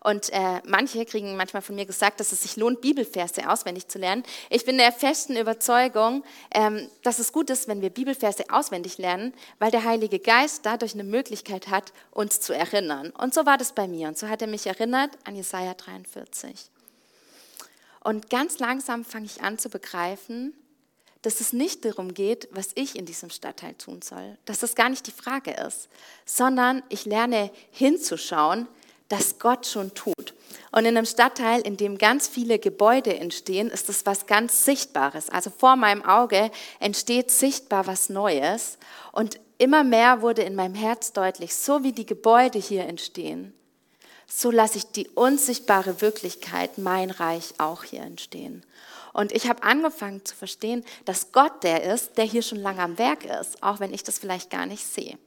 Und 0.00 0.30
äh, 0.30 0.60
manche 0.66 1.04
kriegen 1.04 1.36
manchmal 1.36 1.62
von 1.62 1.74
mir 1.74 1.86
gesagt, 1.86 2.20
dass 2.20 2.32
es 2.32 2.42
sich 2.42 2.56
lohnt, 2.56 2.80
Bibelverse 2.80 3.48
auswendig 3.48 3.88
zu 3.88 3.98
lernen. 3.98 4.24
Ich 4.50 4.64
bin 4.64 4.78
der 4.78 4.92
festen 4.92 5.36
Überzeugung, 5.36 6.24
ähm, 6.52 6.88
dass 7.02 7.18
es 7.18 7.32
gut 7.32 7.50
ist, 7.50 7.68
wenn 7.68 7.82
wir 7.82 7.90
Bibelverse 7.90 8.44
auswendig 8.50 8.98
lernen, 8.98 9.34
weil 9.58 9.70
der 9.70 9.84
Heilige 9.84 10.18
Geist 10.18 10.66
dadurch 10.66 10.94
eine 10.94 11.04
Möglichkeit 11.04 11.68
hat, 11.68 11.92
uns 12.10 12.40
zu 12.40 12.52
erinnern. 12.52 13.10
Und 13.10 13.34
so 13.34 13.46
war 13.46 13.58
das 13.58 13.72
bei 13.72 13.86
mir. 13.86 14.08
Und 14.08 14.18
so 14.18 14.28
hat 14.28 14.42
er 14.42 14.48
mich 14.48 14.66
erinnert 14.66 15.10
an 15.24 15.36
Jesaja 15.36 15.74
43. 15.74 16.70
Und 18.04 18.30
ganz 18.30 18.58
langsam 18.58 19.04
fange 19.04 19.26
ich 19.26 19.42
an 19.42 19.58
zu 19.58 19.68
begreifen, 19.68 20.54
dass 21.22 21.40
es 21.40 21.52
nicht 21.52 21.84
darum 21.84 22.14
geht, 22.14 22.48
was 22.50 22.70
ich 22.74 22.96
in 22.96 23.06
diesem 23.06 23.30
Stadtteil 23.30 23.74
tun 23.74 24.02
soll, 24.02 24.36
dass 24.44 24.58
das 24.58 24.74
gar 24.74 24.88
nicht 24.88 25.06
die 25.06 25.12
Frage 25.12 25.52
ist, 25.52 25.88
sondern 26.26 26.82
ich 26.88 27.04
lerne 27.04 27.50
hinzuschauen, 27.70 28.66
das 29.12 29.38
Gott 29.38 29.66
schon 29.66 29.92
tut. 29.94 30.34
Und 30.70 30.86
in 30.86 30.96
einem 30.96 31.04
Stadtteil, 31.04 31.60
in 31.60 31.76
dem 31.76 31.98
ganz 31.98 32.28
viele 32.28 32.58
Gebäude 32.58 33.14
entstehen, 33.14 33.68
ist 33.68 33.90
das 33.90 34.06
was 34.06 34.26
ganz 34.26 34.64
Sichtbares. 34.64 35.28
Also 35.28 35.50
vor 35.50 35.76
meinem 35.76 36.02
Auge 36.02 36.50
entsteht 36.80 37.30
sichtbar 37.30 37.86
was 37.86 38.08
Neues. 38.08 38.78
Und 39.12 39.38
immer 39.58 39.84
mehr 39.84 40.22
wurde 40.22 40.42
in 40.42 40.54
meinem 40.54 40.74
Herz 40.74 41.12
deutlich, 41.12 41.54
so 41.54 41.82
wie 41.82 41.92
die 41.92 42.06
Gebäude 42.06 42.58
hier 42.58 42.84
entstehen, 42.84 43.52
so 44.26 44.50
lasse 44.50 44.78
ich 44.78 44.86
die 44.86 45.08
unsichtbare 45.08 46.00
Wirklichkeit, 46.00 46.78
mein 46.78 47.10
Reich, 47.10 47.52
auch 47.58 47.84
hier 47.84 48.00
entstehen. 48.00 48.64
Und 49.12 49.32
ich 49.32 49.46
habe 49.46 49.62
angefangen 49.62 50.24
zu 50.24 50.34
verstehen, 50.34 50.86
dass 51.04 51.32
Gott 51.32 51.64
der 51.64 51.82
ist, 51.82 52.16
der 52.16 52.24
hier 52.24 52.40
schon 52.40 52.58
lange 52.58 52.80
am 52.80 52.96
Werk 52.96 53.26
ist, 53.26 53.62
auch 53.62 53.78
wenn 53.78 53.92
ich 53.92 54.04
das 54.04 54.18
vielleicht 54.18 54.48
gar 54.48 54.64
nicht 54.64 54.86
sehe. 54.86 55.18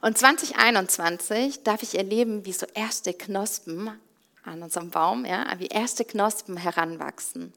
Und 0.00 0.16
2021 0.16 1.62
darf 1.62 1.82
ich 1.82 1.96
erleben, 1.96 2.46
wie 2.46 2.52
so 2.52 2.66
erste 2.74 3.12
Knospen 3.12 3.90
an 4.44 4.62
unserem 4.62 4.90
Baum, 4.90 5.24
ja, 5.24 5.46
wie 5.58 5.66
erste 5.66 6.04
Knospen 6.04 6.56
heranwachsen. 6.56 7.52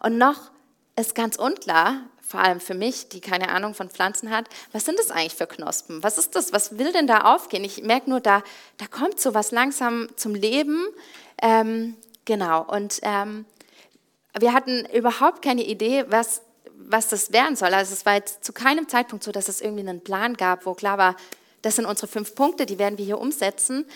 Und 0.00 0.18
noch 0.18 0.50
ist 0.96 1.14
ganz 1.14 1.36
unklar, 1.36 2.02
vor 2.20 2.40
allem 2.40 2.60
für 2.60 2.74
mich, 2.74 3.08
die 3.08 3.20
keine 3.20 3.48
Ahnung 3.48 3.74
von 3.74 3.90
Pflanzen 3.90 4.30
hat, 4.30 4.48
was 4.72 4.84
sind 4.84 4.98
das 4.98 5.10
eigentlich 5.10 5.34
für 5.34 5.46
Knospen? 5.46 6.02
Was 6.02 6.16
ist 6.16 6.36
das? 6.36 6.52
Was 6.52 6.78
will 6.78 6.92
denn 6.92 7.06
da 7.08 7.22
aufgehen? 7.22 7.64
Ich 7.64 7.82
merke 7.82 8.08
nur, 8.08 8.20
da, 8.20 8.42
da 8.76 8.86
kommt 8.86 9.18
so 9.18 9.34
was 9.34 9.50
langsam 9.50 10.08
zum 10.14 10.34
Leben. 10.34 10.86
Ähm, 11.42 11.96
genau. 12.26 12.62
Und 12.62 13.00
ähm, 13.02 13.46
wir 14.38 14.52
hatten 14.52 14.86
überhaupt 14.94 15.42
keine 15.42 15.64
Idee, 15.64 16.04
was, 16.08 16.42
was 16.76 17.08
das 17.08 17.32
werden 17.32 17.56
soll. 17.56 17.74
Also 17.74 17.94
es 17.94 18.06
war 18.06 18.14
jetzt 18.14 18.44
zu 18.44 18.52
keinem 18.52 18.88
Zeitpunkt 18.88 19.24
so, 19.24 19.32
dass 19.32 19.48
es 19.48 19.60
irgendwie 19.60 19.88
einen 19.88 20.04
Plan 20.04 20.34
gab, 20.34 20.66
wo 20.66 20.74
klar 20.74 20.98
war, 20.98 21.16
das 21.62 21.76
sind 21.76 21.86
unsere 21.86 22.06
fünf 22.06 22.34
Punkte, 22.34 22.66
die 22.66 22.78
werden 22.78 22.98
wir 22.98 23.04
hier 23.04 23.18
umsetzen. 23.18 23.86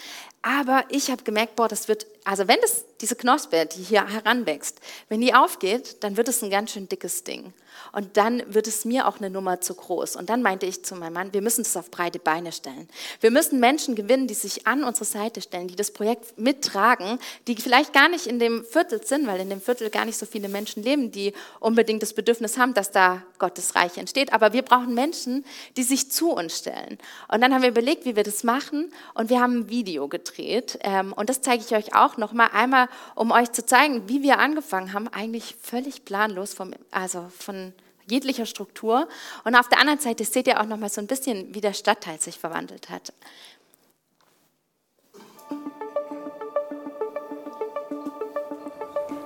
Aber 0.46 0.84
ich 0.90 1.10
habe 1.10 1.22
gemerkt, 1.22 1.56
boah, 1.56 1.68
das 1.68 1.88
wird, 1.88 2.06
also 2.22 2.46
wenn 2.46 2.60
das, 2.60 2.84
diese 3.00 3.16
Knospe, 3.16 3.64
die 3.64 3.82
hier 3.82 4.06
heranwächst, 4.06 4.78
wenn 5.08 5.22
die 5.22 5.32
aufgeht, 5.32 6.04
dann 6.04 6.18
wird 6.18 6.28
es 6.28 6.42
ein 6.42 6.50
ganz 6.50 6.72
schön 6.72 6.86
dickes 6.86 7.24
Ding. 7.24 7.54
Und 7.92 8.16
dann 8.16 8.42
wird 8.52 8.66
es 8.66 8.84
mir 8.84 9.08
auch 9.08 9.18
eine 9.18 9.30
Nummer 9.30 9.60
zu 9.60 9.74
groß. 9.74 10.16
Und 10.16 10.28
dann 10.28 10.42
meinte 10.42 10.66
ich 10.66 10.84
zu 10.84 10.96
meinem 10.96 11.14
Mann, 11.14 11.32
wir 11.32 11.42
müssen 11.42 11.62
es 11.62 11.76
auf 11.76 11.90
breite 11.90 12.18
Beine 12.18 12.52
stellen. 12.52 12.88
Wir 13.20 13.30
müssen 13.30 13.58
Menschen 13.58 13.94
gewinnen, 13.94 14.26
die 14.26 14.34
sich 14.34 14.66
an 14.66 14.84
unsere 14.84 15.06
Seite 15.06 15.40
stellen, 15.40 15.68
die 15.68 15.76
das 15.76 15.92
Projekt 15.92 16.38
mittragen, 16.38 17.18
die 17.46 17.56
vielleicht 17.56 17.92
gar 17.92 18.08
nicht 18.08 18.26
in 18.26 18.38
dem 18.38 18.64
Viertel 18.64 19.04
sind, 19.04 19.26
weil 19.26 19.40
in 19.40 19.48
dem 19.50 19.60
Viertel 19.60 19.90
gar 19.90 20.04
nicht 20.04 20.18
so 20.18 20.26
viele 20.26 20.48
Menschen 20.48 20.82
leben, 20.82 21.10
die 21.10 21.32
unbedingt 21.60 22.02
das 22.02 22.12
Bedürfnis 22.12 22.58
haben, 22.58 22.74
dass 22.74 22.90
da 22.90 23.22
Gottes 23.38 23.74
Reich 23.74 23.96
entsteht. 23.96 24.32
Aber 24.32 24.52
wir 24.52 24.62
brauchen 24.62 24.94
Menschen, 24.94 25.44
die 25.76 25.84
sich 25.84 26.10
zu 26.10 26.32
uns 26.32 26.58
stellen. 26.58 26.98
Und 27.28 27.40
dann 27.40 27.54
haben 27.54 27.62
wir 27.62 27.70
überlegt, 27.70 28.04
wie 28.04 28.16
wir 28.16 28.24
das 28.24 28.44
machen. 28.44 28.92
Und 29.14 29.30
wir 29.30 29.40
haben 29.40 29.60
ein 29.60 29.68
Video 29.70 30.08
gedreht. 30.08 30.33
Ähm, 30.38 31.12
und 31.12 31.28
das 31.28 31.40
zeige 31.40 31.62
ich 31.66 31.74
euch 31.74 31.94
auch 31.94 32.16
noch 32.16 32.32
mal 32.32 32.48
einmal, 32.52 32.88
um 33.14 33.30
euch 33.30 33.52
zu 33.52 33.64
zeigen, 33.64 34.08
wie 34.08 34.22
wir 34.22 34.38
angefangen 34.38 34.92
haben, 34.92 35.08
eigentlich 35.08 35.56
völlig 35.60 36.04
planlos 36.04 36.54
vom, 36.54 36.72
also 36.90 37.26
von 37.38 37.72
jeglicher 38.06 38.46
Struktur. 38.46 39.08
Und 39.44 39.54
auf 39.54 39.68
der 39.68 39.80
anderen 39.80 40.00
Seite 40.00 40.24
seht 40.24 40.46
ihr 40.46 40.60
auch 40.60 40.66
noch 40.66 40.78
mal 40.78 40.88
so 40.88 41.00
ein 41.00 41.06
bisschen, 41.06 41.54
wie 41.54 41.60
der 41.60 41.72
Stadtteil 41.72 42.20
sich 42.20 42.38
verwandelt 42.38 42.90
hat. 42.90 43.12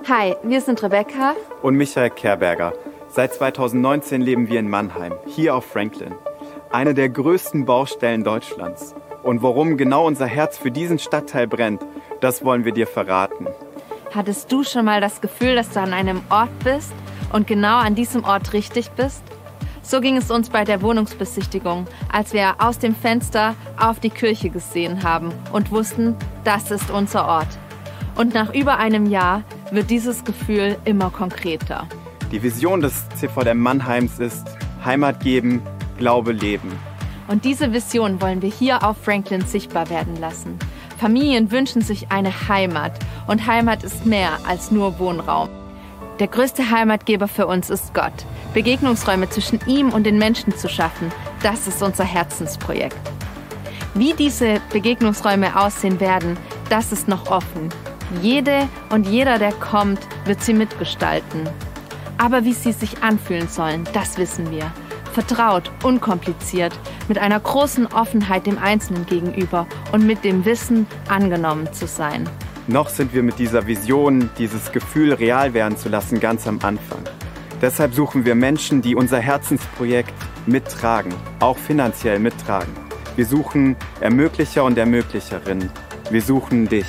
Hi, 0.07 0.35
wir 0.41 0.61
sind 0.61 0.81
Rebecca 0.81 1.35
und 1.61 1.75
Michael 1.75 2.09
Kerberger. 2.09 2.73
Seit 3.09 3.33
2019 3.33 4.21
leben 4.21 4.47
wir 4.49 4.59
in 4.59 4.69
Mannheim, 4.69 5.13
hier 5.27 5.55
auf 5.55 5.65
Franklin, 5.65 6.15
eine 6.71 6.93
der 6.93 7.09
größten 7.09 7.65
Baustellen 7.65 8.23
Deutschlands. 8.23 8.95
Und 9.23 9.41
warum 9.41 9.77
genau 9.77 10.05
unser 10.05 10.27
Herz 10.27 10.57
für 10.57 10.71
diesen 10.71 10.99
Stadtteil 10.99 11.47
brennt, 11.47 11.81
das 12.21 12.43
wollen 12.43 12.65
wir 12.65 12.71
dir 12.71 12.87
verraten. 12.87 13.47
Hattest 14.13 14.51
du 14.51 14.63
schon 14.63 14.85
mal 14.85 15.01
das 15.01 15.21
Gefühl, 15.21 15.55
dass 15.55 15.69
du 15.69 15.79
an 15.79 15.93
einem 15.93 16.21
Ort 16.29 16.49
bist, 16.63 16.93
und 17.31 17.47
genau 17.47 17.77
an 17.77 17.95
diesem 17.95 18.23
Ort 18.23 18.53
richtig 18.53 18.91
bist? 18.91 19.23
So 19.81 20.01
ging 20.01 20.17
es 20.17 20.29
uns 20.29 20.49
bei 20.49 20.63
der 20.63 20.81
Wohnungsbesichtigung, 20.81 21.87
als 22.11 22.33
wir 22.33 22.55
aus 22.59 22.77
dem 22.77 22.95
Fenster 22.95 23.55
auf 23.79 23.99
die 23.99 24.11
Kirche 24.11 24.49
gesehen 24.49 25.03
haben 25.03 25.31
und 25.51 25.71
wussten, 25.71 26.15
das 26.43 26.69
ist 26.69 26.91
unser 26.91 27.27
Ort. 27.27 27.47
Und 28.15 28.33
nach 28.33 28.53
über 28.53 28.77
einem 28.77 29.07
Jahr 29.07 29.43
wird 29.71 29.89
dieses 29.89 30.23
Gefühl 30.23 30.77
immer 30.85 31.09
konkreter. 31.09 31.87
Die 32.31 32.43
Vision 32.43 32.81
des 32.81 33.07
CVM 33.15 33.57
Mannheims 33.57 34.19
ist 34.19 34.45
Heimat 34.85 35.21
geben, 35.21 35.61
Glaube 35.97 36.31
leben. 36.31 36.71
Und 37.29 37.45
diese 37.45 37.71
Vision 37.73 38.19
wollen 38.21 38.41
wir 38.41 38.49
hier 38.49 38.83
auf 38.83 38.97
Franklin 39.03 39.45
sichtbar 39.45 39.89
werden 39.91 40.19
lassen. 40.19 40.57
Familien 40.97 41.51
wünschen 41.51 41.83
sich 41.83 42.11
eine 42.11 42.49
Heimat 42.49 42.93
und 43.27 43.45
Heimat 43.45 43.83
ist 43.83 44.07
mehr 44.07 44.39
als 44.47 44.71
nur 44.71 44.97
Wohnraum. 44.97 45.47
Der 46.17 46.27
größte 46.27 46.71
Heimatgeber 46.71 47.27
für 47.27 47.45
uns 47.45 47.69
ist 47.69 47.93
Gott. 47.93 48.25
Begegnungsräume 48.55 49.29
zwischen 49.29 49.59
ihm 49.67 49.91
und 49.91 50.05
den 50.05 50.17
Menschen 50.17 50.57
zu 50.57 50.67
schaffen, 50.67 51.11
das 51.43 51.67
ist 51.67 51.83
unser 51.83 52.03
Herzensprojekt. 52.03 52.97
Wie 53.93 54.13
diese 54.13 54.59
Begegnungsräume 54.73 55.55
aussehen 55.55 55.99
werden, 55.99 56.35
das 56.69 56.91
ist 56.91 57.07
noch 57.07 57.29
offen. 57.29 57.69
Jede 58.23 58.67
und 58.89 59.07
jeder, 59.07 59.37
der 59.37 59.53
kommt, 59.53 59.99
wird 60.25 60.41
sie 60.41 60.53
mitgestalten. 60.53 61.47
Aber 62.17 62.43
wie 62.43 62.53
sie 62.53 62.71
sich 62.71 63.03
anfühlen 63.03 63.47
sollen, 63.47 63.87
das 63.93 64.17
wissen 64.17 64.49
wir. 64.49 64.71
Vertraut, 65.19 65.69
unkompliziert, 65.83 66.71
mit 67.09 67.17
einer 67.17 67.41
großen 67.41 67.87
Offenheit 67.87 68.45
dem 68.45 68.57
Einzelnen 68.57 69.05
gegenüber 69.05 69.67
und 69.91 70.07
mit 70.07 70.23
dem 70.23 70.45
Wissen, 70.45 70.87
angenommen 71.09 71.73
zu 71.73 71.87
sein. 71.87 72.29
Noch 72.67 72.87
sind 72.87 73.13
wir 73.13 73.21
mit 73.21 73.37
dieser 73.37 73.67
Vision, 73.67 74.29
dieses 74.37 74.71
Gefühl 74.71 75.11
real 75.11 75.53
werden 75.53 75.77
zu 75.77 75.89
lassen, 75.89 76.21
ganz 76.21 76.47
am 76.47 76.57
Anfang. 76.63 77.03
Deshalb 77.61 77.93
suchen 77.93 78.23
wir 78.23 78.33
Menschen, 78.33 78.81
die 78.81 78.95
unser 78.95 79.19
Herzensprojekt 79.19 80.13
mittragen, 80.45 81.13
auch 81.41 81.57
finanziell 81.57 82.19
mittragen. 82.19 82.73
Wir 83.17 83.25
suchen 83.25 83.75
Ermöglicher 83.99 84.63
und 84.63 84.77
Ermöglicherinnen. 84.77 85.69
Wir 86.09 86.21
suchen 86.21 86.69
dich. 86.69 86.87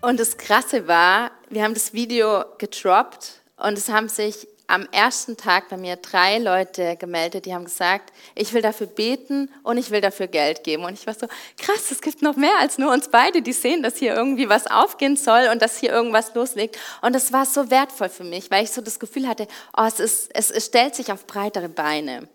Und 0.00 0.18
das 0.18 0.38
Krasse 0.38 0.88
war, 0.88 1.30
wir 1.50 1.62
haben 1.62 1.74
das 1.74 1.92
Video 1.92 2.46
gedroppt 2.56 3.43
und 3.64 3.78
es 3.78 3.88
haben 3.88 4.08
sich 4.08 4.46
am 4.66 4.88
ersten 4.92 5.36
Tag 5.36 5.68
bei 5.68 5.76
mir 5.76 5.96
drei 5.96 6.38
Leute 6.38 6.96
gemeldet, 6.96 7.44
die 7.44 7.54
haben 7.54 7.64
gesagt, 7.64 8.12
ich 8.34 8.52
will 8.54 8.62
dafür 8.62 8.86
beten 8.86 9.50
und 9.62 9.76
ich 9.76 9.90
will 9.90 10.00
dafür 10.00 10.26
Geld 10.26 10.64
geben. 10.64 10.84
Und 10.84 10.94
ich 10.94 11.06
war 11.06 11.14
so, 11.14 11.26
krass, 11.58 11.90
es 11.90 12.00
gibt 12.00 12.22
noch 12.22 12.36
mehr 12.36 12.58
als 12.60 12.78
nur 12.78 12.92
uns 12.92 13.08
beide, 13.08 13.42
die 13.42 13.52
sehen, 13.52 13.82
dass 13.82 13.98
hier 13.98 14.14
irgendwie 14.14 14.48
was 14.48 14.66
aufgehen 14.66 15.16
soll 15.16 15.48
und 15.52 15.60
dass 15.60 15.78
hier 15.78 15.92
irgendwas 15.92 16.34
loslegt. 16.34 16.78
Und 17.02 17.14
das 17.14 17.32
war 17.32 17.44
so 17.44 17.70
wertvoll 17.70 18.08
für 18.08 18.24
mich, 18.24 18.50
weil 18.50 18.64
ich 18.64 18.70
so 18.70 18.80
das 18.80 18.98
Gefühl 18.98 19.28
hatte, 19.28 19.46
oh, 19.76 19.84
es, 19.84 20.00
ist, 20.00 20.30
es, 20.32 20.50
es 20.50 20.66
stellt 20.66 20.94
sich 20.94 21.12
auf 21.12 21.26
breitere 21.26 21.68
Beine. 21.68 22.26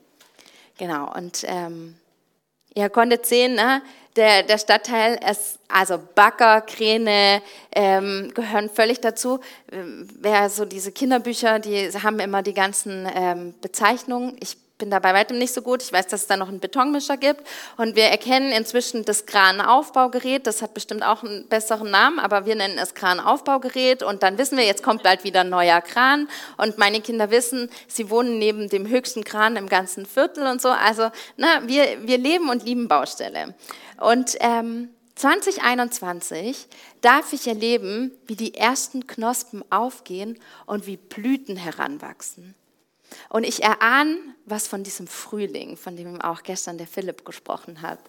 Genau, 0.77 1.11
und 1.13 1.43
ähm, 1.47 1.95
ihr 2.73 2.89
konntet 2.89 3.25
sehen, 3.25 3.55
ne, 3.55 3.81
der, 4.15 4.43
der 4.43 4.57
Stadtteil, 4.57 5.19
ist, 5.29 5.59
also 5.67 5.99
Bagger, 6.15 6.61
Kräne 6.61 7.41
ähm, 7.71 8.31
gehören 8.33 8.69
völlig 8.69 8.99
dazu. 8.99 9.39
Ähm, 9.71 10.07
wer 10.19 10.49
so 10.49 10.65
diese 10.65 10.91
Kinderbücher, 10.91 11.59
die 11.59 11.89
haben 11.91 12.19
immer 12.19 12.41
die 12.41 12.53
ganzen 12.53 13.07
ähm, 13.13 13.53
Bezeichnungen. 13.61 14.35
Ich 14.39 14.57
bin 14.79 14.89
da 14.89 14.97
bei 14.97 15.13
weitem 15.13 15.37
nicht 15.37 15.53
so 15.53 15.61
gut. 15.61 15.83
Ich 15.83 15.93
weiß, 15.93 16.07
dass 16.07 16.21
es 16.21 16.27
da 16.27 16.37
noch 16.37 16.47
einen 16.47 16.59
Betonmischer 16.59 17.17
gibt. 17.17 17.43
Und 17.77 17.95
wir 17.95 18.05
erkennen 18.05 18.51
inzwischen 18.51 19.05
das 19.05 19.27
Kranaufbaugerät. 19.27 20.47
Das 20.47 20.63
hat 20.63 20.73
bestimmt 20.73 21.03
auch 21.03 21.23
einen 21.23 21.47
besseren 21.47 21.91
Namen, 21.91 22.17
aber 22.17 22.47
wir 22.47 22.55
nennen 22.55 22.79
es 22.79 22.95
Kranaufbaugerät. 22.95 24.01
Und 24.01 24.23
dann 24.23 24.39
wissen 24.39 24.57
wir, 24.57 24.65
jetzt 24.65 24.81
kommt 24.81 25.03
bald 25.03 25.23
wieder 25.23 25.41
ein 25.41 25.49
neuer 25.49 25.81
Kran. 25.81 26.27
Und 26.57 26.79
meine 26.79 27.01
Kinder 27.01 27.29
wissen, 27.29 27.69
sie 27.87 28.09
wohnen 28.09 28.39
neben 28.39 28.69
dem 28.69 28.87
höchsten 28.87 29.23
Kran 29.23 29.55
im 29.57 29.69
ganzen 29.69 30.07
Viertel 30.07 30.47
und 30.47 30.61
so. 30.61 30.69
Also 30.69 31.11
na, 31.37 31.67
wir, 31.67 32.07
wir 32.07 32.17
leben 32.17 32.49
und 32.49 32.63
lieben 32.63 32.87
Baustelle. 32.87 33.53
Und 33.99 34.37
ähm, 34.39 34.89
2021 35.15 36.67
darf 37.01 37.33
ich 37.33 37.45
erleben, 37.47 38.11
wie 38.27 38.37
die 38.37 38.55
ersten 38.55 39.05
Knospen 39.05 39.69
aufgehen 39.69 40.39
und 40.65 40.87
wie 40.87 40.95
Blüten 40.95 41.57
heranwachsen. 41.57 42.55
Und 43.29 43.43
ich 43.43 43.63
erahne 43.63 44.17
was 44.45 44.67
von 44.67 44.83
diesem 44.83 45.07
Frühling, 45.07 45.77
von 45.77 45.95
dem 45.95 46.21
auch 46.21 46.43
gestern 46.43 46.77
der 46.77 46.87
Philipp 46.87 47.25
gesprochen 47.25 47.81
hat. 47.81 47.99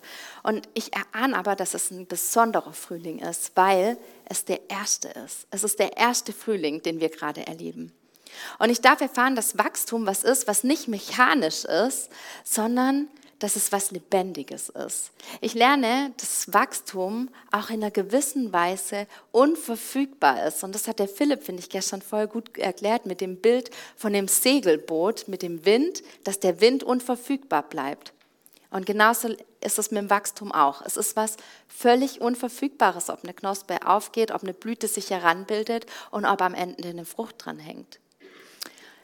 Und 0.43 0.69
ich 0.75 0.93
erahne 0.95 1.37
aber, 1.37 1.55
dass 1.55 1.75
es 1.75 1.91
ein 1.91 2.07
besonderer 2.07 2.73
Frühling 2.73 3.19
ist, 3.19 3.53
weil 3.55 3.99
es 4.25 4.45
der 4.45 4.71
erste 4.71 5.09
ist. 5.09 5.47
Es 5.51 5.65
ist 5.65 5.79
der 5.79 5.97
erste 5.97 6.33
Frühling, 6.33 6.83
den 6.83 7.01
wir 7.01 7.11
gerade 7.11 7.47
erleben. 7.47 7.93
Und 8.59 8.71
ich 8.71 8.81
darf 8.81 9.01
erfahren, 9.01 9.37
dass 9.37 9.59
Wachstum 9.59 10.07
was 10.07 10.23
ist, 10.23 10.47
was 10.47 10.65
nicht 10.65 10.89
mechanisch 10.89 11.65
ist, 11.65 12.11
sondern 12.45 13.09
dass 13.41 13.57
es 13.57 13.73
was 13.73 13.91
Lebendiges 13.91 14.69
ist. 14.69 15.11
Ich 15.41 15.55
lerne, 15.55 16.13
dass 16.19 16.53
Wachstum 16.53 17.29
auch 17.51 17.71
in 17.71 17.83
einer 17.83 17.91
gewissen 17.91 18.53
Weise 18.53 19.07
unverfügbar 19.33 20.47
ist. 20.47 20.63
Und 20.63 20.75
das 20.75 20.87
hat 20.87 20.99
der 21.01 21.09
Philipp, 21.09 21.43
finde 21.43 21.61
ich, 21.61 21.71
gestern 21.71 22.03
voll 22.03 22.29
gut 22.29 22.57
erklärt 22.57 23.07
mit 23.07 23.21
dem 23.21 23.41
Bild 23.41 23.71
von 23.97 24.13
dem 24.13 24.29
Segelboot, 24.29 25.27
mit 25.27 25.43
dem 25.43 25.65
Wind, 25.65 26.03
dass 26.23 26.39
der 26.39 26.61
Wind 26.61 26.85
unverfügbar 26.85 27.63
bleibt. 27.63 28.13
Und 28.71 28.87
genauso 28.87 29.29
ist 29.61 29.79
es 29.79 29.91
mit 29.91 30.01
dem 30.01 30.11
Wachstum 30.11 30.53
auch. 30.53 30.83
Es 30.83 30.97
ist 30.97 31.17
was 31.17 31.37
völlig 31.67 32.21
Unverfügbares, 32.21 33.11
ob 33.11 33.25
eine 33.25 33.35
Knospe 33.35 33.87
aufgeht, 33.87 34.31
ob 34.31 34.43
eine 34.43 34.55
Blüte 34.55 34.87
sich 34.87 35.11
heranbildet 35.11 35.87
und 36.11 36.25
ob 36.25 36.41
am 36.43 36.55
Ende 36.55 36.89
eine 36.89 37.05
Frucht 37.05 37.45
dran 37.45 37.59
hängt. 37.59 37.99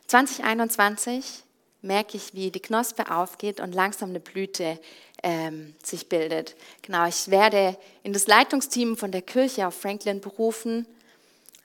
2021 0.07 1.43
merke 1.87 2.17
ich, 2.17 2.35
wie 2.35 2.51
die 2.51 2.61
Knospe 2.61 3.11
aufgeht 3.11 3.61
und 3.61 3.75
langsam 3.75 4.11
eine 4.11 4.21
Blüte 4.21 4.79
ähm, 5.23 5.75
sich 5.83 6.09
bildet. 6.09 6.57
Genau, 6.83 7.07
ich 7.07 7.31
werde 7.31 7.77
in 8.03 8.13
das 8.13 8.27
Leitungsteam 8.27 8.97
von 8.97 9.13
der 9.13 9.23
Kirche 9.23 9.67
auf 9.67 9.81
Franklin 9.81 10.21
berufen. 10.21 10.87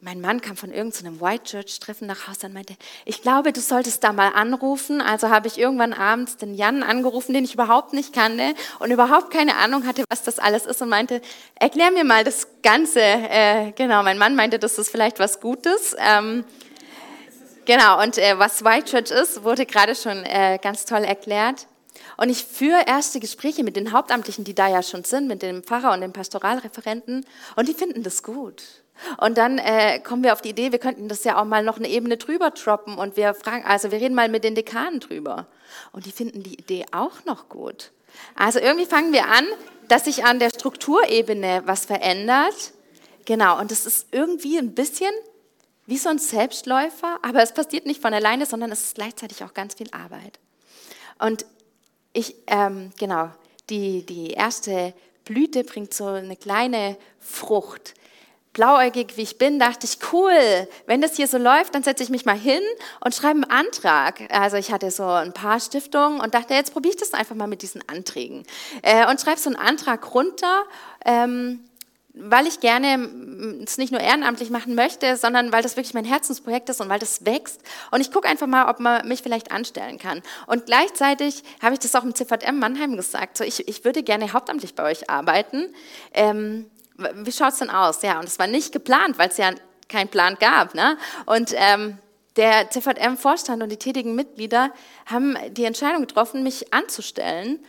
Mein 0.03 0.19
Mann 0.19 0.41
kam 0.41 0.57
von 0.57 0.71
irgendeinem 0.71 1.21
White 1.21 1.43
Church 1.43 1.79
Treffen 1.79 2.07
nach 2.07 2.27
Hause 2.27 2.47
und 2.47 2.53
meinte, 2.53 2.75
ich 3.05 3.21
glaube, 3.21 3.53
du 3.53 3.61
solltest 3.61 4.03
da 4.03 4.13
mal 4.13 4.29
anrufen. 4.29 4.99
Also 4.99 5.29
habe 5.29 5.47
ich 5.47 5.59
irgendwann 5.59 5.93
abends 5.93 6.37
den 6.37 6.55
Jan 6.55 6.81
angerufen, 6.81 7.33
den 7.33 7.43
ich 7.43 7.53
überhaupt 7.53 7.93
nicht 7.93 8.11
kannte 8.11 8.55
und 8.79 8.89
überhaupt 8.89 9.29
keine 9.29 9.57
Ahnung 9.57 9.85
hatte, 9.85 10.03
was 10.09 10.23
das 10.23 10.39
alles 10.39 10.65
ist 10.65 10.81
und 10.81 10.89
meinte, 10.89 11.21
erklär 11.53 11.91
mir 11.91 12.03
mal 12.03 12.23
das 12.23 12.47
Ganze. 12.63 12.99
Äh, 12.99 13.73
genau, 13.73 14.01
mein 14.01 14.17
Mann 14.17 14.35
meinte, 14.35 14.57
das 14.57 14.79
ist 14.79 14.89
vielleicht 14.89 15.19
was 15.19 15.39
Gutes. 15.39 15.95
Ähm, 15.99 16.45
Genau, 17.71 18.03
und 18.03 18.17
äh, 18.17 18.37
was 18.37 18.65
White 18.65 18.91
Church 18.91 19.11
ist, 19.11 19.45
wurde 19.45 19.65
gerade 19.65 19.95
schon 19.95 20.25
äh, 20.25 20.59
ganz 20.61 20.83
toll 20.83 21.05
erklärt. 21.05 21.67
Und 22.17 22.27
ich 22.27 22.43
führe 22.43 22.83
erste 22.85 23.21
Gespräche 23.21 23.63
mit 23.63 23.77
den 23.77 23.93
Hauptamtlichen, 23.93 24.43
die 24.43 24.53
da 24.53 24.67
ja 24.67 24.83
schon 24.83 25.05
sind, 25.05 25.29
mit 25.29 25.41
dem 25.41 25.63
Pfarrer 25.63 25.93
und 25.93 26.01
dem 26.01 26.11
Pastoralreferenten, 26.11 27.25
und 27.55 27.67
die 27.69 27.73
finden 27.73 28.03
das 28.03 28.23
gut. 28.23 28.61
Und 29.19 29.37
dann 29.37 29.57
äh, 29.57 29.99
kommen 29.99 30.21
wir 30.21 30.33
auf 30.33 30.41
die 30.41 30.49
Idee, 30.49 30.73
wir 30.73 30.79
könnten 30.79 31.07
das 31.07 31.23
ja 31.23 31.39
auch 31.41 31.45
mal 31.45 31.63
noch 31.63 31.77
eine 31.77 31.87
Ebene 31.87 32.17
drüber 32.17 32.49
droppen 32.49 32.97
und 32.97 33.15
wir 33.15 33.33
fragen, 33.33 33.63
also 33.63 33.89
wir 33.89 34.01
reden 34.01 34.15
mal 34.15 34.27
mit 34.27 34.43
den 34.43 34.53
Dekanen 34.53 34.99
drüber. 34.99 35.47
Und 35.93 36.05
die 36.05 36.11
finden 36.11 36.43
die 36.43 36.55
Idee 36.55 36.85
auch 36.91 37.23
noch 37.23 37.47
gut. 37.47 37.91
Also 38.35 38.59
irgendwie 38.59 38.85
fangen 38.85 39.13
wir 39.13 39.29
an, 39.29 39.45
dass 39.87 40.03
sich 40.03 40.25
an 40.25 40.39
der 40.39 40.49
Strukturebene 40.49 41.61
was 41.67 41.85
verändert. 41.85 42.73
Genau, 43.23 43.57
und 43.61 43.71
das 43.71 43.85
ist 43.85 44.07
irgendwie 44.11 44.57
ein 44.57 44.75
bisschen 44.75 45.13
wie 45.85 45.97
so 45.97 46.09
ein 46.09 46.19
Selbstläufer, 46.19 47.19
aber 47.21 47.41
es 47.41 47.53
passiert 47.53 47.85
nicht 47.85 48.01
von 48.01 48.13
alleine, 48.13 48.45
sondern 48.45 48.71
es 48.71 48.83
ist 48.83 48.95
gleichzeitig 48.95 49.43
auch 49.43 49.53
ganz 49.53 49.75
viel 49.75 49.89
Arbeit. 49.91 50.39
Und 51.19 51.45
ich, 52.13 52.35
ähm, 52.47 52.91
genau, 52.99 53.29
die, 53.69 54.05
die 54.05 54.31
erste 54.31 54.93
Blüte 55.25 55.63
bringt 55.63 55.93
so 55.93 56.05
eine 56.05 56.35
kleine 56.35 56.97
Frucht. 57.19 57.93
Blauäugig 58.53 59.15
wie 59.15 59.21
ich 59.21 59.37
bin, 59.37 59.59
dachte 59.59 59.87
ich, 59.87 59.99
cool, 60.11 60.67
wenn 60.85 60.99
das 60.99 61.15
hier 61.15 61.27
so 61.27 61.37
läuft, 61.37 61.73
dann 61.73 61.83
setze 61.83 62.03
ich 62.03 62.09
mich 62.09 62.25
mal 62.25 62.37
hin 62.37 62.61
und 62.99 63.15
schreibe 63.15 63.35
einen 63.35 63.43
Antrag. 63.45 64.23
Also 64.29 64.57
ich 64.57 64.73
hatte 64.73 64.91
so 64.91 65.05
ein 65.05 65.31
paar 65.31 65.61
Stiftungen 65.61 66.19
und 66.19 66.33
dachte, 66.33 66.53
jetzt 66.53 66.73
probiere 66.73 66.93
ich 66.93 66.99
das 66.99 67.13
einfach 67.13 67.35
mal 67.35 67.47
mit 67.47 67.61
diesen 67.61 67.81
Anträgen. 67.87 68.45
Äh, 68.81 69.09
und 69.09 69.21
schreibe 69.21 69.39
so 69.39 69.49
einen 69.49 69.55
Antrag 69.55 70.13
runter. 70.13 70.63
Ähm, 71.05 71.61
weil 72.13 72.45
ich 72.45 72.59
gerne 72.59 73.09
es 73.63 73.77
nicht 73.77 73.91
nur 73.91 74.01
ehrenamtlich 74.01 74.49
machen 74.49 74.75
möchte, 74.75 75.15
sondern 75.15 75.51
weil 75.51 75.63
das 75.63 75.77
wirklich 75.77 75.93
mein 75.93 76.05
Herzensprojekt 76.05 76.69
ist 76.69 76.81
und 76.81 76.89
weil 76.89 76.99
das 76.99 77.25
wächst. 77.25 77.61
Und 77.91 78.01
ich 78.01 78.11
gucke 78.11 78.27
einfach 78.27 78.47
mal, 78.47 78.69
ob 78.69 78.79
man 78.79 79.07
mich 79.07 79.21
vielleicht 79.21 79.51
anstellen 79.51 79.97
kann. 79.97 80.21
Und 80.47 80.65
gleichzeitig 80.65 81.43
habe 81.61 81.73
ich 81.73 81.79
das 81.79 81.95
auch 81.95 82.03
im 82.03 82.13
CVM 82.13 82.59
Mannheim 82.59 82.97
gesagt. 82.97 83.37
So, 83.37 83.43
ich, 83.43 83.67
ich 83.67 83.85
würde 83.85 84.03
gerne 84.03 84.33
hauptamtlich 84.33 84.75
bei 84.75 84.83
euch 84.83 85.09
arbeiten. 85.09 85.73
Ähm, 86.13 86.69
wie 86.97 87.29
es 87.29 87.57
denn 87.57 87.69
aus? 87.69 88.01
Ja, 88.01 88.19
und 88.19 88.25
es 88.25 88.37
war 88.37 88.47
nicht 88.47 88.73
geplant, 88.73 89.17
weil 89.17 89.29
es 89.29 89.37
ja 89.37 89.51
keinen 89.87 90.09
Plan 90.09 90.37
gab. 90.39 90.75
Ne? 90.75 90.97
Und 91.25 91.53
ähm, 91.55 91.97
der 92.35 92.69
CVM-Vorstand 92.69 93.63
und 93.63 93.69
die 93.69 93.77
tätigen 93.77 94.15
Mitglieder 94.15 94.71
haben 95.05 95.37
die 95.51 95.65
Entscheidung 95.65 96.01
getroffen, 96.01 96.43
mich 96.43 96.73
anzustellen 96.73 97.59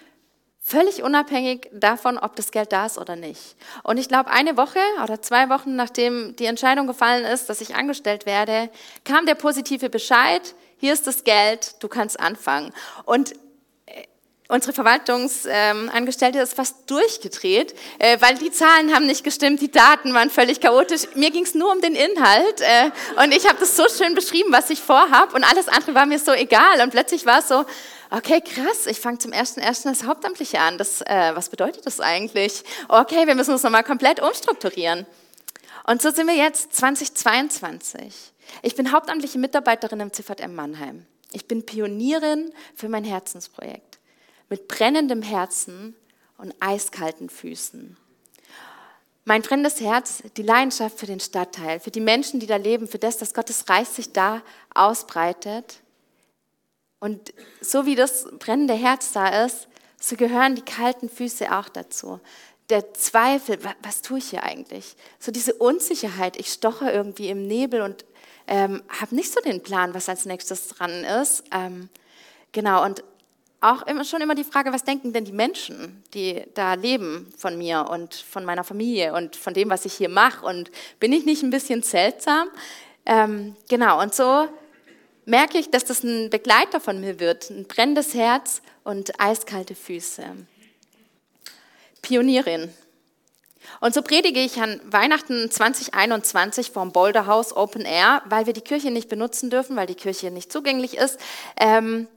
Völlig 0.65 1.03
unabhängig 1.03 1.69
davon, 1.73 2.17
ob 2.17 2.37
das 2.37 2.53
Geld 2.53 2.73
da 2.73 2.87
ist 2.87 2.97
oder 2.97 3.17
nicht. 3.17 3.57
Und 3.83 3.99
ich 3.99 4.07
glaube, 4.07 4.31
eine 4.31 4.57
Woche 4.57 4.79
oder 5.03 5.21
zwei 5.21 5.49
Wochen 5.49 5.75
nachdem 5.75 6.37
die 6.37 6.47
Entscheidung 6.47 6.87
gefallen 6.87 7.25
ist, 7.25 7.49
dass 7.49 7.61
ich 7.61 7.75
angestellt 7.75 8.27
werde, 8.27 8.71
kam 9.05 9.27
der 9.27 9.35
positive 9.35 9.91
Bescheid, 9.91 10.55
hier 10.79 10.93
ist 10.93 11.09
das 11.09 11.25
Geld, 11.25 11.83
du 11.83 11.89
kannst 11.89 12.19
anfangen. 12.21 12.73
Und 13.05 13.33
äh, 13.87 14.05
unsere 14.49 14.73
Verwaltungsangestellte 14.73 16.39
ist 16.39 16.55
fast 16.55 16.89
durchgedreht, 16.89 17.75
äh, 17.99 18.19
weil 18.21 18.39
die 18.39 18.53
Zahlen 18.53 18.95
haben 18.95 19.07
nicht 19.07 19.25
gestimmt, 19.25 19.61
die 19.61 19.71
Daten 19.71 20.15
waren 20.15 20.31
völlig 20.31 20.61
chaotisch. 20.61 21.09
Mir 21.17 21.33
ging 21.33 21.43
es 21.43 21.57
nur 21.57 21.73
um 21.73 21.81
den 21.81 21.97
Inhalt 21.97 22.61
äh, 22.61 22.91
und 23.23 23.35
ich 23.35 23.49
habe 23.49 23.59
das 23.59 23.77
so 23.77 23.85
schön 23.89 24.15
beschrieben, 24.15 24.53
was 24.53 24.71
ich 24.71 24.81
vorhab 24.81 25.35
und 25.35 25.43
alles 25.43 25.67
andere 25.67 25.97
war 25.97 26.07
mir 26.07 26.21
so 26.21 26.33
egal. 26.33 26.81
Und 26.83 26.91
plötzlich 26.91 27.27
war 27.27 27.41
es 27.41 27.49
so, 27.49 27.65
okay, 28.13 28.41
krass, 28.41 28.87
ich 28.87 29.01
fange 29.01 29.19
zum 29.19 29.33
ersten 29.33 29.61
ersten 29.61 29.89
als 29.89 30.05
Hauptamtliche 30.05 30.61
an. 30.61 30.79
Das, 30.79 31.01
äh, 31.03 31.33
was 31.35 31.49
bedeutet 31.49 31.87
das 31.87 32.01
eigentlich? 32.01 32.63
Okay, 32.89 33.27
wir 33.27 33.35
müssen 33.35 33.53
uns 33.53 33.63
nochmal 33.63 33.85
komplett 33.85 34.21
umstrukturieren. 34.21 35.07
Und 35.85 36.01
so 36.03 36.11
sind 36.11 36.29
wir 36.29 36.37
jetzt 36.37 36.75
2022. 36.75 38.33
Ich 38.63 38.77
bin 38.77 38.93
hauptamtliche 38.93 39.39
Mitarbeiterin 39.39 40.01
im 40.01 40.13
CVM 40.13 40.55
Mannheim. 40.55 41.07
Ich 41.33 41.49
bin 41.49 41.65
Pionierin 41.65 42.53
für 42.75 42.89
mein 42.89 43.05
Herzensprojekt. 43.05 43.99
Mit 44.49 44.69
brennendem 44.69 45.23
Herzen 45.23 45.97
und 46.37 46.55
eiskalten 46.61 47.31
Füßen. 47.31 47.97
Mein 49.25 49.43
brennendes 49.43 49.81
Herz, 49.81 50.23
die 50.37 50.43
Leidenschaft 50.43 50.99
für 50.99 51.07
den 51.07 51.21
Stadtteil, 51.21 51.81
für 51.81 51.93
die 51.93 52.01
Menschen, 52.01 52.41
die 52.41 52.47
da 52.47 52.57
leben, 52.57 52.89
für 52.89 52.99
das, 52.99 53.19
dass 53.19 53.35
Gottes 53.35 53.69
Reich 53.69 53.89
sich 53.89 54.13
da 54.13 54.43
ausbreitet. 54.75 55.77
Und 57.03 57.35
so 57.61 57.85
wie 57.85 57.97
das 57.97 58.29
brennende 58.39 58.75
Herz 58.75 59.11
da 59.11 59.45
ist, 59.45 59.67
so 60.01 60.15
gehören 60.15 60.55
die 60.55 60.63
kalten 60.63 61.09
Füße 61.09 61.53
auch 61.53 61.69
dazu. 61.69 62.21
Der 62.71 62.95
Zweifel, 62.95 63.59
was 63.83 64.03
tue 64.03 64.19
ich 64.19 64.31
hier 64.31 64.45
eigentlich? 64.45 64.95
So 65.19 65.33
diese 65.33 65.55
Unsicherheit, 65.55 66.37
ich 66.37 66.53
stoche 66.53 66.89
irgendwie 66.89 67.29
im 67.29 67.45
Nebel 67.49 67.81
und 67.81 68.05
ähm, 68.47 68.85
habe 69.01 69.17
nicht 69.17 69.33
so 69.33 69.41
den 69.41 69.65
Plan, 69.65 69.95
was 69.95 70.09
als 70.09 70.27
nächstes 70.27 70.69
dran 70.69 71.03
ist. 71.03 71.43
Ähm, 71.51 71.89
genau, 72.53 72.85
und 72.85 73.03
auch 73.61 73.83
immer, 73.89 74.05
schon 74.05 74.21
immer 74.21 74.37
die 74.37 74.45
Frage, 74.45 74.73
was 74.73 74.85
denken 74.85 75.13
denn 75.13 75.25
die 75.25 75.33
Menschen, 75.33 76.05
die 76.15 76.45
da 76.55 76.75
leben 76.75 77.35
von 77.37 77.59
mir 77.59 77.89
und 77.91 78.15
von 78.15 78.45
meiner 78.45 78.63
Familie 78.63 79.13
und 79.13 79.35
von 79.35 79.55
dem, 79.55 79.71
was 79.71 79.87
ich 79.87 79.95
hier 79.95 80.09
mache? 80.09 80.47
Und 80.47 80.71
bin 81.01 81.13
ich 81.13 81.25
nicht 81.25 81.43
ein 81.43 81.51
bisschen 81.51 81.83
seltsam? 81.83 82.47
Ähm, 83.05 83.57
genau, 83.69 84.01
und 84.01 84.15
so 84.15 84.47
merke 85.25 85.59
ich, 85.59 85.71
dass 85.71 85.85
das 85.85 86.03
ein 86.03 86.31
Begleiter 86.31 86.81
von 86.81 87.01
mir 87.01 87.21
wird, 87.21 87.51
ein 87.51 87.67
brennendes 87.67 88.15
Herz 88.15 88.63
und 88.85 89.21
eiskalte 89.21 89.75
Füße. 89.75 90.25
Pionierin. 92.03 92.73
Und 93.81 93.95
so 93.95 94.03
predige 94.03 94.41
ich 94.41 94.61
an 94.61 94.81
Weihnachten 94.85 95.51
2021 95.51 96.73
vom 96.73 96.93
Boulderhaus 96.93 97.57
Open 97.57 97.83
Air, 97.83 98.23
weil 98.27 98.47
wir 98.47 98.53
die 98.53 98.61
Kirche 98.61 98.91
nicht 98.91 99.09
benutzen 99.09 99.51
dürfen, 99.51 99.77
weil 99.77 99.87
die 99.87 99.95
Kirche 99.95 100.31
nicht 100.31 100.53
zugänglich 100.53 100.97
ist. 100.97 101.19
Ähm, 101.57 102.09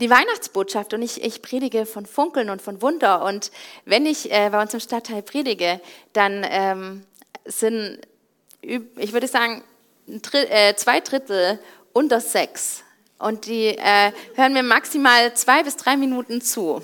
die 0.00 0.10
Weihnachtsbotschaft 0.10 0.92
und 0.92 1.02
ich, 1.02 1.22
ich 1.22 1.40
predige 1.40 1.86
von 1.86 2.04
Funkeln 2.04 2.50
und 2.50 2.60
von 2.60 2.82
Wunder. 2.82 3.24
Und 3.24 3.50
wenn 3.84 4.06
ich 4.06 4.30
äh, 4.32 4.50
bei 4.50 4.60
uns 4.60 4.74
im 4.74 4.80
Stadtteil 4.80 5.22
predige, 5.22 5.80
dann 6.12 6.44
ähm, 6.48 7.06
sind, 7.44 8.00
ich 8.60 9.12
würde 9.12 9.28
sagen, 9.28 9.62
äh, 10.32 10.74
zwei 10.74 11.00
Drittel 11.00 11.58
unter 11.94 12.20
sechs. 12.20 12.82
Und 13.18 13.46
die 13.46 13.68
äh, 13.68 14.12
hören 14.34 14.52
mir 14.52 14.62
maximal 14.62 15.32
zwei 15.34 15.62
bis 15.62 15.76
drei 15.76 15.96
Minuten 15.96 16.42
zu. 16.42 16.82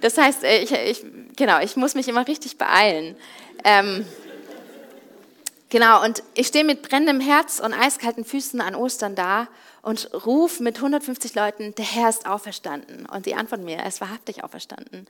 Das 0.00 0.16
heißt, 0.16 0.44
äh, 0.44 0.60
ich, 0.60 0.72
ich, 0.72 1.04
genau, 1.36 1.60
ich 1.60 1.76
muss 1.76 1.94
mich 1.94 2.08
immer 2.08 2.26
richtig 2.26 2.56
beeilen. 2.56 3.16
Ähm, 3.64 4.06
genau, 5.68 6.02
und 6.02 6.22
ich 6.34 6.46
stehe 6.46 6.64
mit 6.64 6.82
brennendem 6.82 7.20
Herz 7.20 7.60
und 7.60 7.74
eiskalten 7.74 8.24
Füßen 8.24 8.62
an 8.62 8.74
Ostern 8.74 9.14
da 9.14 9.48
und 9.82 10.10
ruf 10.24 10.60
mit 10.60 10.76
150 10.76 11.34
Leuten, 11.34 11.74
der 11.74 11.84
Herr 11.84 12.08
ist 12.08 12.26
auferstanden. 12.26 13.04
Und 13.06 13.26
die 13.26 13.34
antworten 13.34 13.64
mir, 13.64 13.76
er 13.76 13.86
ist 13.86 14.00
wahrhaftig 14.00 14.42
auferstanden. 14.42 15.06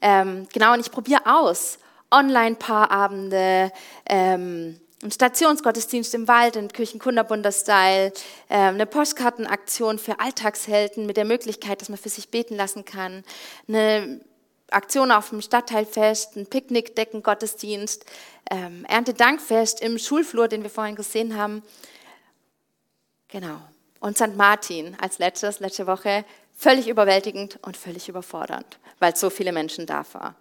Ähm, 0.00 0.46
genau, 0.52 0.74
und 0.74 0.80
ich 0.80 0.92
probiere 0.92 1.22
aus. 1.26 1.78
Online-Paarabende, 2.12 3.72
ähm, 4.06 4.78
ein 5.02 5.10
Stationsgottesdienst 5.10 6.14
im 6.14 6.28
Wald, 6.28 6.56
ein 6.56 6.68
Kirchenkunderbundes-Style, 6.68 8.12
äh, 8.48 8.54
eine 8.56 8.86
Postkartenaktion 8.86 9.98
für 9.98 10.20
Alltagshelden 10.20 11.06
mit 11.06 11.16
der 11.16 11.24
Möglichkeit, 11.24 11.80
dass 11.80 11.88
man 11.88 11.98
für 11.98 12.08
sich 12.08 12.30
beten 12.30 12.56
lassen 12.56 12.84
kann, 12.84 13.24
eine 13.68 14.20
Aktion 14.70 15.10
auf 15.10 15.30
dem 15.30 15.42
Stadtteilfest, 15.42 16.36
ein 16.36 16.46
Picknickdecken-Gottesdienst, 16.46 18.04
ähm, 18.50 18.84
Erntedankfest 18.86 19.82
im 19.82 19.98
Schulflur, 19.98 20.48
den 20.48 20.62
wir 20.62 20.70
vorhin 20.70 20.96
gesehen 20.96 21.36
haben. 21.36 21.62
Genau 23.28 23.60
und 24.02 24.16
St. 24.16 24.36
Martin 24.36 24.96
als 25.00 25.18
letztes, 25.18 25.60
letzte 25.60 25.86
Woche, 25.86 26.24
völlig 26.56 26.88
überwältigend 26.88 27.58
und 27.62 27.76
völlig 27.76 28.08
überfordernd, 28.08 28.78
weil 28.98 29.14
so 29.14 29.30
viele 29.30 29.52
Menschen 29.52 29.86
da 29.86 30.04
waren. 30.12 30.34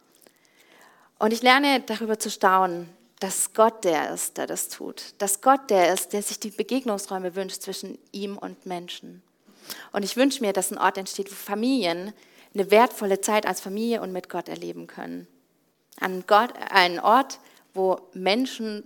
Und 1.20 1.32
ich 1.32 1.44
lerne 1.44 1.82
darüber 1.82 2.18
zu 2.18 2.32
staunen, 2.32 2.90
dass 3.22 3.54
Gott 3.54 3.84
der 3.84 4.14
ist, 4.14 4.38
der 4.38 4.48
das 4.48 4.68
tut. 4.68 5.14
Dass 5.20 5.42
Gott 5.42 5.70
der 5.70 5.94
ist, 5.94 6.12
der 6.12 6.24
sich 6.24 6.40
die 6.40 6.50
Begegnungsräume 6.50 7.36
wünscht 7.36 7.62
zwischen 7.62 8.00
ihm 8.12 8.36
und 8.36 8.66
Menschen. 8.66 9.22
Und 9.92 10.04
ich 10.04 10.18
wünsche 10.18 10.42
mir, 10.42 10.54
dass 10.54 10.72
ein 10.72 10.80
Ort 10.80 10.98
entsteht, 10.98 11.32
wo 11.32 11.36
Familien 11.36 12.14
eine 12.54 12.72
wertvolle 12.72 13.22
Zeit 13.22 13.46
als 13.46 13.62
Familie 13.62 14.02
und 14.02 14.12
mit 14.12 14.28
Gott 14.28 14.50
erleben 14.50 14.88
können. 14.88 15.28
Ein, 16.00 16.24
Gott, 16.26 16.52
ein 16.72 17.00
Ort, 17.00 17.40
wo 17.76 18.02
Menschen 18.14 18.84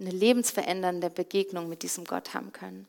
eine 0.00 0.10
lebensverändernde 0.10 1.10
Begegnung 1.10 1.68
mit 1.68 1.82
diesem 1.82 2.04
Gott 2.04 2.32
haben 2.32 2.54
können. 2.54 2.86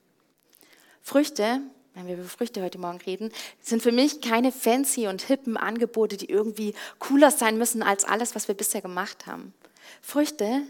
Früchte, 1.02 1.60
wenn 1.94 2.08
wir 2.08 2.16
über 2.16 2.24
Früchte 2.24 2.64
heute 2.64 2.78
Morgen 2.78 3.02
reden, 3.06 3.34
sind 3.60 3.84
für 3.84 3.92
mich 3.92 4.22
keine 4.22 4.54
fancy 4.54 5.08
und 5.08 5.24
hippen 5.24 5.58
Angebote, 5.58 6.16
die 6.16 6.30
irgendwie 6.30 6.74
cooler 7.00 7.32
sein 7.32 7.58
müssen 7.58 7.84
als 7.84 8.06
alles, 8.06 8.34
was 8.34 8.48
wir 8.48 8.56
bisher 8.56 8.82
gemacht 8.82 9.28
haben. 9.28 9.54
Früchte, 10.02 10.64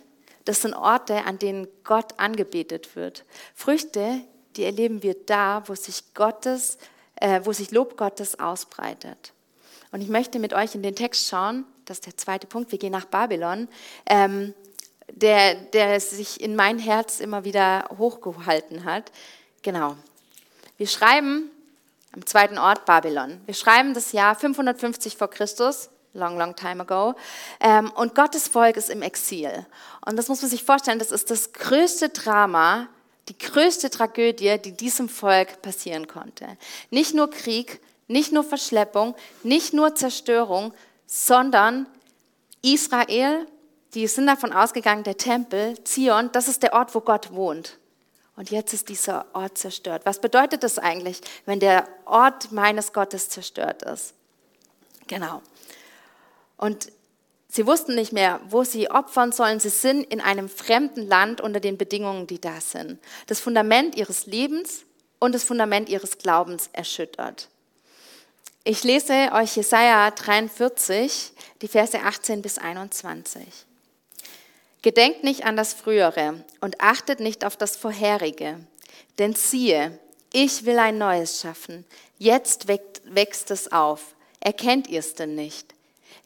das 0.45 0.61
sind 0.61 0.73
Orte, 0.73 1.25
an 1.25 1.39
denen 1.39 1.67
Gott 1.83 2.17
angebetet 2.17 2.95
wird. 2.95 3.25
Früchte, 3.55 4.21
die 4.55 4.63
erleben 4.63 5.03
wir 5.03 5.15
da, 5.25 5.63
wo 5.67 5.75
sich 5.75 6.13
Gottes, 6.13 6.77
äh, 7.15 7.41
wo 7.43 7.51
sich 7.51 7.71
Lob 7.71 7.97
Gottes 7.97 8.39
ausbreitet. 8.39 9.33
Und 9.91 10.01
ich 10.01 10.09
möchte 10.09 10.39
mit 10.39 10.53
euch 10.53 10.75
in 10.75 10.83
den 10.83 10.95
Text 10.95 11.27
schauen, 11.27 11.65
das 11.85 11.97
ist 11.97 12.05
der 12.05 12.17
zweite 12.17 12.47
Punkt, 12.47 12.71
wir 12.71 12.79
gehen 12.79 12.91
nach 12.91 13.05
Babylon, 13.05 13.67
ähm, 14.05 14.53
der, 15.11 15.55
der 15.55 15.99
sich 15.99 16.41
in 16.41 16.55
mein 16.55 16.79
Herz 16.79 17.19
immer 17.19 17.43
wieder 17.43 17.87
hochgehalten 17.97 18.85
hat. 18.85 19.11
Genau, 19.61 19.95
wir 20.77 20.87
schreiben 20.87 21.49
am 22.11 22.25
zweiten 22.25 22.57
Ort 22.57 22.85
Babylon. 22.85 23.41
Wir 23.45 23.53
schreiben 23.53 23.93
das 23.93 24.11
Jahr 24.11 24.35
550 24.35 25.17
vor 25.17 25.29
Christus, 25.29 25.89
long, 26.15 26.37
long 26.37 26.55
time 26.55 26.81
ago. 26.81 27.13
Ähm, 27.59 27.91
und 27.91 28.15
Gottes 28.15 28.47
Volk 28.47 28.77
ist 28.77 28.89
im 28.89 29.01
Exil. 29.01 29.65
Und 30.05 30.15
das 30.17 30.27
muss 30.27 30.41
man 30.41 30.49
sich 30.49 30.63
vorstellen, 30.63 30.99
das 30.99 31.11
ist 31.11 31.29
das 31.29 31.53
größte 31.53 32.09
Drama, 32.09 32.87
die 33.29 33.37
größte 33.37 33.89
Tragödie, 33.89 34.57
die 34.59 34.71
diesem 34.71 35.09
Volk 35.09 35.61
passieren 35.61 36.07
konnte. 36.07 36.57
Nicht 36.89 37.13
nur 37.13 37.29
Krieg, 37.29 37.81
nicht 38.07 38.31
nur 38.31 38.43
Verschleppung, 38.43 39.15
nicht 39.43 39.73
nur 39.73 39.95
Zerstörung, 39.95 40.73
sondern 41.07 41.87
Israel, 42.61 43.47
die 43.93 44.07
sind 44.07 44.27
davon 44.27 44.53
ausgegangen, 44.53 45.03
der 45.03 45.17
Tempel, 45.17 45.81
Zion, 45.83 46.31
das 46.31 46.47
ist 46.47 46.63
der 46.63 46.73
Ort, 46.73 46.93
wo 46.95 47.01
Gott 47.01 47.33
wohnt. 47.33 47.77
Und 48.35 48.51
jetzt 48.51 48.73
ist 48.73 48.89
dieser 48.89 49.25
Ort 49.33 49.57
zerstört. 49.57 50.01
Was 50.05 50.19
bedeutet 50.19 50.63
das 50.63 50.77
eigentlich, 50.77 51.21
wenn 51.45 51.59
der 51.59 51.87
Ort 52.05 52.51
meines 52.51 52.91
Gottes 52.91 53.29
zerstört 53.29 53.83
ist? 53.83 54.13
Genau. 55.07 55.41
Und 56.57 56.91
sie 57.47 57.65
wussten 57.65 57.95
nicht 57.95 58.13
mehr, 58.13 58.39
wo 58.49 58.63
sie 58.63 58.89
opfern 58.89 59.31
sollen. 59.31 59.59
Sie 59.59 59.69
sind 59.69 60.03
in 60.05 60.21
einem 60.21 60.49
fremden 60.49 61.07
Land 61.07 61.41
unter 61.41 61.59
den 61.59 61.77
Bedingungen, 61.77 62.27
die 62.27 62.39
da 62.39 62.61
sind. 62.61 62.99
Das 63.27 63.39
Fundament 63.39 63.95
ihres 63.95 64.25
Lebens 64.25 64.85
und 65.19 65.35
das 65.35 65.43
Fundament 65.43 65.89
ihres 65.89 66.17
Glaubens 66.17 66.69
erschüttert. 66.73 67.49
Ich 68.63 68.83
lese 68.83 69.29
euch 69.33 69.55
Jesaja 69.55 70.09
43, 70.09 71.33
die 71.61 71.67
Verse 71.67 71.99
18 71.99 72.41
bis 72.41 72.57
21. 72.57 73.45
Gedenkt 74.81 75.23
nicht 75.23 75.45
an 75.45 75.55
das 75.55 75.73
Frühere 75.73 76.43
und 76.61 76.81
achtet 76.81 77.19
nicht 77.19 77.45
auf 77.45 77.57
das 77.57 77.75
Vorherige. 77.75 78.59
Denn 79.19 79.35
siehe, 79.35 79.99
ich 80.33 80.65
will 80.65 80.79
ein 80.79 80.97
Neues 80.97 81.41
schaffen. 81.41 81.85
Jetzt 82.17 82.67
wächst 82.67 83.51
es 83.51 83.71
auf. 83.71 84.15
Erkennt 84.39 84.87
ihr 84.87 84.99
es 84.99 85.13
denn 85.13 85.35
nicht? 85.35 85.74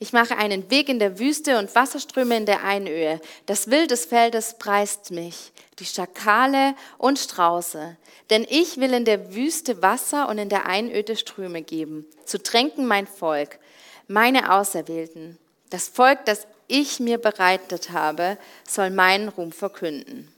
Ich 0.02 0.14
mache 0.14 0.38
einen 0.38 0.72
Weg 0.72 0.88
in 0.88 1.00
der 1.00 1.20
Wüste 1.20 1.60
und 1.60 1.76
Wasserströme 1.76 2.38
in 2.38 2.46
der 2.46 2.64
Einöhe. 2.64 3.20
Das 3.46 3.70
Wild 3.70 3.92
des 3.92 4.06
Feldes 4.06 4.58
preist 4.58 5.12
mich, 5.12 5.52
die 5.80 5.86
Schakale 5.86 6.74
und 6.98 7.20
Strauße. 7.20 7.98
Denn 8.30 8.48
ich 8.50 8.78
will 8.78 8.94
in 8.94 9.04
der 9.04 9.36
Wüste 9.36 9.82
Wasser 9.82 10.30
und 10.30 10.38
in 10.38 10.48
der 10.48 10.68
Einöde 10.68 11.18
Ströme 11.18 11.62
geben, 11.62 12.06
zu 12.26 12.42
tränken 12.42 12.88
mein 12.88 13.08
Volk, 13.08 13.60
meine 14.08 14.54
Auserwählten, 14.54 15.38
das 15.70 15.88
Volk, 15.88 16.26
das 16.26 16.48
ich 16.68 17.00
mir 17.00 17.18
bereitet 17.18 17.92
habe, 17.92 18.38
soll 18.68 18.92
meinen 18.92 19.28
Ruhm 19.28 19.52
verkünden. 19.52 20.34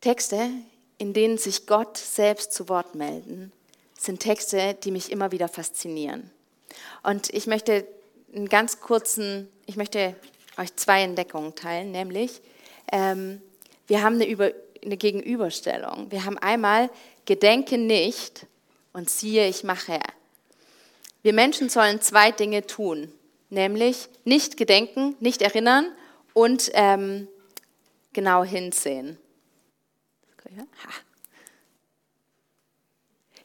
Texte, 0.00 0.50
in 0.98 1.12
denen 1.12 1.38
sich 1.38 1.66
Gott 1.66 1.96
selbst 1.96 2.52
zu 2.52 2.68
Wort 2.68 2.94
melden, 2.94 3.52
sind 3.98 4.20
Texte, 4.20 4.74
die 4.82 4.90
mich 4.90 5.12
immer 5.12 5.32
wieder 5.32 5.48
faszinieren. 5.48 6.30
Und 7.02 7.28
ich 7.30 7.46
möchte 7.46 7.86
einen 8.34 8.48
ganz 8.48 8.80
kurzen, 8.80 9.48
ich 9.66 9.76
möchte 9.76 10.14
euch 10.56 10.74
zwei 10.76 11.02
Entdeckungen 11.02 11.54
teilen, 11.54 11.92
nämlich 11.92 12.40
ähm, 12.92 13.42
wir 13.86 14.02
haben 14.02 14.14
eine, 14.14 14.26
Über, 14.26 14.52
eine 14.84 14.96
Gegenüberstellung. 14.96 16.10
Wir 16.10 16.24
haben 16.24 16.38
einmal 16.38 16.90
Gedenke 17.24 17.78
nicht 17.78 18.46
und 18.92 19.10
siehe, 19.10 19.48
ich 19.48 19.64
mache 19.64 20.00
wir 21.22 21.32
Menschen 21.32 21.68
sollen 21.68 22.00
zwei 22.00 22.30
Dinge 22.30 22.66
tun, 22.66 23.12
nämlich 23.50 24.08
nicht 24.24 24.56
gedenken, 24.56 25.16
nicht 25.20 25.42
erinnern 25.42 25.90
und 26.32 26.70
ähm, 26.74 27.28
genau 28.12 28.44
hinsehen. 28.44 29.18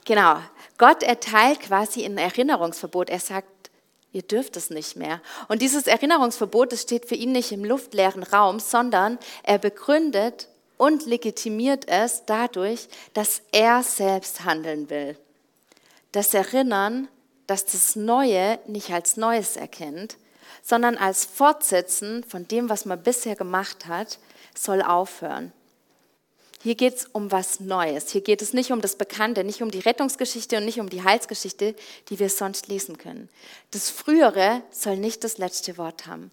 Genau, 0.06 0.38
Gott 0.78 1.04
erteilt 1.04 1.62
quasi 1.62 2.04
ein 2.04 2.18
Erinnerungsverbot. 2.18 3.10
Er 3.10 3.20
sagt, 3.20 3.48
ihr 4.12 4.22
dürft 4.22 4.58
es 4.58 4.70
nicht 4.70 4.96
mehr. 4.96 5.22
Und 5.48 5.62
dieses 5.62 5.88
Erinnerungsverbot, 5.88 6.72
das 6.72 6.82
steht 6.82 7.06
für 7.06 7.16
ihn 7.16 7.32
nicht 7.32 7.52
im 7.52 7.64
luftleeren 7.64 8.24
Raum, 8.24 8.60
sondern 8.60 9.18
er 9.44 9.60
begründet 9.60 10.48
und 10.78 11.06
legitimiert 11.06 11.88
es 11.88 12.26
dadurch, 12.26 12.88
dass 13.14 13.42
er 13.52 13.84
selbst 13.84 14.44
handeln 14.44 14.90
will. 14.90 15.18
Das 16.12 16.34
Erinnern, 16.34 17.08
dass 17.48 17.66
das 17.66 17.96
Neue 17.96 18.60
nicht 18.68 18.92
als 18.92 19.18
Neues 19.18 19.56
erkennt, 19.56 20.18
sondern 20.62 20.98
als 20.98 21.26
Fortsetzen 21.26 22.24
von 22.24 22.48
dem, 22.48 22.70
was 22.70 22.86
man 22.86 23.02
bisher 23.02 23.36
gemacht 23.36 23.86
hat, 23.88 24.20
soll 24.56 24.82
aufhören. 24.82 25.52
Hier 26.64 26.76
geht 26.76 26.96
es 26.96 27.06
um 27.08 27.30
was 27.30 27.60
Neues. 27.60 28.10
Hier 28.10 28.22
geht 28.22 28.42
es 28.42 28.54
nicht 28.54 28.72
um 28.72 28.80
das 28.80 28.96
Bekannte, 28.96 29.44
nicht 29.44 29.62
um 29.62 29.70
die 29.70 29.80
Rettungsgeschichte 29.80 30.56
und 30.56 30.64
nicht 30.64 30.80
um 30.80 30.90
die 30.90 31.04
Heilsgeschichte, 31.04 31.76
die 32.08 32.20
wir 32.20 32.30
sonst 32.30 32.70
lesen 32.70 32.98
können. 32.98 33.28
Das 33.72 33.90
Frühere 33.90 34.62
soll 34.72 34.96
nicht 34.96 35.26
das 35.26 35.38
letzte 35.38 35.78
Wort 35.78 36.08
haben. 36.08 36.32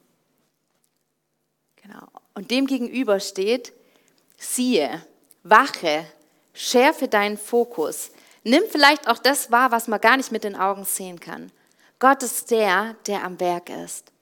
Genau. 1.82 2.06
Und 2.34 2.52
dem 2.52 2.68
gegenüber 2.68 3.18
steht, 3.18 3.72
siehe, 4.38 5.04
wache, 5.42 6.06
schärfe 6.54 7.08
deinen 7.08 7.36
Fokus. 7.36 8.12
Nimm 8.44 8.62
vielleicht 8.70 9.08
auch 9.08 9.18
das 9.18 9.50
wahr, 9.50 9.72
was 9.72 9.88
man 9.88 10.00
gar 10.00 10.16
nicht 10.16 10.30
mit 10.30 10.44
den 10.44 10.54
Augen 10.54 10.84
sehen 10.84 11.18
kann. 11.18 11.50
Gott 11.98 12.22
ist 12.22 12.52
der, 12.52 12.94
der 13.08 13.24
am 13.24 13.40
Werk 13.40 13.68
ist. 13.68 14.12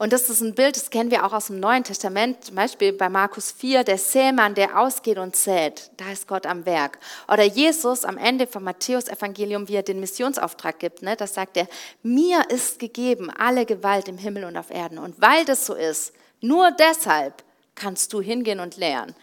Und 0.00 0.12
das 0.12 0.30
ist 0.30 0.40
ein 0.40 0.54
Bild, 0.54 0.76
das 0.76 0.90
kennen 0.90 1.10
wir 1.10 1.26
auch 1.26 1.32
aus 1.32 1.48
dem 1.48 1.58
Neuen 1.58 1.82
Testament, 1.82 2.44
zum 2.44 2.54
Beispiel 2.54 2.92
bei 2.92 3.08
Markus 3.08 3.50
4, 3.50 3.82
der 3.82 3.98
Sämann, 3.98 4.54
der 4.54 4.78
ausgeht 4.78 5.18
und 5.18 5.34
sät, 5.34 5.90
da 5.96 6.12
ist 6.12 6.28
Gott 6.28 6.46
am 6.46 6.64
Werk. 6.66 7.00
Oder 7.26 7.42
Jesus 7.42 8.04
am 8.04 8.16
Ende 8.16 8.46
vom 8.46 8.62
Matthäus-Evangelium, 8.62 9.66
wie 9.66 9.74
er 9.74 9.82
den 9.82 9.98
Missionsauftrag 9.98 10.78
gibt, 10.78 11.02
ne, 11.02 11.16
da 11.16 11.26
sagt 11.26 11.56
er, 11.56 11.66
mir 12.04 12.48
ist 12.48 12.78
gegeben 12.78 13.28
alle 13.28 13.66
Gewalt 13.66 14.06
im 14.06 14.18
Himmel 14.18 14.44
und 14.44 14.56
auf 14.56 14.70
Erden. 14.70 14.98
Und 14.98 15.20
weil 15.20 15.44
das 15.44 15.66
so 15.66 15.74
ist, 15.74 16.12
nur 16.40 16.70
deshalb 16.70 17.42
kannst 17.74 18.12
du 18.12 18.20
hingehen 18.20 18.60
und 18.60 18.76
lernen. 18.76 19.16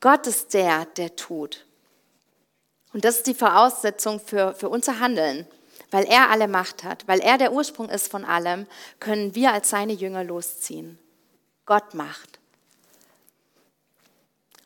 Gott 0.00 0.26
ist 0.26 0.54
der, 0.54 0.86
der 0.96 1.14
tut. 1.16 1.66
Und 2.94 3.04
das 3.04 3.18
ist 3.18 3.26
die 3.26 3.34
Voraussetzung 3.34 4.18
für, 4.18 4.54
für 4.54 4.70
unser 4.70 4.98
Handeln 4.98 5.46
weil 5.96 6.04
er 6.04 6.28
alle 6.28 6.46
Macht 6.46 6.84
hat, 6.84 7.08
weil 7.08 7.20
er 7.20 7.38
der 7.38 7.54
Ursprung 7.54 7.88
ist 7.88 8.10
von 8.10 8.26
allem, 8.26 8.66
können 9.00 9.34
wir 9.34 9.54
als 9.54 9.70
seine 9.70 9.94
Jünger 9.94 10.24
losziehen. 10.24 10.98
Gott 11.64 11.94
macht. 11.94 12.38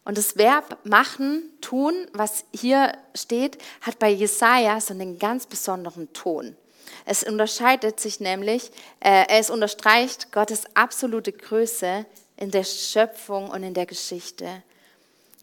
Und 0.04 0.18
das 0.18 0.36
Verb 0.36 0.78
machen, 0.82 1.48
tun, 1.60 2.08
was 2.12 2.42
hier 2.52 2.98
steht, 3.14 3.58
hat 3.80 4.00
bei 4.00 4.08
Jesaja 4.08 4.80
so 4.80 4.92
einen 4.92 5.20
ganz 5.20 5.46
besonderen 5.46 6.12
Ton. 6.14 6.56
Es 7.04 7.22
unterscheidet 7.22 8.00
sich 8.00 8.18
nämlich, 8.18 8.72
äh, 8.98 9.26
es 9.28 9.50
unterstreicht 9.50 10.32
Gottes 10.32 10.64
absolute 10.74 11.30
Größe 11.30 12.06
in 12.38 12.50
der 12.50 12.64
Schöpfung 12.64 13.50
und 13.50 13.62
in 13.62 13.74
der 13.74 13.86
Geschichte. 13.86 14.64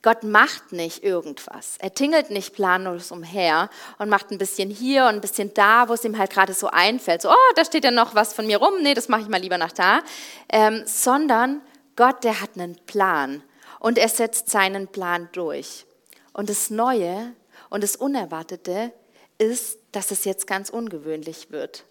Gott 0.04 0.24
macht 0.24 0.72
nicht 0.72 1.04
irgendwas. 1.04 1.76
Er 1.80 1.94
tingelt 1.94 2.30
nicht 2.30 2.54
planlos 2.54 3.12
umher 3.12 3.70
und 3.98 4.10
macht 4.10 4.32
ein 4.32 4.38
bisschen 4.38 4.70
hier 4.70 5.04
und 5.06 5.16
ein 5.16 5.22
bisschen 5.22 5.54
da, 5.54 5.90
wo 5.90 5.94
es 5.94 6.06
ihm 6.06 6.18
halt 6.18 6.32
gerade 6.32 6.54
so 6.54 6.68
einfällt. 6.68 7.24
So, 7.24 7.30
oh, 7.30 7.54
da 7.56 7.66
steht 7.66 7.84
ja 7.84 7.92
noch 7.92 8.14
was 8.14 8.34
von 8.34 8.46
mir 8.46 8.58
rum. 8.58 8.82
Nee, 8.82 8.94
das 8.94 9.10
mache 9.10 9.22
ich 9.22 9.28
mal 9.28 9.42
lieber 9.42 9.58
nach 9.58 9.72
da. 9.72 10.02
Ähm, 10.50 10.84
sondern 10.86 11.62
Gott, 11.96 12.24
der 12.24 12.42
hat 12.42 12.52
einen 12.56 12.76
Plan 12.86 13.42
und 13.80 13.98
er 13.98 14.10
setzt 14.10 14.50
seinen 14.50 14.88
Plan 14.88 15.30
durch. 15.32 15.86
Und 16.32 16.50
das 16.50 16.70
Neue 16.70 17.34
und 17.70 17.84
das 17.84 17.96
Unerwartete 17.96 18.94
ist, 19.40 19.80
dass 19.92 20.12
es 20.12 20.26
jetzt 20.26 20.46
ganz 20.46 20.70
ungewöhnlich 20.70 21.52
wird. 21.52 21.84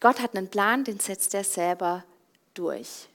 Gott 0.00 0.20
hat 0.20 0.36
einen 0.36 0.48
Plan, 0.48 0.84
den 0.84 1.00
setzt 1.00 1.34
er 1.34 1.44
selber 1.44 2.04
durch. 2.54 3.08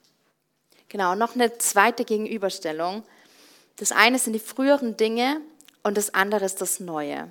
Genau, 0.90 1.16
noch 1.16 1.36
eine 1.36 1.58
zweite 1.58 2.04
Gegenüberstellung. 2.04 3.04
Das 3.78 3.92
eine 3.92 4.20
sind 4.20 4.34
die 4.34 4.40
früheren 4.40 4.98
Dinge 4.98 5.42
und 5.84 5.98
das 5.98 6.14
andere 6.14 6.46
ist 6.46 6.62
das 6.62 6.80
Neue. 6.80 7.30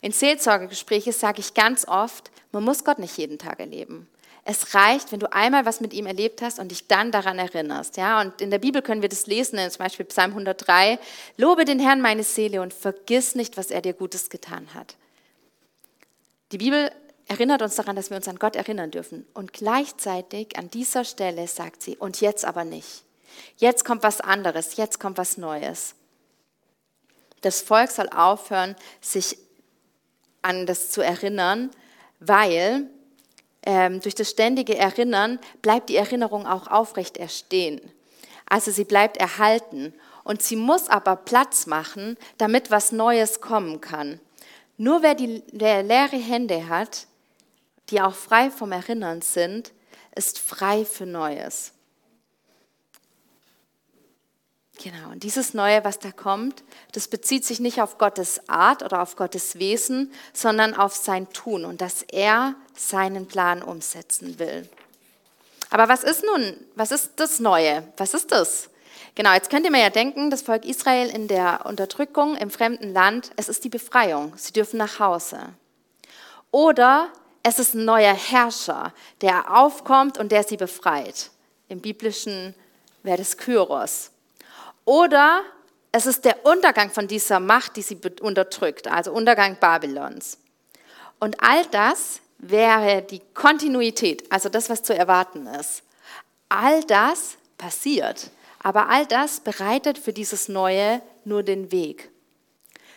In 0.00 0.12
Seelsorgegesprächen 0.12 1.12
sage 1.12 1.40
ich 1.40 1.54
ganz 1.54 1.86
oft, 1.86 2.30
man 2.50 2.64
muss 2.64 2.84
Gott 2.84 2.98
nicht 2.98 3.16
jeden 3.16 3.38
Tag 3.38 3.60
erleben. 3.60 4.08
Es 4.44 4.74
reicht, 4.74 5.12
wenn 5.12 5.20
du 5.20 5.32
einmal 5.32 5.64
was 5.66 5.80
mit 5.80 5.92
ihm 5.92 6.06
erlebt 6.06 6.42
hast 6.42 6.58
und 6.58 6.72
dich 6.72 6.88
dann 6.88 7.12
daran 7.12 7.38
erinnerst. 7.38 7.96
Ja? 7.96 8.20
Und 8.20 8.40
in 8.40 8.50
der 8.50 8.58
Bibel 8.58 8.82
können 8.82 9.00
wir 9.00 9.08
das 9.08 9.26
lesen, 9.26 9.58
zum 9.70 9.78
Beispiel 9.78 10.04
Psalm 10.06 10.32
103. 10.32 10.98
Lobe 11.36 11.64
den 11.64 11.78
Herrn 11.78 12.00
meine 12.00 12.24
Seele 12.24 12.60
und 12.60 12.74
vergiss 12.74 13.36
nicht, 13.36 13.56
was 13.56 13.70
er 13.70 13.82
dir 13.82 13.92
Gutes 13.92 14.30
getan 14.30 14.66
hat. 14.74 14.96
Die 16.50 16.58
Bibel 16.58 16.90
erinnert 17.28 17.62
uns 17.62 17.76
daran, 17.76 17.94
dass 17.94 18.10
wir 18.10 18.16
uns 18.16 18.26
an 18.26 18.40
Gott 18.40 18.56
erinnern 18.56 18.90
dürfen. 18.90 19.26
Und 19.32 19.52
gleichzeitig 19.52 20.56
an 20.58 20.70
dieser 20.70 21.04
Stelle 21.04 21.46
sagt 21.46 21.82
sie, 21.82 21.96
und 21.96 22.20
jetzt 22.20 22.44
aber 22.44 22.64
nicht. 22.64 23.04
Jetzt 23.56 23.84
kommt 23.84 24.02
was 24.02 24.20
anderes, 24.20 24.76
jetzt 24.76 25.00
kommt 25.00 25.18
was 25.18 25.36
Neues. 25.36 25.94
Das 27.42 27.60
Volk 27.60 27.90
soll 27.90 28.08
aufhören, 28.08 28.76
sich 29.00 29.36
an 30.42 30.66
das 30.66 30.90
zu 30.90 31.00
erinnern, 31.02 31.70
weil 32.20 32.88
ähm, 33.64 34.00
durch 34.00 34.14
das 34.14 34.30
ständige 34.30 34.76
Erinnern 34.76 35.38
bleibt 35.60 35.88
die 35.88 35.96
Erinnerung 35.96 36.46
auch 36.46 36.66
aufrecht 36.66 37.16
erstehen. 37.16 37.80
Also 38.48 38.70
sie 38.70 38.84
bleibt 38.84 39.16
erhalten 39.16 39.94
und 40.24 40.42
sie 40.42 40.56
muss 40.56 40.88
aber 40.88 41.16
Platz 41.16 41.66
machen, 41.66 42.16
damit 42.38 42.70
was 42.70 42.92
Neues 42.92 43.40
kommen 43.40 43.80
kann. 43.80 44.20
Nur 44.76 45.02
wer, 45.02 45.14
die, 45.14 45.42
wer 45.52 45.82
leere 45.82 46.16
Hände 46.16 46.68
hat, 46.68 47.06
die 47.90 48.00
auch 48.00 48.14
frei 48.14 48.50
vom 48.50 48.72
Erinnern 48.72 49.22
sind, 49.22 49.72
ist 50.14 50.38
frei 50.38 50.84
für 50.84 51.06
Neues. 51.06 51.72
Genau, 54.82 55.10
und 55.12 55.22
dieses 55.22 55.54
Neue, 55.54 55.84
was 55.84 56.00
da 56.00 56.10
kommt, 56.10 56.64
das 56.90 57.06
bezieht 57.06 57.44
sich 57.44 57.60
nicht 57.60 57.80
auf 57.80 57.98
Gottes 57.98 58.48
Art 58.48 58.82
oder 58.82 59.00
auf 59.00 59.14
Gottes 59.14 59.58
Wesen, 59.60 60.12
sondern 60.32 60.74
auf 60.74 60.96
sein 60.96 61.32
Tun 61.32 61.64
und 61.64 61.80
dass 61.80 62.02
er 62.02 62.56
seinen 62.74 63.28
Plan 63.28 63.62
umsetzen 63.62 64.40
will. 64.40 64.68
Aber 65.70 65.88
was 65.88 66.02
ist 66.02 66.24
nun, 66.24 66.56
was 66.74 66.90
ist 66.90 67.12
das 67.16 67.38
Neue? 67.38 67.86
Was 67.96 68.12
ist 68.12 68.32
das? 68.32 68.70
Genau, 69.14 69.32
jetzt 69.32 69.50
könnt 69.50 69.64
ihr 69.64 69.70
mir 69.70 69.82
ja 69.82 69.90
denken, 69.90 70.30
das 70.30 70.42
Volk 70.42 70.64
Israel 70.64 71.08
in 71.10 71.28
der 71.28 71.64
Unterdrückung 71.64 72.36
im 72.36 72.50
fremden 72.50 72.92
Land, 72.92 73.30
es 73.36 73.48
ist 73.48 73.62
die 73.62 73.68
Befreiung. 73.68 74.32
Sie 74.36 74.52
dürfen 74.52 74.78
nach 74.78 74.98
Hause. 74.98 75.38
Oder 76.50 77.08
es 77.42 77.58
ist 77.58 77.74
ein 77.74 77.84
neuer 77.84 78.14
Herrscher, 78.14 78.92
der 79.20 79.56
aufkommt 79.56 80.18
und 80.18 80.32
der 80.32 80.42
sie 80.42 80.56
befreit. 80.56 81.30
Im 81.68 81.80
biblischen 81.80 82.54
wäre 83.02 83.18
das 83.18 83.36
Kyros. 83.36 84.11
Oder 84.84 85.42
es 85.92 86.06
ist 86.06 86.24
der 86.24 86.44
Untergang 86.44 86.90
von 86.90 87.06
dieser 87.06 87.38
Macht, 87.38 87.76
die 87.76 87.82
sie 87.82 88.00
unterdrückt, 88.20 88.88
also 88.88 89.12
Untergang 89.12 89.56
Babylons. 89.60 90.38
Und 91.20 91.36
all 91.42 91.64
das 91.66 92.20
wäre 92.38 93.02
die 93.02 93.20
Kontinuität, 93.34 94.30
also 94.32 94.48
das, 94.48 94.70
was 94.70 94.82
zu 94.82 94.96
erwarten 94.96 95.46
ist. 95.46 95.82
All 96.48 96.82
das 96.84 97.36
passiert, 97.58 98.30
aber 98.62 98.88
all 98.88 99.06
das 99.06 99.40
bereitet 99.40 99.98
für 99.98 100.12
dieses 100.12 100.48
Neue 100.48 101.00
nur 101.24 101.42
den 101.42 101.70
Weg. 101.70 102.10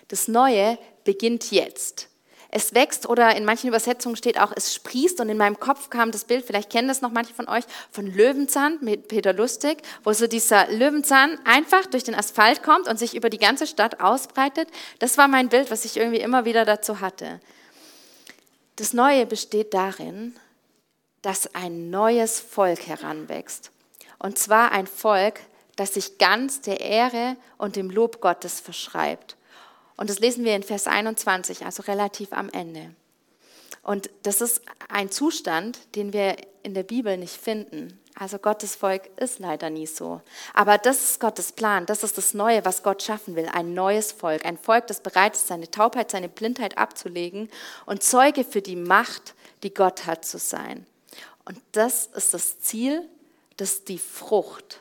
Das 0.07 0.27
Neue 0.27 0.77
beginnt 1.03 1.51
jetzt 1.51 2.09
es 2.55 2.73
wächst 2.73 3.05
oder 3.09 3.35
in 3.35 3.43
manchen 3.43 3.67
Übersetzungen 3.67 4.15
steht 4.15 4.39
auch, 4.39 4.53
es 4.55 4.73
sprießt 4.73 5.19
und 5.19 5.27
in 5.27 5.35
meinem 5.35 5.59
Kopf 5.59 5.89
kam 5.89 6.11
das 6.11 6.23
Bild, 6.23 6.45
vielleicht 6.45 6.71
kennen 6.71 6.87
das 6.87 7.01
noch 7.01 7.11
manche 7.11 7.33
von 7.33 7.49
euch, 7.49 7.65
von 7.91 8.07
Löwenzahn 8.07 8.77
mit 8.79 9.09
Peter 9.09 9.33
Lustig, 9.33 9.81
wo 10.05 10.13
so 10.13 10.25
dieser 10.25 10.71
Löwenzahn 10.71 11.37
einfach 11.43 11.85
durch 11.85 12.05
den 12.05 12.15
Asphalt 12.15 12.63
kommt 12.63 12.87
und 12.87 12.97
sich 12.97 13.13
über 13.13 13.29
die 13.29 13.39
ganze 13.39 13.67
Stadt 13.67 13.99
ausbreitet. 13.99 14.69
Das 14.99 15.17
war 15.17 15.27
mein 15.27 15.49
Bild, 15.49 15.69
was 15.69 15.83
ich 15.83 15.97
irgendwie 15.97 16.21
immer 16.21 16.45
wieder 16.45 16.63
dazu 16.63 17.01
hatte. 17.01 17.41
Das 18.77 18.93
Neue 18.93 19.25
besteht 19.25 19.73
darin, 19.73 20.33
dass 21.23 21.53
ein 21.55 21.89
neues 21.89 22.39
Volk 22.39 22.87
heranwächst. 22.87 23.71
Und 24.17 24.39
zwar 24.39 24.71
ein 24.71 24.87
Volk, 24.87 25.41
das 25.75 25.95
sich 25.95 26.19
ganz 26.19 26.61
der 26.61 26.79
Ehre 26.79 27.35
und 27.57 27.75
dem 27.75 27.89
Lob 27.89 28.21
Gottes 28.21 28.61
verschreibt. 28.61 29.35
Und 29.97 30.09
das 30.09 30.19
lesen 30.19 30.43
wir 30.43 30.55
in 30.55 30.63
Vers 30.63 30.87
21, 30.87 31.65
also 31.65 31.83
relativ 31.83 32.33
am 32.33 32.49
Ende. 32.49 32.91
Und 33.81 34.09
das 34.23 34.41
ist 34.41 34.61
ein 34.89 35.11
Zustand, 35.11 35.79
den 35.95 36.11
wir 36.11 36.37
in 36.63 36.73
der 36.73 36.83
Bibel 36.83 37.17
nicht 37.17 37.35
finden. 37.35 37.99
Also 38.17 38.39
Gottes 38.39 38.75
Volk 38.75 39.09
ist 39.17 39.39
leider 39.39 39.69
nie 39.69 39.87
so. 39.87 40.21
Aber 40.53 40.77
das 40.77 41.03
ist 41.03 41.19
Gottes 41.19 41.51
Plan, 41.51 41.85
das 41.85 42.01
ist 42.01 42.17
das 42.17 42.33
Neue, 42.33 42.63
was 42.63 42.81
Gott 42.81 43.03
schaffen 43.03 43.35
will. 43.35 43.47
Ein 43.51 43.73
neues 43.73 44.13
Volk, 44.13 44.45
ein 44.45 44.57
Volk, 44.57 44.87
das 44.87 45.01
bereit 45.01 45.35
ist, 45.35 45.47
seine 45.47 45.69
Taubheit, 45.69 46.11
seine 46.11 46.29
Blindheit 46.29 46.77
abzulegen 46.77 47.49
und 47.85 48.03
Zeuge 48.03 48.43
für 48.43 48.61
die 48.61 48.77
Macht, 48.77 49.35
die 49.63 49.73
Gott 49.73 50.05
hat, 50.05 50.25
zu 50.25 50.39
sein. 50.39 50.85
Und 51.43 51.59
das 51.73 52.07
ist 52.07 52.33
das 52.33 52.59
Ziel, 52.61 53.07
das 53.57 53.73
ist 53.73 53.89
die 53.89 53.99
Frucht. 53.99 54.79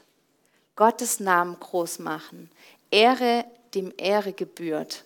Gottes 0.76 1.20
Namen 1.20 1.58
groß 1.58 1.98
machen. 1.98 2.50
Ehre, 2.90 3.44
dem 3.74 3.92
Ehre 3.96 4.32
gebührt. 4.32 5.04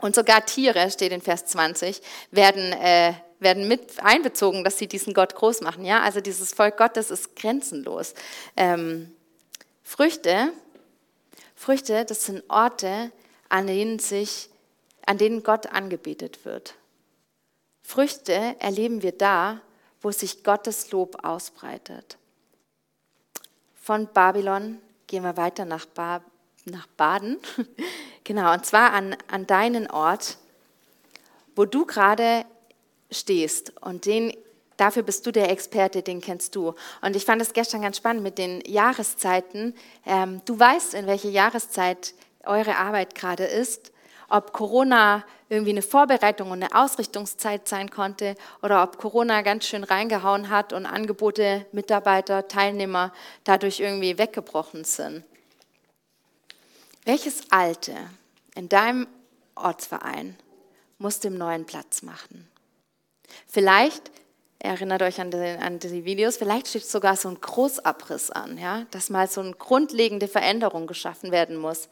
Und 0.00 0.14
sogar 0.14 0.46
Tiere, 0.46 0.90
steht 0.90 1.12
in 1.12 1.20
Vers 1.20 1.46
20, 1.46 2.00
werden, 2.30 2.72
äh, 2.72 3.14
werden 3.38 3.68
mit 3.68 4.02
einbezogen, 4.02 4.64
dass 4.64 4.78
sie 4.78 4.86
diesen 4.86 5.14
Gott 5.14 5.34
groß 5.34 5.60
machen. 5.60 5.84
Ja? 5.84 6.02
Also 6.02 6.20
dieses 6.20 6.52
Volk 6.52 6.76
Gottes 6.78 7.10
ist 7.10 7.36
grenzenlos. 7.36 8.14
Ähm, 8.56 9.14
Früchte, 9.82 10.52
Früchte, 11.54 12.04
das 12.04 12.24
sind 12.24 12.42
Orte, 12.48 13.12
an 13.48 13.66
denen, 13.66 13.98
sich, 13.98 14.48
an 15.04 15.18
denen 15.18 15.42
Gott 15.42 15.66
angebetet 15.66 16.44
wird. 16.44 16.74
Früchte 17.82 18.56
erleben 18.60 19.02
wir 19.02 19.12
da, 19.12 19.60
wo 20.00 20.10
sich 20.12 20.44
Gottes 20.44 20.90
Lob 20.92 21.24
ausbreitet. 21.24 22.16
Von 23.82 24.06
Babylon 24.06 24.80
gehen 25.06 25.24
wir 25.24 25.36
weiter 25.36 25.64
nach, 25.64 25.86
ba 25.86 26.22
nach 26.64 26.86
Baden. 26.96 27.38
genau, 28.24 28.52
und 28.52 28.66
zwar 28.66 28.92
an, 28.92 29.16
an 29.28 29.46
deinen 29.46 29.90
Ort, 29.90 30.38
wo 31.56 31.64
du 31.64 31.86
gerade 31.86 32.44
stehst. 33.10 33.72
Und 33.80 34.06
den, 34.06 34.32
dafür 34.76 35.02
bist 35.02 35.26
du 35.26 35.32
der 35.32 35.50
Experte, 35.50 36.02
den 36.02 36.20
kennst 36.20 36.54
du. 36.54 36.74
Und 37.02 37.16
ich 37.16 37.24
fand 37.24 37.42
es 37.42 37.52
gestern 37.52 37.82
ganz 37.82 37.96
spannend 37.96 38.22
mit 38.22 38.38
den 38.38 38.62
Jahreszeiten. 38.66 39.74
Ähm, 40.06 40.42
du 40.44 40.58
weißt, 40.58 40.94
in 40.94 41.06
welcher 41.06 41.30
Jahreszeit 41.30 42.14
eure 42.44 42.76
Arbeit 42.76 43.14
gerade 43.14 43.44
ist 43.44 43.92
ob 44.30 44.52
Corona 44.52 45.24
irgendwie 45.48 45.70
eine 45.70 45.82
Vorbereitung 45.82 46.50
und 46.52 46.62
eine 46.62 46.74
Ausrichtungszeit 46.74 47.68
sein 47.68 47.90
konnte 47.90 48.36
oder 48.62 48.82
ob 48.82 48.96
Corona 48.96 49.42
ganz 49.42 49.66
schön 49.66 49.84
reingehauen 49.84 50.48
hat 50.48 50.72
und 50.72 50.86
Angebote, 50.86 51.66
Mitarbeiter, 51.72 52.48
Teilnehmer 52.48 53.12
dadurch 53.44 53.80
irgendwie 53.80 54.16
weggebrochen 54.16 54.84
sind. 54.84 55.24
Welches 57.04 57.50
Alte 57.50 57.94
in 58.54 58.68
deinem 58.68 59.06
Ortsverein 59.54 60.36
muss 60.98 61.20
dem 61.20 61.38
neuen 61.38 61.64
Platz 61.64 62.02
machen? 62.02 62.48
Vielleicht 63.46 64.10
erinnert 64.58 65.02
euch 65.02 65.20
an 65.20 65.30
die, 65.30 65.38
an 65.38 65.78
die, 65.78 66.04
Videos, 66.04 66.36
vielleicht 66.36 66.68
steht 66.68 66.84
sogar 66.84 67.16
so 67.16 67.28
ein 67.28 67.40
Großabriss 67.40 68.30
an, 68.30 68.58
ja, 68.58 68.84
dass 68.90 69.08
mal 69.08 69.28
so 69.28 69.40
eine 69.40 69.52
grundlegende 69.52 70.28
Veränderung 70.28 70.86
geschaffen 70.86 71.32
werden 71.32 71.56
muss. 71.56 71.88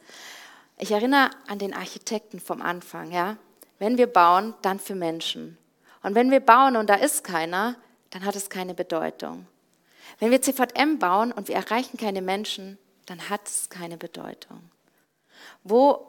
Ich 0.77 0.91
erinnere 0.91 1.31
an 1.47 1.57
den 1.57 1.73
Architekten 1.73 2.39
vom 2.39 2.61
Anfang, 2.61 3.11
ja. 3.11 3.37
Wenn 3.79 3.97
wir 3.97 4.07
bauen, 4.07 4.53
dann 4.61 4.79
für 4.79 4.95
Menschen. 4.95 5.57
Und 6.03 6.15
wenn 6.15 6.31
wir 6.31 6.41
bauen 6.41 6.75
und 6.75 6.89
da 6.89 6.95
ist 6.95 7.23
keiner, 7.23 7.75
dann 8.11 8.25
hat 8.25 8.35
es 8.35 8.49
keine 8.49 8.75
Bedeutung. 8.75 9.47
Wenn 10.19 10.31
wir 10.31 10.41
CVM 10.41 10.99
bauen 10.99 11.31
und 11.31 11.47
wir 11.47 11.55
erreichen 11.55 11.97
keine 11.97 12.21
Menschen, 12.21 12.77
dann 13.05 13.29
hat 13.29 13.47
es 13.47 13.69
keine 13.69 13.97
Bedeutung. 13.97 14.69
Wo 15.63 16.05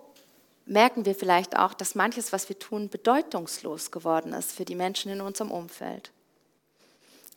merken 0.66 1.04
wir 1.04 1.14
vielleicht 1.14 1.56
auch, 1.56 1.74
dass 1.74 1.94
manches, 1.94 2.32
was 2.32 2.48
wir 2.48 2.58
tun, 2.58 2.88
bedeutungslos 2.88 3.90
geworden 3.90 4.32
ist 4.32 4.52
für 4.52 4.64
die 4.64 4.74
Menschen 4.74 5.10
in 5.10 5.20
unserem 5.20 5.50
Umfeld? 5.50 6.12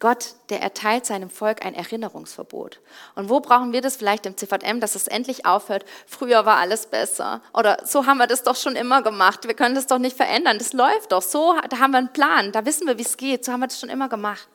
Gott, 0.03 0.35
der 0.49 0.61
erteilt 0.61 1.05
seinem 1.05 1.29
Volk 1.29 1.65
ein 1.65 1.73
Erinnerungsverbot. 1.73 2.81
Und 3.15 3.29
wo 3.29 3.39
brauchen 3.39 3.71
wir 3.71 3.79
das 3.79 3.95
vielleicht 3.95 4.25
im 4.25 4.35
CVM, 4.35 4.81
dass 4.81 4.95
es 4.95 5.07
endlich 5.07 5.45
aufhört? 5.45 5.85
Früher 6.07 6.45
war 6.45 6.57
alles 6.57 6.87
besser. 6.87 7.41
Oder 7.53 7.77
so 7.85 8.05
haben 8.05 8.17
wir 8.17 8.27
das 8.27 8.43
doch 8.43 8.57
schon 8.57 8.75
immer 8.75 9.01
gemacht. 9.01 9.47
Wir 9.47 9.53
können 9.53 9.75
das 9.75 9.87
doch 9.87 9.99
nicht 9.99 10.17
verändern. 10.17 10.57
Das 10.57 10.73
läuft 10.73 11.13
doch. 11.13 11.21
So, 11.21 11.55
da 11.69 11.79
haben 11.79 11.91
wir 11.91 11.99
einen 11.99 12.11
Plan. 12.11 12.51
Da 12.51 12.65
wissen 12.65 12.85
wir, 12.85 12.97
wie 12.97 13.03
es 13.03 13.15
geht. 13.15 13.45
So 13.45 13.53
haben 13.53 13.61
wir 13.61 13.67
das 13.67 13.79
schon 13.79 13.87
immer 13.87 14.09
gemacht. 14.09 14.49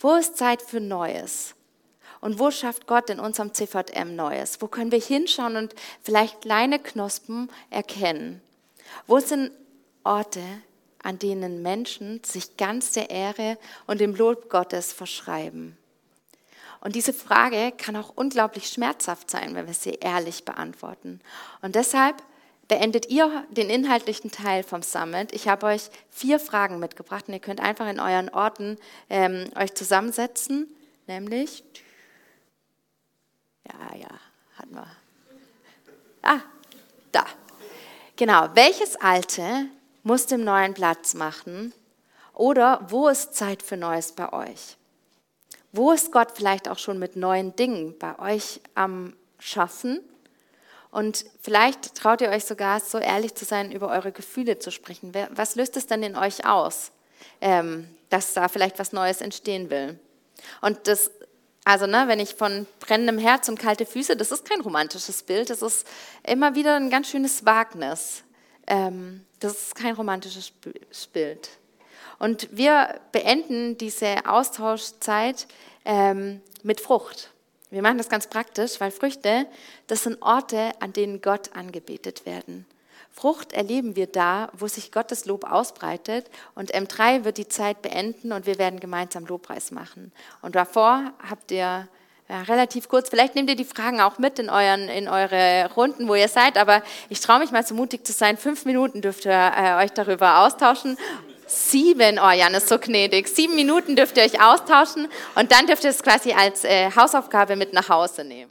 Wo 0.00 0.14
ist 0.14 0.38
Zeit 0.38 0.62
für 0.62 0.80
Neues? 0.80 1.54
Und 2.24 2.38
wo 2.38 2.50
schafft 2.50 2.86
Gott 2.86 3.10
in 3.10 3.20
unserem 3.20 3.52
CVM 3.52 4.16
Neues? 4.16 4.62
Wo 4.62 4.66
können 4.66 4.90
wir 4.90 4.98
hinschauen 4.98 5.56
und 5.56 5.74
vielleicht 6.02 6.40
kleine 6.40 6.78
Knospen 6.78 7.50
erkennen? 7.68 8.40
Wo 9.06 9.18
sind 9.18 9.50
Orte, 10.04 10.40
an 11.02 11.18
denen 11.18 11.60
Menschen 11.60 12.24
sich 12.24 12.56
ganz 12.56 12.92
der 12.92 13.10
Ehre 13.10 13.58
und 13.86 14.00
dem 14.00 14.14
Lob 14.14 14.48
Gottes 14.48 14.90
verschreiben. 14.90 15.76
Und 16.80 16.94
diese 16.96 17.12
Frage 17.12 17.72
kann 17.76 17.94
auch 17.94 18.12
unglaublich 18.14 18.68
schmerzhaft 18.68 19.30
sein, 19.30 19.54
wenn 19.54 19.66
wir 19.66 19.74
sie 19.74 19.98
ehrlich 20.00 20.46
beantworten. 20.46 21.20
Und 21.60 21.74
deshalb 21.74 22.22
beendet 22.68 23.10
ihr 23.10 23.44
den 23.50 23.68
inhaltlichen 23.68 24.30
Teil 24.30 24.62
vom 24.62 24.80
Summit. 24.80 25.34
Ich 25.34 25.46
habe 25.46 25.66
euch 25.66 25.90
vier 26.08 26.40
Fragen 26.40 26.78
mitgebracht 26.78 27.28
und 27.28 27.34
ihr 27.34 27.40
könnt 27.40 27.60
einfach 27.60 27.86
in 27.86 28.00
euren 28.00 28.30
Orten 28.30 28.78
ähm, 29.10 29.50
euch 29.56 29.74
zusammensetzen, 29.74 30.74
nämlich, 31.06 31.64
ja, 33.66 33.96
ja, 33.96 34.08
hatten 34.58 34.74
wir. 34.74 34.86
Ah, 36.22 36.40
da. 37.12 37.24
Genau, 38.16 38.48
welches 38.54 38.96
Alte 38.96 39.66
muss 40.02 40.26
dem 40.26 40.44
Neuen 40.44 40.74
Platz 40.74 41.14
machen? 41.14 41.72
Oder 42.32 42.86
wo 42.88 43.08
ist 43.08 43.34
Zeit 43.34 43.62
für 43.62 43.76
Neues 43.76 44.12
bei 44.12 44.32
euch? 44.32 44.76
Wo 45.72 45.92
ist 45.92 46.12
Gott 46.12 46.32
vielleicht 46.34 46.68
auch 46.68 46.78
schon 46.78 46.98
mit 46.98 47.16
neuen 47.16 47.56
Dingen 47.56 47.98
bei 47.98 48.18
euch 48.18 48.60
am 48.74 49.16
Schaffen? 49.38 50.00
Und 50.90 51.24
vielleicht 51.40 51.96
traut 51.96 52.20
ihr 52.20 52.28
euch 52.28 52.44
sogar, 52.44 52.78
so 52.78 52.98
ehrlich 52.98 53.34
zu 53.34 53.44
sein, 53.44 53.72
über 53.72 53.88
eure 53.88 54.12
Gefühle 54.12 54.60
zu 54.60 54.70
sprechen. 54.70 55.12
Was 55.30 55.56
löst 55.56 55.76
es 55.76 55.88
denn 55.88 56.04
in 56.04 56.16
euch 56.16 56.46
aus, 56.46 56.92
ähm, 57.40 57.88
dass 58.10 58.34
da 58.34 58.46
vielleicht 58.46 58.78
was 58.78 58.92
Neues 58.92 59.20
entstehen 59.20 59.70
will? 59.70 59.98
Und 60.60 60.86
das, 60.86 61.10
also 61.64 61.86
ne, 61.86 62.04
wenn 62.06 62.20
ich 62.20 62.34
von 62.34 62.66
brennendem 62.80 63.18
Herz 63.18 63.48
und 63.48 63.58
kalte 63.58 63.86
Füße, 63.86 64.16
das 64.16 64.30
ist 64.30 64.48
kein 64.48 64.60
romantisches 64.60 65.22
Bild, 65.22 65.48
das 65.48 65.62
ist 65.62 65.86
immer 66.22 66.54
wieder 66.54 66.76
ein 66.76 66.90
ganz 66.90 67.08
schönes 67.08 67.46
Wagnis. 67.46 68.22
Ähm, 68.66 69.24
das 69.40 69.52
ist 69.52 69.74
kein 69.74 69.94
romantisches 69.94 70.52
Bild. 71.12 71.48
Und 72.18 72.48
wir 72.52 73.00
beenden 73.12 73.76
diese 73.78 74.26
Austauschzeit 74.26 75.46
ähm, 75.84 76.40
mit 76.62 76.80
Frucht. 76.80 77.30
Wir 77.70 77.82
machen 77.82 77.98
das 77.98 78.08
ganz 78.08 78.28
praktisch, 78.28 78.80
weil 78.80 78.90
Früchte, 78.90 79.46
das 79.86 80.04
sind 80.04 80.22
Orte, 80.22 80.72
an 80.80 80.92
denen 80.92 81.20
Gott 81.20 81.54
angebetet 81.56 82.24
werden. 82.24 82.66
Frucht 83.16 83.52
erleben 83.52 83.94
wir 83.94 84.08
da, 84.08 84.50
wo 84.54 84.66
sich 84.66 84.90
Gottes 84.90 85.24
Lob 85.24 85.44
ausbreitet 85.44 86.28
und 86.56 86.74
M3 86.74 87.24
wird 87.24 87.38
die 87.38 87.46
Zeit 87.46 87.80
beenden 87.80 88.32
und 88.32 88.44
wir 88.44 88.58
werden 88.58 88.80
gemeinsam 88.80 89.24
Lobpreis 89.24 89.70
machen. 89.70 90.12
Und 90.42 90.56
davor 90.56 91.12
habt 91.30 91.52
ihr 91.52 91.86
ja, 92.28 92.42
relativ 92.42 92.88
kurz. 92.88 93.08
Vielleicht 93.08 93.36
nehmt 93.36 93.48
ihr 93.48 93.56
die 93.56 93.64
Fragen 93.64 94.00
auch 94.00 94.18
mit 94.18 94.40
in, 94.40 94.50
euren, 94.50 94.88
in 94.88 95.08
eure 95.08 95.70
Runden, 95.76 96.08
wo 96.08 96.16
ihr 96.16 96.26
seid, 96.26 96.58
aber 96.58 96.82
ich 97.08 97.20
traue 97.20 97.38
mich 97.38 97.52
mal 97.52 97.64
so 97.64 97.76
mutig 97.76 98.04
zu 98.04 98.12
sein. 98.12 98.36
Fünf 98.36 98.64
Minuten 98.64 99.00
dürft 99.00 99.26
ihr 99.26 99.52
äh, 99.56 99.84
euch 99.84 99.92
darüber 99.92 100.40
austauschen. 100.40 100.98
Sieben, 101.46 102.18
oh 102.18 102.30
Jan 102.32 102.54
ist 102.54 102.68
so 102.68 102.80
gnädig. 102.80 103.28
Sieben 103.28 103.54
Minuten 103.54 103.94
dürft 103.94 104.16
ihr 104.16 104.24
euch 104.24 104.42
austauschen 104.42 105.06
und 105.36 105.52
dann 105.52 105.68
dürft 105.68 105.84
ihr 105.84 105.90
es 105.90 106.02
quasi 106.02 106.32
als 106.32 106.64
äh, 106.64 106.90
Hausaufgabe 106.90 107.54
mit 107.54 107.72
nach 107.72 107.88
Hause 107.88 108.24
nehmen. 108.24 108.50